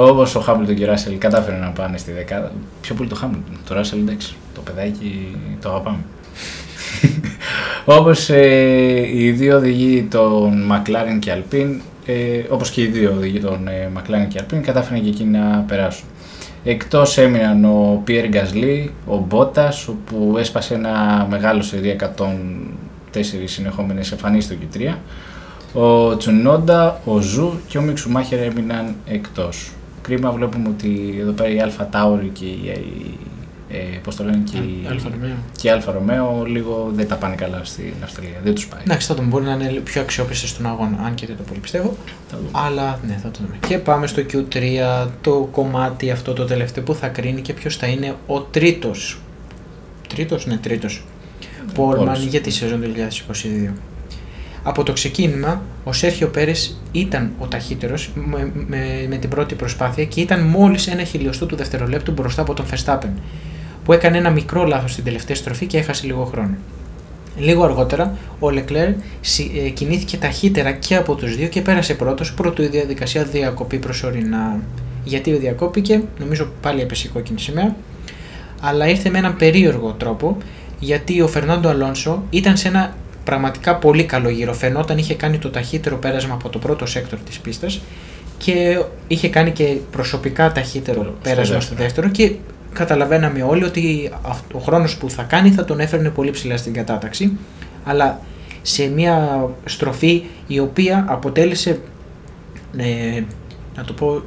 Όμω 0.00 0.22
ο 0.22 0.40
Χάμιλτον 0.40 0.74
και 0.74 0.84
ο 0.84 0.87
Ράσελ 0.87 1.18
κατάφεραν 1.18 1.61
να 1.61 1.68
πάνε 1.68 1.98
στη 1.98 2.12
δεκάδα. 2.12 2.52
Πιο 2.80 2.94
πολύ 2.94 3.08
το 3.08 3.14
Χάμιλτον. 3.14 3.58
Το 3.68 3.74
Ράσελ 3.74 3.98
εντάξει. 3.98 4.34
Το 4.54 4.61
παιδάκι 4.61 5.37
το 5.61 5.68
αγαπάμε. 5.68 5.98
Όπως 7.98 8.30
ε, 8.30 9.08
οι 9.14 9.30
δύο 9.30 9.56
οδηγοί 9.56 10.02
των 10.11 10.72
McLaren 10.72 11.18
και 11.18 11.32
Alpine, 11.34 11.76
ε, 12.06 12.42
όπως 12.48 12.70
και 12.70 12.82
οι 12.82 12.87
δύο 12.87 13.12
οδηγοί 13.16 13.40
των 13.40 13.68
ε, 13.68 13.90
McLaren 13.96 14.26
και 14.28 14.40
Alpine, 14.40 14.61
κατάφεραν 14.62 15.02
και 15.02 15.08
εκείνοι 15.08 15.38
να 15.38 15.64
περάσουν. 15.68 16.08
Εκτός 16.64 17.18
έμειναν 17.18 17.64
ο 17.64 18.02
Pierre 18.06 18.34
Gasly, 18.34 18.88
ο 19.06 19.16
Μπότα, 19.16 19.72
όπου 19.88 20.37
έσπασε 20.38 20.74
ένα 20.74 21.26
μεγάλο 21.30 21.62
σερί 21.62 21.96
104 22.00 23.20
συνεχόμενες 23.44 24.12
εμφανίσεις 24.12 24.44
στο 24.44 24.54
Q3. 24.61 24.94
Ο 25.80 26.16
Τσουνόντα, 26.16 27.00
ο 27.04 27.20
Ζου 27.20 27.52
και 27.66 27.78
ο 27.78 27.82
Μικ 27.82 27.97
Σουμάχερ 27.97 28.42
έμειναν 28.42 28.94
εκτός. 29.06 29.72
Κρίμα 30.08 30.30
βλέπουμε 30.30 30.68
ότι 30.68 31.18
εδώ 31.20 31.32
πέρα 31.32 31.48
η 31.48 31.60
Αλφα 31.60 31.86
Τάουρι 31.86 32.28
και 32.28 32.44
η, 32.44 33.18
ε, 33.68 33.76
πώς 34.02 34.16
το 34.16 34.24
λένε, 34.24 34.42
και, 34.50 34.56
η, 34.56 34.86
Άλφα 34.88 35.08
Ρομέο. 35.08 35.37
και 35.56 35.68
η 35.68 35.70
Άλφα 35.70 35.92
Ρομέο 35.92 36.44
λίγο 36.46 36.90
δεν 36.94 37.08
τα 37.08 37.14
πάνε 37.14 37.34
καλά 37.34 37.60
στην 37.64 37.92
Αυστραλία. 38.02 38.40
Δεν 38.44 38.54
τους 38.54 38.66
πάει. 38.66 38.80
Εντάξει, 38.84 39.06
θα 39.06 39.14
τον 39.14 39.26
μπορεί 39.26 39.44
να 39.44 39.52
είναι 39.52 39.80
πιο 39.84 40.00
αξιόπιστες 40.00 40.50
στον 40.50 40.66
αγώνα, 40.66 40.98
αν 41.04 41.14
και 41.14 41.26
δεν 41.26 41.36
το 41.36 41.42
πολύ 41.42 41.60
πιστεύω. 41.60 41.96
Θα 42.30 42.36
δούμε. 42.36 42.50
Αλλά 42.52 43.00
ναι, 43.06 43.18
θα 43.22 43.30
το 43.30 43.38
δούμε. 43.42 43.56
Και 43.68 43.78
πάμε 43.78 44.06
στο 44.06 44.22
Q3, 44.32 44.62
το 45.20 45.48
κομμάτι 45.52 46.10
αυτό 46.10 46.32
το 46.32 46.44
τελευταίο 46.44 46.84
που 46.84 46.94
θα 46.94 47.08
κρίνει 47.08 47.40
και 47.40 47.52
ποιος 47.52 47.76
θα 47.76 47.86
είναι 47.86 48.14
ο 48.26 48.40
τρίτος. 48.40 49.20
Τρίτος, 50.08 50.46
ναι, 50.46 50.56
τρίτος. 50.56 51.04
Πόλμαν 51.74 52.04
Πόλος. 52.04 52.24
για 52.24 52.40
τη 52.40 52.50
σεζόν 52.50 52.80
του 52.80 52.92
2022. 52.94 53.72
Από 54.68 54.83
το 54.83 54.92
ξεκίνημα 54.92 55.62
ο 55.85 55.92
Σέρχιο 55.92 56.28
Πέρες 56.28 56.81
ήταν 56.92 57.33
ο 57.38 57.46
ταχύτερος 57.46 58.11
με, 58.14 58.52
με, 58.54 59.07
με 59.09 59.16
την 59.16 59.31
πρώτη 59.31 59.54
προσπάθεια 59.54 60.04
και 60.04 60.20
ήταν 60.20 60.40
μόλις 60.40 60.87
ένα 60.87 61.04
χιλιοστό 61.04 61.46
του 61.46 61.57
δευτερολέπτου 61.57 62.12
μπροστά 62.12 62.42
από 62.42 62.54
τον 62.54 62.64
Verstappen 62.70 63.11
που 63.85 63.92
έκανε 63.92 64.18
ένα 64.18 64.31
μικρό 64.31 64.64
λάθος 64.64 64.92
στην 64.92 65.04
τελευταία 65.04 65.37
στροφή 65.37 65.66
και 65.66 65.78
έχασε 65.78 66.07
λίγο 66.07 66.24
χρόνο. 66.24 66.54
Λίγο 67.38 67.64
αργότερα, 67.64 68.16
ο 68.38 68.50
Λεκλέρ 68.50 68.88
κινήθηκε 69.74 70.16
ταχύτερα 70.16 70.72
και 70.72 70.96
από 70.96 71.14
τους 71.14 71.37
δύο 71.37 71.48
και 71.48 71.61
πέρασε 71.61 71.94
πρώτος, 71.94 72.35
πρώτο 72.35 72.62
η 72.62 72.66
διαδικασία 72.66 73.24
διακοπή 73.24 73.78
προσωρινά. 73.78 74.61
Γιατί 75.04 75.33
διακόπηκε, 75.33 76.02
νομίζω 76.18 76.48
πάλι 76.61 76.81
έπεσε 76.81 77.07
η 77.07 77.11
κόκκινη 77.11 77.40
σημαία, 77.40 77.76
αλλά 78.61 78.88
ήρθε 78.88 79.11
με 79.11 79.18
έναν 79.18 79.37
περίεργο 79.37 79.92
τρόπο, 79.92 80.37
γιατί 80.78 81.20
ο 81.20 81.28
Φερνάντο 81.28 81.68
Αλόνσο 81.68 82.22
ήταν 82.31 82.57
σε 82.57 82.68
ένα 82.68 82.94
πραγματικά 83.28 83.76
πολύ 83.76 84.04
καλό 84.04 84.28
γύρο. 84.28 84.54
Φαινόταν 84.54 84.98
είχε 84.98 85.14
κάνει 85.14 85.38
το 85.38 85.50
ταχύτερο 85.50 85.96
πέρασμα 85.96 86.34
από 86.34 86.48
το 86.48 86.58
πρώτο 86.58 86.86
sector 86.87 87.18
της 87.18 87.38
πίστας 87.38 87.80
και 88.38 88.82
είχε 89.08 89.28
κάνει 89.28 89.50
και 89.50 89.76
προσωπικά 89.90 90.52
ταχύτερο 90.52 91.14
πέρασμα 91.22 91.60
στο 91.60 91.74
δεύτερο 91.74 92.08
και 92.08 92.32
καταλαβαίναμε 92.72 93.42
όλοι 93.42 93.64
ότι 93.64 94.12
ο 94.52 94.58
χρόνος 94.58 94.96
που 94.96 95.10
θα 95.10 95.22
κάνει 95.22 95.50
θα 95.50 95.64
τον 95.64 95.80
έφερνε 95.80 96.08
πολύ 96.08 96.30
ψηλά 96.30 96.56
στην 96.56 96.72
κατάταξη 96.72 97.32
αλλά 97.84 98.20
σε 98.62 98.86
μια 98.86 99.46
στροφή 99.64 100.22
η 100.46 100.58
οποία 100.58 101.04
αποτέλεσε 101.08 101.80
ε, 102.76 103.22
να 103.76 103.84
το 103.84 103.92
πω 103.92 104.22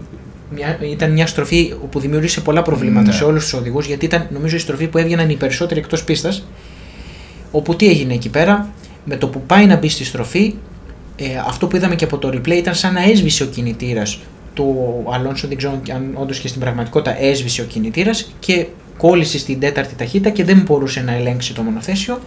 μια, 0.49 0.77
ήταν 0.81 1.11
μια 1.11 1.27
στροφή 1.27 1.73
που 1.91 1.99
δημιούργησε 1.99 2.41
πολλά 2.41 2.61
προβλήματα 2.61 3.07
ναι. 3.07 3.13
σε 3.13 3.23
όλους 3.23 3.43
τους 3.43 3.53
οδηγούς 3.53 3.85
γιατί 3.85 4.05
ήταν 4.05 4.27
νομίζω 4.31 4.55
η 4.55 4.59
στροφή 4.59 4.87
που 4.87 4.97
έβγαιναν 4.97 5.29
οι 5.29 5.35
περισσότεροι 5.35 5.79
εκτός 5.79 6.03
πίστας 6.03 6.43
όπου 7.51 7.75
τι 7.75 7.87
έγινε 7.87 8.13
εκεί 8.13 8.29
πέρα; 8.29 8.69
Με 9.03 9.15
το 9.15 9.27
που 9.27 9.41
πάει 9.41 9.65
να 9.65 9.75
μπει 9.75 9.89
στη 9.89 10.03
στροφή 10.03 10.53
ε, 11.15 11.25
αυτό 11.47 11.67
που 11.67 11.75
είδαμε 11.75 11.95
και 11.95 12.03
από 12.03 12.17
το 12.17 12.27
replay 12.27 12.55
ήταν 12.57 12.75
σαν 12.75 12.93
να 12.93 13.03
έσβησε 13.03 13.43
ο 13.43 13.45
κινητήρας 13.45 14.19
του 14.53 14.75
Αλόνσο, 15.13 15.47
δεν 15.47 15.57
ξέρω 15.57 15.81
αν 15.93 16.11
όντως 16.13 16.39
και 16.39 16.47
στην 16.47 16.61
πραγματικότητα 16.61 17.21
έσβησε 17.21 17.61
ο 17.61 17.65
κινητήρας 17.65 18.31
και 18.39 18.65
κόλλησε 18.97 19.37
στην 19.37 19.59
τέταρτη 19.59 19.95
ταχύτητα 19.95 20.29
και 20.29 20.43
δεν 20.43 20.61
μπορούσε 20.65 21.01
να 21.01 21.13
ελέγξει 21.13 21.53
το 21.53 21.61
μονοθέσιο. 21.61 22.19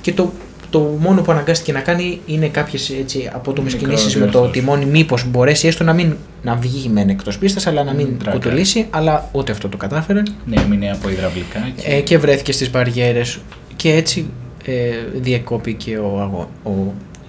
Και 0.00 0.12
το, 0.12 0.32
το 0.70 0.78
μόνο 0.78 1.22
που 1.22 1.32
αναγκάστηκε 1.32 1.72
να 1.72 1.80
κάνει 1.80 2.20
είναι 2.26 2.48
κάποιες 2.48 2.92
απότομες 3.32 3.74
κινήσεις 3.74 4.16
με 4.16 4.26
το 4.26 4.46
τιμόνι, 4.46 4.84
μήπως 4.84 5.30
μπορέσει 5.30 5.66
έστω 5.66 5.84
να 5.84 5.92
μην 5.92 6.16
να 6.42 6.54
βγει 6.54 6.88
μεν 6.88 7.08
εκτός 7.08 7.38
πίστας, 7.38 7.66
αλλά 7.66 7.84
να 7.84 7.92
μην 7.92 8.16
mm, 8.20 8.30
κουτουλήσει. 8.30 8.86
Αλλά 8.90 9.28
ούτε 9.32 9.52
αυτό 9.52 9.68
το 9.68 9.76
κατάφερε. 9.76 10.22
Ναι, 10.46 10.60
έμεινε 10.60 10.90
από 10.90 11.08
υδραυλικά. 11.08 11.70
Και, 11.76 11.90
ε, 11.90 12.00
και 12.00 12.18
βρέθηκε 12.18 12.52
στις 12.52 12.70
μπαριέρες 12.70 13.38
και 13.76 13.92
έτσι 13.92 14.26
ε, 14.64 14.90
διεκόπηκε 15.14 15.98
ο, 15.98 16.48
ο, 16.62 16.70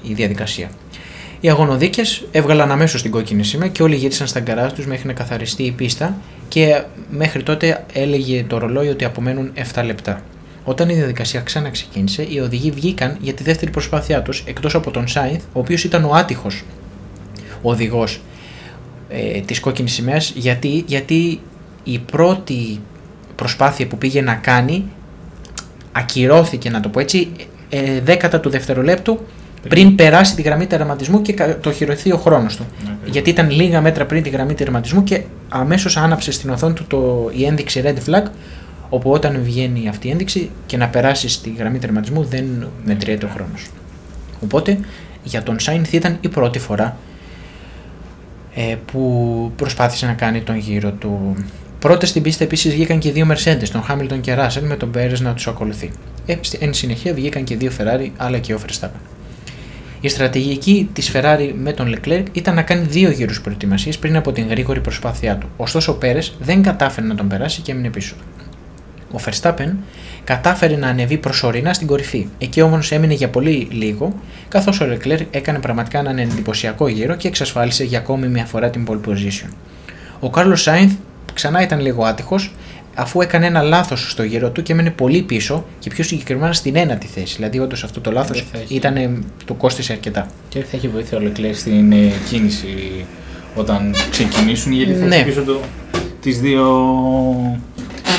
η 0.02 0.14
διαδικασία. 0.14 0.70
Οι 1.40 1.50
αγωνοδίκες 1.50 2.24
έβγαλαν 2.32 2.72
αμέσως 2.72 3.02
την 3.02 3.12
κόκκινη 3.12 3.44
σήμα 3.44 3.68
και 3.68 3.84
όλοι 3.84 3.96
γύρισαν 3.96 4.28
στα 4.28 4.40
γκαράζ 4.40 4.72
τους 4.72 4.86
μέχρι 4.86 5.08
να 5.08 5.14
καθαριστεί 5.14 5.64
η 5.64 5.72
πίστα 5.72 6.18
και 6.48 6.84
μέχρι 7.10 7.44
τότε 7.44 7.86
έλεγε 7.94 8.44
το 8.44 8.58
ρολόι 8.58 8.88
ότι 8.88 9.06
απομένουν 9.06 9.52
7 9.74 9.84
λεπτά. 9.86 10.22
Όταν 10.64 10.90
η 10.90 10.94
διαδικασία 10.94 11.42
ξαναξεκίνησε, 11.42 12.28
οι 12.30 12.40
οδηγοί 12.40 12.72
βγήκαν 12.72 13.18
για 13.22 13.34
τη 13.34 13.44
δεύτερη 13.44 13.72
προσπάθειά 13.72 14.22
τους 14.22 14.44
εκτός 14.48 14.76
από 14.76 14.92
τον 14.92 15.08
Σάινθ, 15.08 15.44
ο 15.54 15.60
οποίος 15.60 15.84
ήταν 15.84 16.04
ο 16.04 16.14
άτυχος 16.14 16.64
οδηγός 17.62 18.22
ε, 19.10 19.40
της 19.40 19.60
κόκκινης 19.60 19.94
σημαίας, 19.94 20.34
γιατί, 20.36 20.84
γιατί 20.88 21.40
η 21.84 22.00
πρώτη 22.00 22.80
προσπάθεια 23.36 23.88
που 23.88 23.98
πήγε 23.98 24.22
να 24.22 24.36
κάνει 24.36 24.86
ακυρώθηκε, 25.92 26.70
να 26.70 26.80
το 26.80 26.90
πω 26.90 27.00
έτσι, 27.00 27.32
ε, 27.70 28.02
δέκατα 28.02 28.40
του 28.40 28.50
δευτερολέπτου 28.50 29.20
πριν 29.70 29.96
περάσει 29.96 30.36
τη 30.36 30.42
γραμμή 30.42 30.66
τερματισμού 30.66 31.22
και 31.22 31.34
το 31.62 31.72
χειροθεί 31.72 32.12
ο 32.12 32.18
χρόνος 32.18 32.56
του. 32.56 32.66
Ναι, 32.86 33.10
Γιατί 33.10 33.30
ήταν 33.30 33.50
λίγα 33.50 33.82
μέτρα 33.82 34.06
πριν 34.06 34.24
τη 34.24 34.30
γραμμή 34.30 34.54
τερματισμού 34.54 35.04
και 35.04 35.22
αμέσως 35.50 35.98
άναψε 35.98 36.32
στην 36.32 36.50
οθόνη 36.50 36.74
του 36.74 36.86
το, 36.88 37.30
η 37.34 37.46
ένδειξη 37.46 37.82
red 37.86 38.10
flag. 38.10 38.24
Όπου 38.90 39.12
όταν 39.12 39.40
βγαίνει 39.44 39.88
αυτή 39.88 40.08
η 40.08 40.12
ένδειξη 40.12 40.50
και 40.66 40.78
να 40.78 40.88
περάσει 40.88 41.30
στη 41.30 41.54
γραμμή 41.58 41.80
τερματισμού 41.80 42.24
δεν 42.24 42.68
μετριέται 42.86 43.26
ο 43.26 43.30
χρόνος. 43.34 43.68
Οπότε 44.44 44.80
για 45.24 45.44
τον 45.44 45.60
Σάινθ 45.60 45.94
ήταν 45.94 46.18
η 46.22 46.28
πρώτη 46.28 46.60
φορά 46.60 46.98
ε, 48.56 48.76
που 48.92 49.52
προσπάθησε 49.56 50.06
να 50.06 50.14
κάνει 50.14 50.42
τον 50.42 50.56
γύρο 50.56 50.92
του. 50.92 51.36
Πρώτες 51.82 52.10
στην 52.10 52.22
πίστα 52.22 52.44
επίσης 52.44 52.74
βγήκαν 52.74 53.00
και 53.00 53.12
δύο 53.12 53.28
Mercedes, 53.32 53.68
τον 53.72 53.82
Χάμιλτον 53.82 54.22
και 54.22 54.36
Russell, 54.38 54.62
με 54.62 54.76
τον 54.76 54.92
Πέρε 54.92 55.16
να 55.20 55.34
τους 55.34 55.48
ακολουθεί. 55.48 55.92
Ε, 56.26 56.36
εν 56.60 56.74
συνεχεία 56.74 57.14
βγήκαν 57.14 57.44
και 57.44 57.56
δύο 57.56 57.72
Ferrari 57.78 58.10
αλλά 58.18 58.38
και 58.38 58.54
ο 58.54 58.60
Verstappen. 58.66 59.00
Η 60.02 60.10
στρατηγική 60.10 60.90
της 60.94 61.12
Ferrari 61.14 61.52
με 61.56 61.74
τον 61.74 61.96
Leclerc 61.96 62.24
ήταν 62.32 62.56
να 62.56 62.62
κάνει 62.62 62.86
δύο 62.86 63.10
γύρους 63.10 63.42
προετοιμασία 63.42 63.94
πριν 64.00 64.16
από 64.16 64.32
την 64.32 64.48
γρήγορη 64.48 64.80
προσπάθειά 64.80 65.38
του. 65.38 65.50
Ωστόσο, 65.58 65.92
ο 65.92 65.96
Πέρε 65.96 66.20
δεν 66.40 66.62
κατάφερε 66.62 67.08
να 67.08 67.16
τον 67.16 67.28
περάσει 67.28 67.62
και 67.62 67.72
έμεινε 67.72 67.90
πίσω. 67.90 68.16
Ο 69.12 69.20
Verstappen 69.26 69.70
κατάφερε 70.24 70.76
να 70.76 70.88
ανεβεί 70.88 71.18
προσωρινά 71.18 71.74
στην 71.74 71.88
κορυφή. 71.88 72.28
Εκεί 72.38 72.62
όμως 72.62 72.92
έμεινε 72.92 73.14
για 73.14 73.30
πολύ 73.30 73.68
λίγο, 73.72 74.14
καθώς 74.48 74.82
ο 74.82 74.86
Leclerc 74.92 75.26
έκανε 75.32 75.60
πραγματικά 75.60 76.00
έναν 76.00 76.18
εντυπωσιακό 76.18 76.88
γύρο 76.88 77.16
και 77.16 77.28
εξασφάλισε 77.28 77.84
για 77.84 78.00
ακόμη 78.00 78.28
μια 78.28 78.46
φορά 78.46 78.70
την 78.70 78.88
pole 78.90 79.10
position. 79.10 79.50
Ο 80.20 80.30
Κάρλο 80.30 80.56
Σάινθ 80.56 80.94
ξανά 81.34 81.62
ήταν 81.62 81.80
λίγο 81.80 82.04
άτυχος, 82.04 82.54
αφού 82.96 83.22
έκανε 83.22 83.46
ένα 83.46 83.62
λάθος 83.62 84.12
στο 84.12 84.24
γύρο 84.24 84.50
του 84.50 84.64
και 84.64 84.72
έμενε 84.72 84.90
πολύ 84.90 85.22
πίσω 85.22 85.66
και 85.80 85.90
πιο 85.90 86.04
συγκεκριμένα 86.04 86.54
στην 86.54 86.76
ένατη 86.76 87.08
θέση. 87.08 87.36
Δηλαδή, 87.36 87.60
όντως 87.60 87.84
αυτό 87.84 88.02
το 88.02 88.12
λάθος 88.12 88.46
ήταν 88.68 89.26
το 89.46 89.54
κόστησε 89.54 89.94
αρκετά. 89.94 90.28
Και 90.50 90.60
θα 90.60 90.78
έχει 90.78 90.88
βοήθεια 90.88 91.18
ο 91.18 91.22
Λεκλέρ 91.22 91.56
στην 91.56 91.92
ε, 91.92 92.12
κίνηση 92.30 93.06
όταν 93.56 93.96
ξεκινήσουν, 94.12 94.72
γιατί 94.72 94.94
θα 94.94 95.06
ναι. 95.06 95.16
έχει 95.16 95.26
πίσω 95.26 95.42
του 95.42 95.60
τις 96.22 96.40
δύο. 96.40 96.66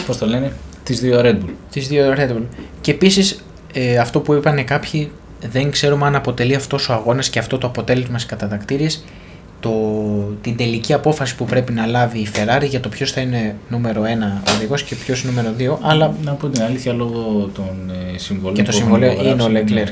Πώς 0.06 0.18
το 0.18 0.26
λένε, 0.26 0.52
τις 0.82 1.00
δύο 1.00 1.20
Red 1.20 1.34
Bull. 1.34 1.52
Τις 1.70 1.88
δύο 1.88 2.14
Red 2.16 2.30
Bull. 2.30 2.44
Και 2.80 2.90
επίσης 2.90 3.44
ε, 3.72 3.98
αυτό 3.98 4.20
που 4.20 4.34
είπαν 4.34 4.64
κάποιοι, 4.64 5.10
δεν 5.50 5.70
ξέρουμε 5.70 6.06
αν 6.06 6.14
αποτελεί 6.14 6.54
αυτός 6.54 6.88
ο 6.88 6.92
αγώνας 6.92 7.28
και 7.28 7.38
αυτό 7.38 7.58
το 7.58 7.66
αποτέλεσμα 7.66 8.18
στις 8.18 8.30
κατατακτήριες 8.30 9.04
το, 9.62 9.70
την 10.40 10.56
τελική 10.56 10.92
απόφαση 10.92 11.36
που 11.36 11.44
πρέπει 11.44 11.72
να 11.72 11.86
λάβει 11.86 12.18
η 12.18 12.28
Ferrari 12.34 12.66
για 12.68 12.80
το 12.80 12.88
ποιος 12.88 13.12
θα 13.12 13.20
είναι 13.20 13.56
νούμερο 13.68 14.02
1 14.02 14.52
οδηγός 14.54 14.82
και 14.82 14.94
ποιος 14.94 15.24
νούμερο 15.24 15.48
2. 15.58 15.76
Αλλά... 15.82 16.14
Να 16.24 16.32
πω 16.32 16.48
την 16.48 16.62
αλήθεια, 16.62 16.92
λόγω 16.92 17.50
των 17.54 17.92
ε, 18.14 18.18
συμβολών 18.18 18.54
και 18.54 18.62
το 18.62 18.72
συμβολέο 18.72 19.12
είναι, 19.12 19.42
ο 19.42 19.46
Leclerc. 19.46 19.88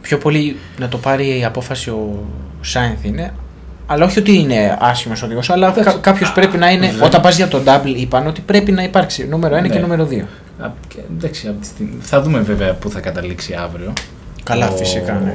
Πιο 0.00 0.18
πολύ 0.18 0.56
να 0.78 0.88
το 0.88 0.98
πάρει 0.98 1.38
η 1.38 1.44
απόφαση 1.44 1.90
ο 1.90 2.24
Σάινθ 2.60 3.04
είναι. 3.04 3.34
Αλλά 3.86 4.04
όχι 4.04 4.18
ότι 4.18 4.38
είναι 4.38 4.76
άσχημος 4.80 5.22
οδηγός, 5.22 5.50
αλλά 5.50 5.74
κάποιος 6.00 6.32
πρέπει 6.32 6.56
να 6.56 6.70
είναι. 6.70 6.94
Όταν 7.02 7.20
πας 7.20 7.36
για 7.36 7.48
τον 7.48 7.62
double, 7.66 7.94
είπαν 7.96 8.26
ότι 8.26 8.40
πρέπει 8.40 8.72
να 8.72 8.82
υπάρξει 8.82 9.28
νούμερο 9.28 9.58
1 9.58 9.60
ναι. 9.60 9.68
και 9.68 9.78
νούμερο 9.78 10.08
2. 10.10 10.22
Εντάξει, 11.16 11.54
θα 12.00 12.22
δούμε 12.22 12.40
βέβαια 12.40 12.74
πού 12.74 12.90
θα 12.90 13.00
καταλήξει 13.00 13.54
αύριο. 13.54 13.92
Καλά, 14.42 14.68
ο... 14.68 14.76
φυσικά. 14.76 15.12
Ναι 15.24 15.32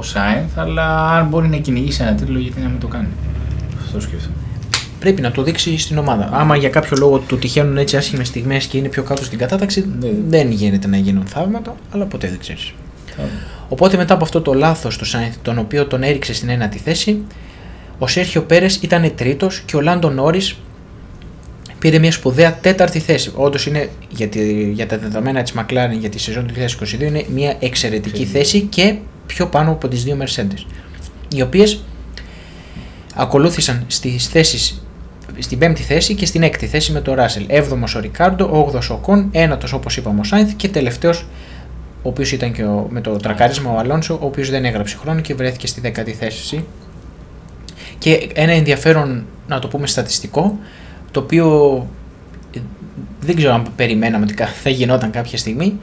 ο 0.00 0.02
Σάινθ, 0.02 0.58
αλλά 0.58 1.16
αν 1.16 1.26
μπορεί 1.26 1.48
να 1.48 1.56
κυνηγήσει 1.56 2.02
ένα 2.02 2.14
τίτλο, 2.14 2.38
γιατί 2.38 2.60
να 2.60 2.68
μην 2.68 2.80
το 2.80 2.86
κάνει. 2.86 3.08
Αυτό 3.84 4.00
σκέφτομαι. 4.00 4.34
Πρέπει 5.00 5.20
να 5.20 5.30
το 5.30 5.42
δείξει 5.42 5.78
στην 5.78 5.98
ομάδα. 5.98 6.28
Άμα 6.32 6.56
για 6.56 6.68
κάποιο 6.68 6.96
λόγο 6.96 7.18
του 7.18 7.38
τυχαίνουν 7.38 7.76
έτσι 7.76 7.96
άσχημες 7.96 8.28
στιγμές 8.28 8.66
και 8.66 8.78
είναι 8.78 8.88
πιο 8.88 9.02
κάτω 9.02 9.24
στην 9.24 9.38
κατάταξη, 9.38 9.86
ναι. 10.00 10.08
δεν 10.28 10.50
γίνεται 10.50 10.86
να 10.88 10.96
γίνουν 10.96 11.26
θαύματα, 11.26 11.74
αλλά 11.90 12.04
ποτέ 12.04 12.28
δεν 12.28 12.38
ξέρεις. 12.38 12.72
Οπότε 13.68 13.96
μετά 13.96 14.14
από 14.14 14.24
αυτό 14.24 14.40
το 14.40 14.54
λάθος 14.54 14.96
του 14.96 15.04
Σάινθ, 15.04 15.36
τον 15.42 15.58
οποίο 15.58 15.86
τον 15.86 16.02
έριξε 16.02 16.34
στην 16.34 16.48
ένατη 16.48 16.78
θέση, 16.78 17.22
ο 17.98 18.06
Σέρχιο 18.06 18.42
Πέρες 18.42 18.76
ήταν 18.76 19.12
τρίτος 19.14 19.60
και 19.60 19.76
ο 19.76 19.80
Λάντο 19.80 20.10
Νόρις 20.10 20.56
πήρε 21.78 21.98
μια 21.98 22.12
σπουδαία 22.12 22.58
τέταρτη 22.60 22.98
θέση. 22.98 23.32
Όντως 23.34 23.66
είναι 23.66 23.88
για, 24.08 24.28
τη, 24.28 24.70
για 24.70 24.86
τα 24.86 24.98
δεδομένα 24.98 25.42
της 25.42 25.54
McLaren 25.56 25.98
για 25.98 26.08
τη 26.08 26.18
σεζόν 26.18 26.46
του 26.46 26.54
2022 26.54 27.00
είναι 27.00 27.24
μια 27.34 27.56
εξαιρετική 27.60 28.24
θέση 28.24 28.60
και 28.60 28.96
πιο 29.30 29.46
πάνω 29.46 29.70
από 29.70 29.88
τις 29.88 30.04
δύο 30.04 30.18
Mercedes, 30.20 30.64
οι 31.34 31.42
οποίες 31.42 31.82
ακολούθησαν 33.14 33.84
στις 33.86 34.26
θέσεις 34.28 34.82
στην 35.38 35.58
πέμπτη 35.58 35.82
θέση 35.82 36.14
και 36.14 36.26
στην 36.26 36.42
έκτη 36.42 36.66
θέση 36.66 36.92
με 36.92 37.00
τον 37.00 37.14
Ράσελ. 37.14 37.44
Έβδομος 37.48 37.94
ο 37.94 38.00
Ρικάρντο, 38.00 38.48
όγδος 38.52 38.90
ο 38.90 38.96
Κον, 38.96 39.28
ένατος 39.32 39.72
όπως 39.72 39.96
είπαμε 39.96 40.20
ο 40.20 40.24
Σάινθ 40.24 40.52
και 40.56 40.68
τελευταίος, 40.68 41.26
ο 42.02 42.08
οποίος 42.08 42.32
ήταν 42.32 42.52
και 42.52 42.64
ο, 42.64 42.86
με 42.90 43.00
το 43.00 43.16
τρακάρισμα 43.16 43.72
ο 43.72 43.78
Αλόνσο, 43.78 44.14
ο 44.14 44.26
οποίος 44.26 44.50
δεν 44.50 44.64
έγραψε 44.64 44.96
χρόνο 44.96 45.20
και 45.20 45.34
βρέθηκε 45.34 45.66
στη 45.66 45.80
δέκατη 45.80 46.12
θέση. 46.12 46.64
Και 47.98 48.28
ένα 48.34 48.52
ενδιαφέρον, 48.52 49.24
να 49.48 49.58
το 49.58 49.68
πούμε 49.68 49.86
στατιστικό, 49.86 50.58
το 51.10 51.20
οποίο 51.20 51.76
ε, 52.56 52.58
δεν 53.20 53.36
ξέρω 53.36 53.54
αν 53.54 53.66
περιμέναμε 53.76 54.24
ότι 54.24 54.34
θα 54.62 54.70
γινόταν 54.70 55.10
κάποια 55.10 55.38
στιγμή. 55.38 55.78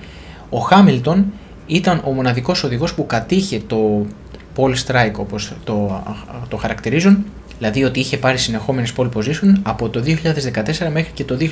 Ο 0.50 0.60
Χάμιλτον 0.60 1.26
ήταν 1.68 2.02
ο 2.06 2.12
μοναδικός 2.12 2.64
οδηγός 2.64 2.94
που 2.94 3.06
κατήχε 3.06 3.62
το 3.68 4.06
pole 4.56 4.76
strike 4.86 5.16
όπως 5.16 5.54
το, 5.64 6.04
το 6.48 6.58
χαρακτηρίζουν, 6.58 7.26
δηλαδή 7.58 7.84
ότι 7.84 8.00
είχε 8.00 8.18
πάρει 8.18 8.38
συνεχόμενες 8.38 8.94
pole 8.98 9.10
position 9.14 9.54
από 9.64 9.90
το 9.90 10.04
2014 10.06 10.14
μέχρι 10.92 11.12
και 11.14 11.24
το 11.24 11.38
2019. 11.40 11.46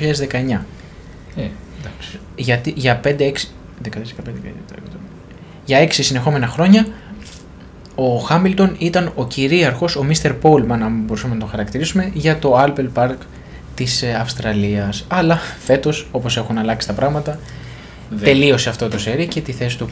Ε, 1.36 1.42
Για, 2.36 2.60
για 2.74 3.00
5-6 3.04 3.32
για 5.64 5.84
6 5.84 5.88
συνεχόμενα 5.90 6.46
χρόνια 6.46 6.86
ο 7.94 8.16
Χάμιλτον 8.16 8.74
ήταν 8.78 9.12
ο 9.14 9.26
κυρίαρχος, 9.26 9.96
ο 9.96 10.06
Mr. 10.10 10.34
Πόλμαν, 10.40 10.82
αν 10.82 11.02
μπορούσαμε 11.04 11.34
να 11.34 11.40
τον 11.40 11.48
χαρακτηρίσουμε, 11.48 12.10
για 12.14 12.38
το 12.38 12.64
Alpel 12.64 12.86
Park 12.94 13.16
της 13.74 14.02
ε, 14.02 14.14
Αυστραλίας. 14.20 15.04
Αλλά 15.08 15.40
φέτος, 15.60 16.06
όπως 16.10 16.36
έχουν 16.36 16.58
αλλάξει 16.58 16.86
τα 16.86 16.92
πράγματα, 16.92 17.38
Δεν. 18.10 18.24
τελείωσε 18.24 18.68
αυτό 18.68 18.88
το 18.88 18.98
σερί 18.98 19.26
και 19.26 19.40
τη 19.40 19.52
θέση 19.52 19.78
του 19.78 19.88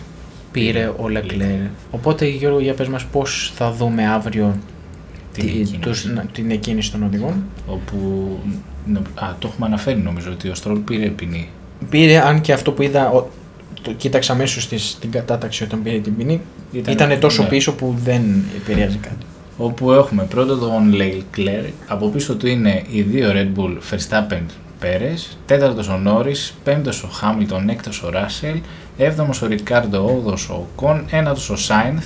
πήρε 0.54 0.86
ο 0.86 1.04
Leclerc. 1.14 1.68
Οπότε 1.90 2.26
Γιώργο, 2.26 2.60
για 2.60 2.74
πες 2.74 2.88
μας 2.88 3.04
πώς 3.04 3.52
θα 3.54 3.72
δούμε 3.72 4.06
αύριο 4.08 4.56
Την 5.32 5.42
τη- 5.42 5.48
εκκίνηση. 5.48 5.76
τους- 5.76 6.04
να- 6.04 6.24
την 6.32 6.50
εκκίνηση 6.50 6.92
των 6.92 7.02
οδηγών. 7.02 7.44
Όπου. 7.66 7.96
νο- 8.86 9.02
Α, 9.14 9.34
το 9.38 9.48
έχουμε 9.52 9.66
αναφέρει 9.66 9.98
νομίζω 10.00 10.30
ότι 10.30 10.48
ο 10.48 10.54
Στρόλ 10.54 10.78
πήρε 10.78 11.06
ποινή. 11.08 11.48
Πήρε, 11.90 12.20
αν 12.26 12.40
και 12.40 12.52
αυτό 12.52 12.72
που 12.72 12.82
είδα, 12.82 13.10
ο- 13.10 13.28
το 13.82 13.92
κοίταξα 13.92 14.32
αμέσως 14.32 14.68
στην 14.90 15.10
κατάταξη 15.10 15.62
όταν 15.64 15.82
πήρε 15.82 15.98
την 15.98 16.16
ποινή, 16.16 16.40
Ήταν- 16.72 16.94
ήταν 16.94 17.20
τόσο 17.20 17.42
ναι. 17.42 17.48
πίσω 17.48 17.72
που 17.74 17.94
δεν 18.04 18.22
επηρεάζει 18.56 18.96
κάτι. 18.96 19.24
Όπου 19.58 19.92
έχουμε 19.92 20.22
πρώτο 20.24 20.56
τον 20.56 20.94
Leclerc, 20.94 21.70
από 21.86 22.08
πίσω 22.08 22.34
του 22.36 22.46
είναι 22.46 22.82
οι 22.90 23.02
δύο 23.02 23.30
Red 23.32 23.58
Bull 23.60 23.72
Verstappen 23.90 24.40
Πέρες, 24.84 25.38
τέταρτος 25.46 25.88
ο 25.88 26.00
Norris, 26.06 26.52
πέμπτος 26.64 27.02
ο 27.02 27.08
Hamilton, 27.20 27.68
έκτος 27.68 28.02
ο 28.02 28.10
Russell, 28.12 28.60
έβδομος 28.96 29.42
ο 29.42 29.48
Ricardo, 29.50 30.04
όγδος 30.06 30.48
ο 30.48 30.66
Ocon, 30.76 31.02
ένατος 31.10 31.50
ο 31.50 31.54
Sainz, 31.68 32.02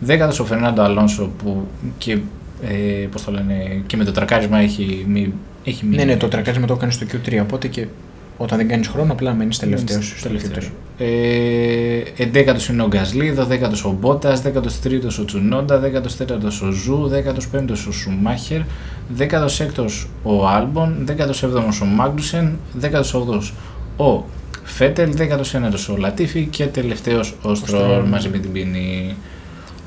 δέκατος 0.00 0.40
ο 0.40 0.46
Fernando 0.50 0.76
Alonso 0.76 1.28
που 1.38 1.66
και, 1.98 2.18
ε, 2.62 3.06
πώς 3.10 3.24
το 3.24 3.30
λένε, 3.30 3.82
και 3.86 3.96
με 3.96 4.04
το 4.04 4.12
τρακάρισμα 4.12 4.58
έχει, 4.58 5.04
μη, 5.08 5.32
έχει 5.64 5.84
μείνει. 5.84 5.96
Ναι, 5.96 6.04
ναι, 6.04 6.16
το 6.16 6.28
τρακάρισμα 6.28 6.66
το 6.66 6.74
έκανε 6.74 6.92
στο 6.92 7.06
Q3, 7.12 7.38
οπότε 7.42 7.68
και 7.68 7.86
όταν 8.42 8.58
δεν 8.58 8.68
κάνεις 8.68 8.88
χρόνο, 8.88 9.12
απλά 9.12 9.34
μένεις 9.34 9.58
τελευταίος 9.58 10.14
στο 10.16 10.28
Τελευταίος. 10.28 10.66
Q3. 10.66 11.04
Ε, 11.04 12.22
εντέκατος 12.22 12.68
είναι 12.68 12.82
ο 12.82 12.86
Γκασλί, 12.86 13.30
δωδέκατος 13.30 13.84
ο 13.84 13.96
Μπότας, 14.00 14.40
δέκατος 14.40 14.80
τρίτος 14.80 15.18
ο 15.18 15.24
Τσουνόντα, 15.24 15.78
δέκατος 15.78 16.16
τέταρτος 16.16 16.62
ο 16.62 16.70
Ζου, 16.70 17.08
δέκατος 17.08 17.48
πέμπτος 17.48 17.86
ο 17.86 17.92
Σουμάχερ, 17.92 18.60
δέκατος 19.08 19.60
έκτος 19.60 20.08
ο 20.22 20.48
Άλμπον, 20.48 20.96
δέκατος 21.04 21.42
έβδομος 21.42 21.80
ο 21.80 21.84
Μάγκνουσεν, 21.84 22.58
δέκατος 22.72 23.14
όγδοος 23.14 23.54
ο 23.96 24.24
Φέτελ, 24.62 25.12
δέκατος 25.14 25.54
ένατος 25.54 25.88
ο 25.88 25.96
Λατίφι 25.96 26.46
και 26.50 26.66
τελευταίος 26.66 27.34
ο 27.42 27.54
Στρόλ 27.54 27.80
Στρόλ. 27.80 28.04
μαζί 28.04 28.28
με 28.28 28.38
την 28.38 28.52
ποινή. 28.52 29.14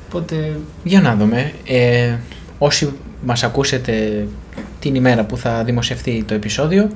Οπότε 0.08 0.58
Για 0.84 1.00
να 1.00 1.14
δούμε. 1.16 1.52
Ε, 1.64 2.14
όσοι 2.58 2.92
μας 3.26 3.42
ακούσετε 3.42 4.26
την 4.80 4.94
ημέρα 4.94 5.24
που 5.24 5.36
θα 5.36 5.64
δημοσιευτεί 5.64 6.24
το 6.26 6.34
επεισόδιο, 6.34 6.88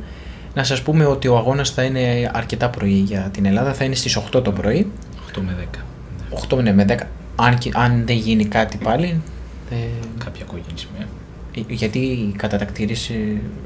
να 0.59 0.65
σας 0.65 0.83
πούμε 0.83 1.05
ότι 1.05 1.29
ο 1.29 1.37
αγώνας 1.37 1.71
θα 1.71 1.83
είναι 1.83 2.31
αρκετά 2.35 2.69
πρωί 2.71 2.91
για 3.07 3.31
την 3.33 3.47
Ελλάδα, 3.47 3.73
θα 3.75 3.85
είναι 3.85 3.95
στις 3.95 4.17
8 4.17 4.43
το 4.43 4.53
πρωί, 4.53 4.91
8 5.37 5.41
με 5.41 5.57
10. 5.59 5.85
8 6.31 6.63
ναι, 6.63 6.73
με 6.73 6.85
10, 6.85 7.07
αν, 7.37 7.59
και- 7.59 7.71
αν 7.75 8.03
δεν 8.07 8.17
γίνει 8.17 8.45
κάτι 8.45 8.77
πάλι, 8.77 9.21
ε, 9.71 9.75
Κάποια 10.25 10.45
κόκκινη 10.45 10.79
σημαία. 10.79 11.07
γιατί 11.69 11.99
οι 11.99 12.35
κατατακτήρες 12.37 13.11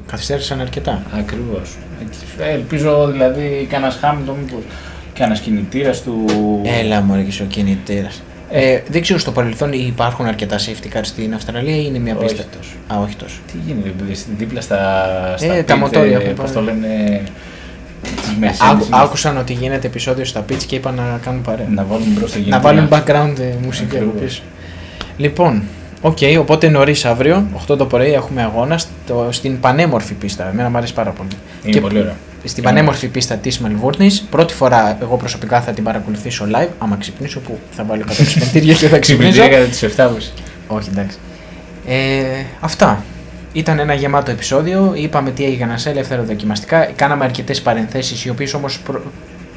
καθυστέρησαν 0.07 0.59
αρκετά. 0.59 1.03
Ακριβώς. 1.17 1.77
Ε, 2.39 2.49
ελπίζω 2.49 3.07
δηλαδή 3.11 3.67
κανένας 3.69 3.95
Χάμιλτον 3.95 4.35
μήπως 4.39 4.63
κανένας 5.13 5.39
κινητήρας 5.39 6.01
του... 6.01 6.25
Έλα 6.63 7.01
μωρέ 7.01 7.21
και 7.21 7.43
ο 7.43 7.45
κινητήρας. 7.45 8.21
Ε, 8.55 8.81
δεν 8.87 9.01
ξέρω 9.01 9.19
στο 9.19 9.31
παρελθόν 9.31 9.73
υπάρχουν 9.73 10.25
αρκετά 10.25 10.57
safety 10.57 10.97
cars 10.97 11.01
στην 11.03 11.33
Αυστραλία 11.33 11.75
ή 11.75 11.83
είναι 11.87 11.99
μια 11.99 12.15
Όχι 12.15 12.25
πίστα. 12.25 12.43
τόσο. 12.57 12.69
Α, 12.93 13.03
όχι 13.03 13.15
τόσο. 13.15 13.35
Τι 13.51 13.57
γίνεται, 13.67 13.89
παιδί, 13.89 14.15
στην- 14.15 14.33
δίπλα 14.37 14.61
στα, 14.61 14.77
στα 15.37 15.53
Ε, 15.53 15.63
τα 15.63 15.75
pit, 15.75 15.77
μοτόρια 15.79 16.17
ε, 16.17 16.19
που 16.19 16.33
πώς 16.41 16.51
πάνε. 16.51 16.53
το 16.53 16.61
λένε, 16.73 17.21
τις 18.01 18.37
Mercedes, 18.41 18.71
Άκου- 18.71 18.89
να- 18.89 18.97
άκουσαν 18.97 19.37
ότι 19.37 19.53
γίνεται 19.53 19.87
επεισόδιο 19.87 20.25
στα 20.25 20.45
pits 20.49 20.63
και 20.67 20.75
είπαν 20.75 20.95
να 20.95 21.19
κάνουν 21.23 21.41
παρέα. 21.41 21.67
να 21.69 21.83
βάλουν 21.83 22.07
μπρος 22.09 22.31
το 22.31 22.37
να 22.37 22.43
κινητήρα. 22.43 22.59
βάλουν 22.59 22.87
background 22.91 23.39
ε, 23.39 23.53
μουσική 23.65 23.95
από 23.97 24.05
Ακριβώς. 24.09 24.21
πίσω. 24.21 24.41
Λοιπόν, 25.17 25.63
οκ, 26.01 26.17
οπότε 26.39 26.69
νωρίς 26.69 27.05
αύριο, 27.05 27.47
8 27.53 27.77
το 27.77 27.85
πρωί, 27.85 28.11
έχουμε 28.13 28.41
αγώνα 28.43 28.77
στο, 28.77 29.27
στην 29.31 29.59
πανέμορφη 29.59 30.13
πίστα. 30.13 30.49
Εμένα 30.49 30.69
μου 30.69 30.77
αρέσει 30.77 30.93
πάρα 30.93 31.11
πολύ. 31.11 31.29
Είναι 31.63 31.73
Και 31.73 31.81
πολύ 31.81 31.99
ωραίο. 31.99 32.13
Στην 32.43 32.63
Και 32.63 32.69
πανέμορφη 32.69 33.07
πίστα 33.07 33.35
της 33.35 33.59
Μελβούρνης. 33.59 34.21
Πρώτη 34.21 34.53
φορά 34.53 34.97
εγώ 35.01 35.17
προσωπικά 35.17 35.61
θα 35.61 35.71
την 35.71 35.83
παρακολουθήσω 35.83 36.45
live. 36.55 36.69
Άμα 36.77 36.95
ξυπνήσω, 36.95 37.39
που 37.39 37.59
θα 37.71 37.83
βάλω 37.83 38.03
100 38.07 38.11
ξυπνητήρια 38.25 38.73
και 38.73 38.87
θα 38.87 38.99
ξυπνήσω. 38.99 39.31
Ξυπνητήρια 39.31 39.59
κατά 39.59 39.69
τις 39.69 39.83
7.30. 39.97 40.43
Όχι, 40.67 40.89
εντάξει. 40.91 41.17
Ε, 41.87 42.43
αυτά. 42.59 43.03
Ήταν 43.53 43.79
ένα 43.79 43.93
γεμάτο 43.93 44.31
επεισόδιο. 44.31 44.93
Είπαμε 44.95 45.31
τι 45.31 45.45
έγινε 45.45 45.77
σε 45.77 45.89
ελεύθερα 45.89 46.23
δοκιμαστικά. 46.23 46.85
Κάναμε 46.85 47.23
αρκετές 47.23 47.61
παρενθέσεις, 47.61 48.25
οι 48.25 48.29
οποίες 48.29 48.53
όμως 48.53 48.81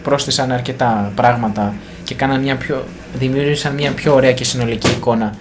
πρόσθεσαν 0.03 0.53
αρκετά 0.53 1.13
πράγματα 1.15 1.75
και 2.05 2.15
κάναν 2.15 2.41
μια 2.41 2.57
πιο, 2.57 2.85
δημιούργησαν 3.19 3.75
μια 3.75 3.93
πιο 3.93 4.15
ωραία 4.15 4.33
και 4.33 4.45
συνολική 4.45 4.91
εικόνα 4.91 5.35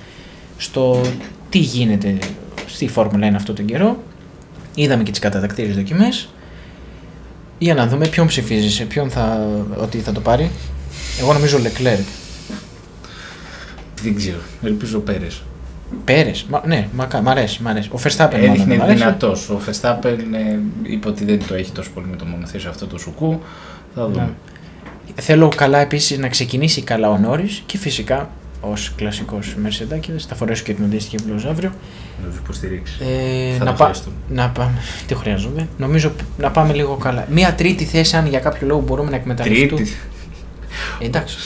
στο 0.57 1.01
τι 1.49 1.57
γίνεται 1.57 2.17
στη 2.67 2.87
Φόρμουλα 2.87 3.31
1 3.31 3.33
αυτόν 3.35 3.55
τον 3.55 3.65
καιρό. 3.65 4.03
Είδαμε 4.75 5.03
και 5.03 5.11
τις 5.11 5.19
κατατακτήρε 5.19 5.71
δοκιμές. 5.71 6.29
Για 7.57 7.73
να 7.73 7.87
δούμε 7.87 8.07
ποιον 8.07 8.27
ψηφίζει, 8.27 8.69
σε 8.69 8.83
ποιον 8.83 9.09
θα, 9.09 9.47
ότι 9.77 9.97
θα 9.97 10.11
το 10.11 10.19
πάρει. 10.19 10.51
Εγώ 11.19 11.33
νομίζω 11.33 11.57
Leclerc. 11.57 12.05
Δεν 14.01 14.15
ξέρω. 14.15 14.37
Ελπίζω 14.63 14.99
Πέρες. 14.99 15.41
Πέρες. 16.05 16.45
Ναι, 16.65 16.87
μα, 16.93 17.21
μ' 17.21 17.29
αρέσει, 17.29 17.61
μ' 17.61 17.67
αρέσει. 17.67 17.89
Ο 17.91 17.99
Verstappen 18.03 18.31
μάλλον, 18.31 18.49
Έδειχνε 18.49 18.75
μ' 18.75 18.81
αρέσει. 18.81 18.97
δυνατός. 18.97 19.49
Ο 19.49 19.59
Verstappen 19.67 20.17
ε, 20.33 20.57
είπε 20.83 21.07
ότι 21.07 21.25
δεν 21.25 21.47
το 21.47 21.53
έχει 21.53 21.71
τόσο 21.71 21.89
πολύ 21.93 22.07
με 22.07 22.15
το 22.15 22.25
μονοθέσιο 22.25 22.69
αυτό 22.69 22.85
το 22.87 22.97
σουκού. 22.97 23.39
Θα 23.95 24.07
δούμε. 24.07 24.21
Ναι. 24.21 24.29
Θέλω 25.21 25.51
καλά 25.55 25.77
επίσης 25.79 26.17
να 26.17 26.27
ξεκινήσει 26.27 26.81
καλά 26.81 27.09
ο 27.09 27.17
Νόρι 27.17 27.49
και 27.65 27.77
φυσικά 27.77 28.29
ως 28.71 28.91
κλασικός 28.95 29.55
Μερσεντάκη 29.61 30.11
θα 30.27 30.35
φορέσω 30.35 30.63
και 30.63 30.73
την 30.73 30.83
αντίστοιχη 30.83 31.17
μπλούζα 31.25 31.49
αύριο. 31.49 31.71
Να 32.23 32.29
τους 32.29 32.37
υποστηρίξεις. 32.37 32.99
Ε, 32.99 33.57
Θα 33.57 33.63
να, 33.63 33.71
το 33.71 33.77
πά- 33.77 33.87
χρειαστούν. 33.87 34.13
να 34.29 34.49
πάμε. 34.49 34.73
Τι 35.07 35.15
χρειάζομαι. 35.15 35.67
Νομίζω 35.77 36.09
π- 36.09 36.39
να 36.41 36.51
πάμε 36.51 36.73
λίγο 36.73 36.95
καλά. 36.95 37.27
Μία 37.31 37.53
τρίτη 37.53 37.83
θέση, 37.85 38.15
αν 38.15 38.27
για 38.27 38.39
κάποιο 38.39 38.67
λόγο 38.67 38.81
μπορούμε 38.81 39.09
να 39.09 39.15
εκμεταλλευτούμε. 39.15 39.67
Τρίτη. 39.81 39.91
Ε, 40.99 41.05
εντάξει. 41.05 41.37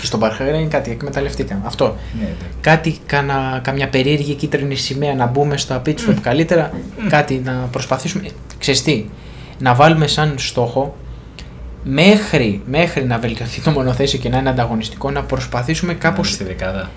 και 0.00 0.06
στον 0.06 0.20
Παρχαγέρα 0.20 0.56
είναι 0.58 0.68
κάτι, 0.68 0.90
εκμεταλλευτείτε. 0.90 1.58
Αυτό. 1.64 1.84
Ναι, 2.18 2.22
εντάξει. 2.24 2.44
Κάτι, 2.60 2.98
κάνα, 3.06 3.60
καμιά 3.64 3.88
περίεργη 3.88 4.34
κίτρινη 4.34 4.74
σημαία 4.74 5.14
να 5.14 5.26
μπούμε 5.26 5.56
στο 5.56 5.82
pit 5.86 5.94
stop 5.94 6.14
καλύτερα. 6.22 6.72
Κάτι 7.08 7.40
να 7.44 7.52
προσπαθήσουμε. 7.52 8.26
Ε, 8.26 8.30
Ξέρεις 8.58 8.82
τι, 8.82 9.04
να 9.58 9.74
βάλουμε 9.74 10.06
σαν 10.06 10.34
στόχο 10.38 10.96
μέχρι, 11.84 12.62
μέχρι 12.66 13.04
να 13.04 13.18
βελτιωθεί 13.18 13.60
το 13.60 13.70
μονοθέσιο 13.70 14.18
και 14.18 14.28
να 14.28 14.38
είναι 14.38 14.48
ανταγωνιστικό 14.48 15.10
να 15.10 15.22
προσπαθήσουμε 15.22 15.92
Να 15.92 15.98
κάπως 15.98 16.30
Στη 16.32 16.44
δεκάδα. 16.44 16.90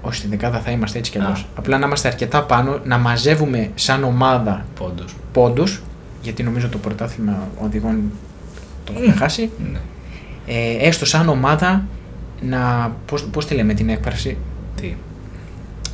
όχι 0.00 0.16
στη 0.16 0.28
δεκάδα 0.28 0.58
θα 0.58 0.70
είμαστε 0.70 0.98
έτσι 0.98 1.10
κι 1.10 1.18
Α. 1.18 1.22
αλλιώς 1.22 1.46
απλά 1.56 1.78
να 1.78 1.86
είμαστε 1.86 2.08
αρκετά 2.08 2.42
πάνω 2.42 2.78
να 2.84 2.98
μαζεύουμε 2.98 3.70
σαν 3.74 4.04
ομάδα 4.04 4.64
Πόντος. 4.78 5.14
πόντους 5.32 5.82
γιατί 6.22 6.42
νομίζω 6.42 6.68
το 6.68 6.78
πρωτάθλημα 6.78 7.48
οδηγών 7.64 7.96
το 8.84 8.92
έχουμε 8.96 9.14
χάσει 9.14 9.50
Ναι. 9.72 9.78
ε, 10.46 10.88
έστω 10.88 11.06
σαν 11.06 11.28
ομάδα 11.28 11.84
να 12.40 12.92
πώς, 13.06 13.24
πώς 13.24 13.46
τη 13.46 13.54
λέμε 13.54 13.74
την 13.74 13.88
έκφραση; 13.88 14.36
Τι; 14.80 14.94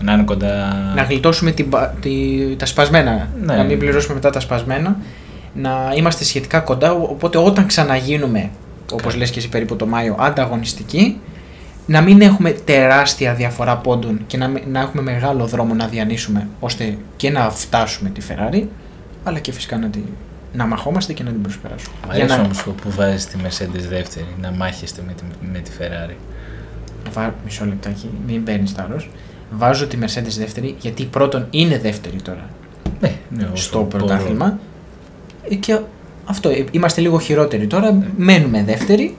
Να 0.03 0.13
είναι 0.13 0.23
κοντά. 0.23 0.75
να 0.95 1.03
γλιτώσουμε 1.03 1.51
την, 1.51 1.69
πα- 1.69 1.95
τη- 2.01 2.57
τα 2.59 2.67
σπασμένα. 2.67 3.29
Ναι. 3.45 3.57
Να 3.57 3.63
μην 3.65 3.79
πληρώσουμε 3.79 4.15
μετά 4.15 4.31
τα 4.31 4.41
σπασμένα. 4.41 4.97
Να 5.55 5.93
είμαστε 5.97 6.25
σχετικά 6.25 6.61
κοντά. 6.61 6.93
ο- 6.93 7.03
Οπότε 7.03 7.39
όταν 7.39 7.67
ξαναγίνουμε, 7.67 8.51
όπως 8.93 9.03
Καλά. 9.03 9.17
λες 9.17 9.31
και 9.31 9.39
εσύ 9.39 9.49
περίπου 9.49 9.77
το 9.77 9.87
Μάιο, 9.87 10.17
ανταγωνιστικοί, 10.19 11.21
να 11.87 12.01
μην 12.01 12.21
έχουμε 12.21 12.51
τεράστια 12.51 13.35
διαφορά 13.35 13.77
πόντων 13.77 14.21
και 14.27 14.37
να, 14.37 14.49
μην- 14.49 14.63
να 14.73 14.81
έχουμε 14.81 15.03
μεγάλο 15.03 15.47
δρόμο 15.47 15.75
να 15.75 15.87
διανύσουμε 15.87 16.49
ώστε 16.61 16.97
και 17.17 17.31
να 17.31 17.51
φτάσουμε 17.51 18.09
τη 18.09 18.21
Ferrari, 18.29 18.63
αλλά 19.25 19.39
και 19.39 19.53
φυσικά 19.53 19.77
να, 19.79 19.89
τη, 19.89 19.99
να 20.53 20.67
μαχόμαστε 20.67 21.13
και 21.13 21.23
να 21.23 21.31
την 21.31 21.43
προσπεράσουμε. 21.43 21.95
Μ' 22.07 22.11
αρέσει 22.11 22.41
όμως 22.41 22.63
που 22.63 22.91
βάζεις 22.91 23.27
τη 23.27 23.39
Mercedes 23.45 23.89
δεύτερη, 23.89 24.27
να 24.41 24.51
μάχεστε 24.51 25.03
με 25.07 25.13
τη, 25.13 25.23
με 25.53 25.59
τη 25.59 25.71
Ferrari. 25.79 26.15
Βα... 27.13 27.35
Μισό 27.45 27.65
λεπτάκι, 27.65 28.11
μην 28.27 28.45
παίρνεις 28.45 28.71
θάρρο. 28.73 28.97
Βάζω 29.51 29.87
τη 29.87 29.99
Mercedes 30.01 30.37
δεύτερη 30.39 30.75
γιατί 30.81 31.05
πρώτον 31.05 31.47
είναι 31.51 31.79
δεύτερη 31.79 32.23
τώρα 32.23 32.49
Ναι, 33.01 33.13
ναι, 33.37 33.49
όσο 33.53 33.63
στο 33.63 33.77
μπορώ. 33.79 33.89
πρωτάθλημα. 33.89 34.59
Ε, 35.51 35.55
Και 35.55 35.79
αυτό, 36.25 36.49
ε, 36.49 36.65
είμαστε 36.71 37.01
λίγο 37.01 37.19
χειρότεροι 37.19 37.67
τώρα, 37.67 38.03
μένουμε 38.17 38.63
δεύτεροι. 38.65 39.15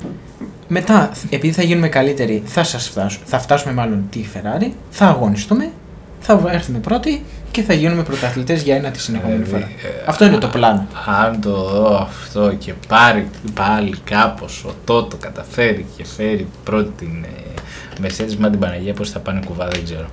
Μετά, 0.67 1.11
επειδή 1.30 1.53
θα 1.53 1.63
γίνουμε 1.63 1.88
καλύτεροι, 1.89 2.43
θα, 2.45 2.63
σας 2.63 2.88
φτάσουμε, 2.89 3.26
θα 3.28 3.39
φτάσουμε 3.39 3.74
μάλλον 3.74 4.03
τη 4.09 4.26
Ferrari, 4.34 4.69
θα 4.89 5.05
αγωνιστούμε, 5.07 5.72
θα 6.19 6.41
έρθουμε 6.51 6.78
πρώτοι 6.78 7.24
και 7.51 7.61
θα 7.61 7.74
γίνουμε 7.74 8.03
πρωταθλητές 8.03 8.61
για 8.61 8.76
ένα 8.76 8.91
τη 8.91 8.99
συνεχόμενη 9.01 9.43
Δηλαδή, 9.43 9.51
φορά. 9.63 9.65
ε, 9.65 10.03
αυτό 10.07 10.26
είναι 10.26 10.38
το 10.38 10.47
πλάνο. 10.47 10.88
Αν 11.24 11.41
το 11.41 11.51
δω 11.69 11.95
αυτό 11.97 12.53
και 12.59 12.74
πάρει 12.88 13.28
πάλι 13.53 13.95
κάπως 14.03 14.63
ο 14.67 14.72
Τότο 14.86 15.17
καταφέρει 15.17 15.86
και 15.97 16.05
φέρει 16.05 16.47
πρώτη 16.63 16.91
την 16.97 17.24
ε, 17.24 18.07
Mercedes 18.07 18.36
με 18.38 18.49
την 18.49 18.59
Παναγία 18.59 18.93
πώς 18.93 19.09
θα 19.09 19.19
πάνε 19.19 19.39
κουβά 19.45 19.67
δεν 19.67 19.84
ξέρω. 19.84 20.05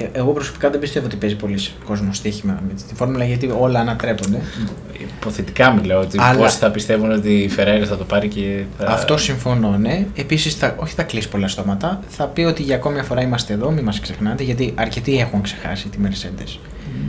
Ε, 0.00 0.08
εγώ 0.12 0.32
προσωπικά 0.32 0.70
δεν 0.70 0.80
πιστεύω 0.80 1.06
ότι 1.06 1.16
παίζει 1.16 1.36
πολύ 1.36 1.58
κόσμο 1.84 2.12
στοίχημα 2.12 2.62
με 2.68 2.74
τη 2.88 2.94
φόρμουλα 2.94 3.24
γιατί 3.24 3.50
όλα 3.58 3.80
ανατρέπονται. 3.80 4.40
Υποθετικά 5.20 5.72
μιλάω 5.72 6.00
ότι 6.00 6.18
Αλλά- 6.20 6.38
πώς 6.38 6.54
θα 6.56 6.70
πιστεύουν 6.70 7.10
ότι 7.12 7.28
η 7.34 7.50
Ferrari 7.56 7.84
θα 7.88 7.96
το 7.96 8.04
πάρει 8.04 8.28
και 8.28 8.62
θα... 8.78 8.86
Αυτό 8.86 9.16
συμφωνώ, 9.16 9.76
ναι. 9.78 10.06
Επίσης, 10.14 10.58
όχι 10.76 10.94
θα 10.94 11.02
κλείσει 11.02 11.28
πολλά 11.28 11.48
στόματα. 11.48 12.00
Θα 12.08 12.24
πει 12.26 12.40
ότι 12.42 12.62
για 12.62 12.74
ακόμη 12.76 12.94
μια 12.94 13.02
φορά 13.04 13.22
είμαστε 13.22 13.52
εδώ, 13.52 13.70
μην 13.70 13.84
μας 13.84 14.00
ξεχνάτε, 14.00 14.42
γιατί 14.42 14.72
αρκετοί 14.76 15.18
έχουν 15.18 15.42
ξεχάσει 15.42 15.88
τη 15.88 15.98
Mercedes 16.02 16.58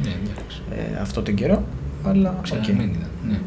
Ναι, 0.04 0.10
εντάξει. 0.24 0.62
ε, 0.72 1.02
αυτό 1.02 1.22
τον 1.22 1.34
καιρό. 1.34 1.64
Αλλά 2.06 2.36
οκ. 2.38 2.44
Ξαναμένει 2.44 2.92
ήταν. 2.98 3.10
Ναι. 3.30 3.40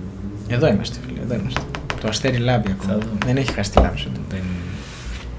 Εδώ 0.54 0.66
είμαστε, 0.66 0.98
φίλε. 1.06 1.20
Εδώ 1.22 1.34
είμαστε. 1.34 1.60
Το 2.00 2.08
αστέρι 2.08 2.36
λάμπει 2.36 2.70
ακόμα. 2.70 2.92
Θα 2.92 2.98
δούμε. 2.98 3.18
Δεν 3.26 3.36
έχει 3.36 3.52
χάσει 3.52 3.70
τη 3.70 3.80
λάμψη 3.80 4.04
του. 4.14 4.20
Δεν... 4.30 4.40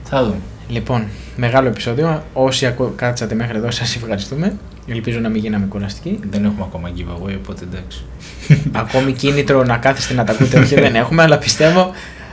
Θα 0.03 0.23
δούμε. 0.23 0.35
Λοιπόν, 0.69 1.03
μεγάλο 1.35 1.67
επεισόδιο. 1.67 2.23
Όσοι 2.33 2.65
ακού- 2.65 2.95
κάτσατε 2.95 3.35
μέχρι 3.35 3.57
εδώ, 3.57 3.71
σας 3.71 3.95
ευχαριστούμε. 3.95 4.55
Ελπίζω 4.87 5.19
να 5.19 5.29
μην 5.29 5.41
γίναμε 5.41 5.65
κουραστικοί. 5.65 6.19
Δεν 6.29 6.45
έχουμε 6.45 6.63
ακόμα 6.63 6.89
giveaway, 6.97 7.35
οπότε 7.43 7.63
εντάξει. 7.71 8.03
Ακόμη 8.71 9.11
κίνητρο 9.13 9.63
να 9.63 9.77
κάθεστε 9.77 10.13
να 10.13 10.23
τα 10.23 10.31
ακούτε, 10.33 10.59
όχι 10.59 10.75
δεν 10.75 10.95
έχουμε, 10.95 11.21
αλλά 11.21 11.37
πιστεύω 11.37 11.91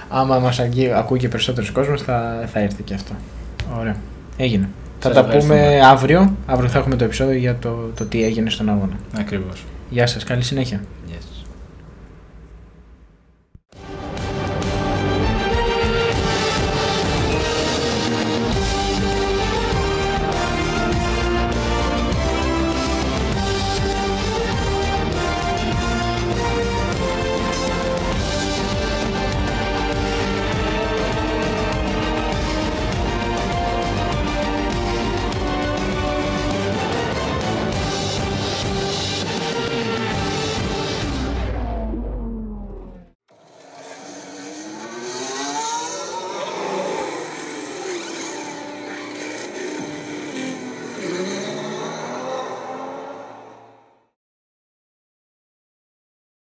άμα 0.08 0.38
μας 0.38 0.60
ακούει 0.96 1.18
και 1.18 1.28
περισσότερος 1.28 1.70
κόσμος 1.70 2.02
θα, 2.02 2.48
θα 2.52 2.60
έρθει 2.60 2.82
και 2.82 2.94
αυτό. 2.94 3.12
Ωραία. 3.78 3.96
Έγινε. 4.36 4.68
Θα 4.98 5.12
Σας 5.12 5.16
τα 5.16 5.24
πούμε 5.24 5.34
ευχαριστούμε. 5.54 5.86
αύριο. 5.86 6.36
Αύριο 6.46 6.68
θα 6.68 6.78
έχουμε 6.78 6.96
το 6.96 7.04
επεισόδιο 7.04 7.34
για 7.38 7.56
το, 7.58 7.90
το 7.96 8.04
τι 8.04 8.24
έγινε 8.24 8.50
στον 8.50 8.68
αγώνα. 8.68 8.94
Ακριβώς. 9.18 9.64
Γεια 9.90 10.06
σας, 10.06 10.24
καλή 10.24 10.42
συνέχεια. 10.42 10.80
Yes. 11.08 11.12